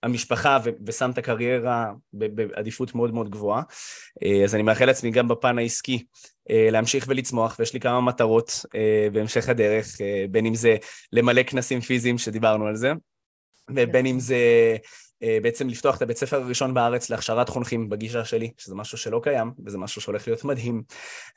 המשפחה 0.02 0.58
ו- 0.64 0.70
ושם 0.86 1.10
את 1.10 1.18
הקריירה 1.18 1.92
בעדיפות 2.12 2.94
מאוד 2.94 3.14
מאוד 3.14 3.30
גבוהה. 3.30 3.62
Uh, 4.24 4.44
אז 4.44 4.54
אני 4.54 4.62
מאחל 4.62 4.84
לעצמי 4.84 5.10
גם 5.10 5.28
בפן 5.28 5.58
העסקי 5.58 6.04
להמשיך 6.50 7.04
ולצמוח, 7.08 7.56
ויש 7.58 7.74
לי 7.74 7.80
כמה 7.80 8.00
מטרות 8.00 8.64
בהמשך 9.12 9.48
הדרך, 9.48 9.86
בין 10.30 10.46
אם 10.46 10.54
זה 10.54 10.76
למלא 11.12 11.42
כנסים 11.42 11.80
פיזיים 11.80 12.18
שדיברנו 12.18 12.66
על 12.66 12.76
זה, 12.76 12.92
ובין 13.70 14.06
אם 14.06 14.20
זה... 14.20 14.36
אה, 15.22 15.38
בעצם 15.42 15.68
לפתוח 15.68 15.96
את 15.96 16.02
הבית 16.02 16.16
ספר 16.16 16.42
הראשון 16.42 16.74
בארץ 16.74 17.10
להכשרת 17.10 17.48
חונכים 17.48 17.88
בגישה 17.88 18.24
שלי, 18.24 18.50
שזה 18.58 18.74
משהו 18.74 18.98
שלא 18.98 19.20
קיים, 19.22 19.52
וזה 19.64 19.78
משהו 19.78 20.00
שהולך 20.00 20.28
להיות 20.28 20.44
מדהים, 20.44 20.82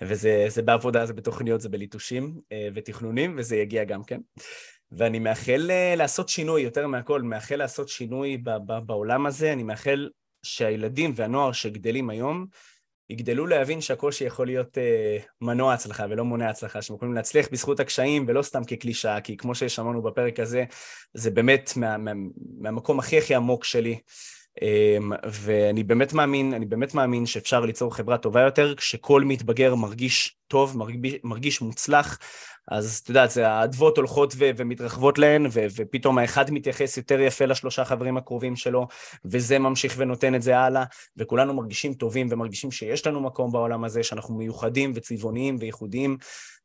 וזה 0.02 0.62
בעבודה, 0.66 1.06
זה 1.06 1.14
בתוכניות, 1.14 1.62
זה 1.62 1.70
בליטושים 1.70 2.40
אה, 2.52 2.70
ותכנונים, 2.76 3.36
וזה 3.38 3.56
יגיע 3.56 3.84
גם 3.84 4.04
כן. 4.04 4.20
ואני 4.92 5.20
מאחל 5.20 5.72
אה, 5.72 5.94
לעשות 5.98 6.30
שינוי, 6.30 6.62
יותר 6.62 6.88
מהכל, 6.88 7.22
מאחל 7.22 7.56
לעשות 7.56 7.90
שינוי 7.90 8.38
בעולם 8.86 9.26
הזה, 9.26 9.54
אני 9.54 9.64
מאחל 9.64 10.10
שהילדים 10.44 11.14
והנוער 11.16 11.52
שגדלים 11.52 12.10
היום, 12.10 12.46
יגדלו 13.10 13.48
להבין 13.48 13.82
שהקושי 13.82 14.24
יכול 14.24 14.48
להיות 14.48 14.78
uh, 14.78 15.28
מנוע 15.42 15.74
הצלחה 15.74 16.06
ולא 16.10 16.26
מונע 16.26 16.50
הצלחה, 16.50 16.82
שהם 16.82 16.96
יכולים 16.96 17.14
להצליח 17.14 17.48
בזכות 17.52 17.80
הקשיים 17.80 18.26
ולא 18.28 18.42
סתם 18.42 18.64
כקלישאה, 18.64 19.22
כי 19.22 19.38
כמו 19.38 19.56
ששמענו 19.56 20.02
בפרק 20.02 20.40
הזה, 20.40 20.64
זה 21.14 21.32
באמת 21.32 21.74
מה, 21.76 21.98
מה, 21.98 22.12
מהמקום 22.60 23.00
הכי 23.00 23.18
הכי 23.18 23.36
עמוק 23.36 23.64
שלי. 23.64 24.00
Um, 24.60 25.14
ואני 25.26 25.84
באמת 25.84 26.14
מאמין, 26.14 26.54
אני 26.54 26.66
באמת 26.66 26.94
מאמין 26.94 27.26
שאפשר 27.26 27.60
ליצור 27.60 27.96
חברה 27.96 28.18
טובה 28.18 28.42
יותר 28.42 28.76
כשכל 28.76 29.24
מתבגר 29.24 29.76
מרגיש 29.76 30.38
טוב, 30.48 30.78
מרגיש, 30.78 31.16
מרגיש 31.24 31.62
מוצלח, 31.62 32.20
אז 32.70 33.02
את 33.04 33.10
יודעת, 33.10 33.38
האדוות 33.38 33.98
הולכות 33.98 34.34
ו- 34.38 34.50
ומתרחבות 34.58 35.18
להן, 35.18 35.46
ו- 35.46 35.66
ופתאום 35.76 36.18
האחד 36.18 36.52
מתייחס 36.52 36.98
יותר 36.98 37.20
יפה 37.20 37.46
לשלושה 37.46 37.86
חברים 37.86 38.18
הקרובים 38.18 38.56
שלו, 38.56 38.88
וזה 39.26 39.60
ממשיך 39.60 39.94
ונותן 39.98 40.36
את 40.36 40.42
זה 40.42 40.58
הלאה, 40.58 40.84
וכולנו 41.18 41.54
מרגישים 41.54 41.94
טובים 41.94 42.28
ומרגישים 42.30 42.72
שיש 42.72 43.08
לנו 43.08 43.22
מקום 43.22 43.52
בעולם 43.52 43.84
הזה, 43.84 44.04
שאנחנו 44.04 44.36
מיוחדים 44.36 44.92
וצבעוניים 44.96 45.58
וייחודיים, 45.60 46.18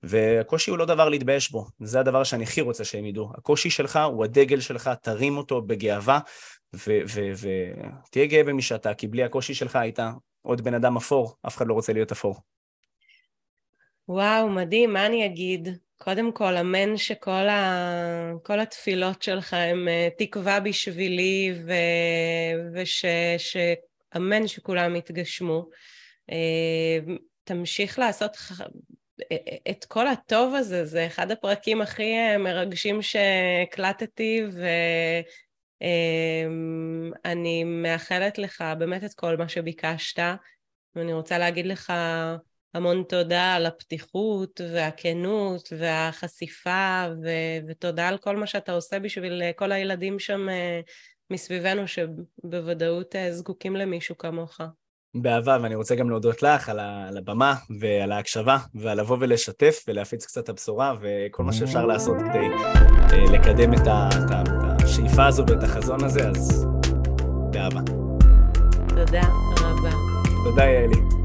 והקושי 0.02 0.70
הוא 0.70 0.78
לא 0.78 0.84
דבר 0.84 1.08
להתבייש 1.08 1.50
בו, 1.50 1.66
זה 1.80 2.00
הדבר 2.00 2.24
שאני 2.24 2.44
הכי 2.44 2.60
רוצה 2.60 2.84
שהם 2.84 3.06
ידעו. 3.06 3.30
הקושי 3.34 3.70
שלך 3.70 3.98
הוא 4.12 4.24
הדגל 4.24 4.60
שלך, 4.60 4.90
תרים 5.02 5.36
אותו 5.36 5.62
בגאווה, 5.62 6.18
ותהיה 6.74 8.26
גאה 8.26 8.44
במי 8.44 8.62
שאתה, 8.62 8.94
כי 8.94 9.06
בלי 9.06 9.24
הקושי 9.24 9.54
שלך 9.54 9.76
היית 9.76 9.98
עוד 10.42 10.60
בן 10.60 10.74
אדם 10.74 10.96
אפור, 10.96 11.36
אף 11.46 11.56
אחד 11.56 11.66
לא 11.66 11.74
רוצה 11.74 11.92
להיות 11.92 12.12
אפור. 12.12 12.40
וואו, 14.08 14.48
מדהים, 14.48 14.92
מה 14.92 15.06
אני 15.06 15.26
אגיד? 15.26 15.68
קודם 16.04 16.32
כל, 16.32 16.56
אמן 16.56 16.96
שכל 16.96 17.48
ה... 17.48 18.32
התפילות 18.48 19.22
שלך 19.22 19.54
הם 19.54 19.88
אה, 19.88 20.08
תקווה 20.18 20.60
בשבילי, 20.60 21.52
ו... 21.66 21.72
ושאמן 22.74 24.46
ש... 24.46 24.54
שכולם 24.54 24.96
יתגשמו. 24.96 25.68
אה, 26.30 26.98
תמשיך 27.44 27.98
לעשות 27.98 28.36
את 29.70 29.84
כל 29.84 30.06
הטוב 30.06 30.54
הזה, 30.54 30.84
זה 30.84 31.06
אחד 31.06 31.30
הפרקים 31.30 31.82
הכי 31.82 32.36
מרגשים 32.38 33.02
שהקלטתי, 33.02 34.42
ואני 37.24 37.64
מאחלת 37.64 38.38
לך 38.38 38.64
באמת 38.78 39.04
את 39.04 39.14
כל 39.14 39.36
מה 39.36 39.48
שביקשת, 39.48 40.22
ואני 40.94 41.12
רוצה 41.12 41.38
להגיד 41.38 41.66
לך 41.66 41.92
המון 42.74 43.02
תודה 43.08 43.54
על 43.54 43.66
הפתיחות 43.66 44.60
והכנות 44.72 45.72
והחשיפה, 45.78 47.06
ו- 47.22 47.68
ותודה 47.68 48.08
על 48.08 48.18
כל 48.18 48.36
מה 48.36 48.46
שאתה 48.46 48.72
עושה 48.72 48.98
בשביל 48.98 49.42
כל 49.56 49.72
הילדים 49.72 50.18
שם 50.18 50.46
מסביבנו, 51.30 51.82
שבוודאות 51.88 53.14
זקוקים 53.30 53.76
למישהו 53.76 54.18
כמוך. 54.18 54.60
באהבה, 55.14 55.58
ואני 55.62 55.74
רוצה 55.74 55.94
גם 55.94 56.10
להודות 56.10 56.42
לך 56.42 56.68
על, 56.68 57.16
הבמה 57.18 57.54
ועל 57.80 58.12
ההקשבה, 58.12 58.58
ועל 58.74 59.00
לבוא 59.00 59.16
ולשתף 59.20 59.84
ולהפיץ 59.88 60.26
קצת 60.26 60.44
את 60.44 60.48
הבשורה 60.48 60.94
וכל 61.00 61.42
מה 61.42 61.52
שאפשר 61.52 61.86
לעשות 61.86 62.16
כדי 62.18 62.46
אה, 63.12 63.32
לקדם 63.32 63.74
את, 63.74 63.86
השאיפה 64.84 65.26
הזו 65.26 65.44
ואת 65.48 65.62
החזון 65.62 66.04
הזה, 66.04 66.28
אז 66.28 66.66
באהבה. 67.50 67.80
תודה 68.88 69.22
רבה. 69.60 69.90
תודה, 70.44 70.64
יעלי. 70.64 71.23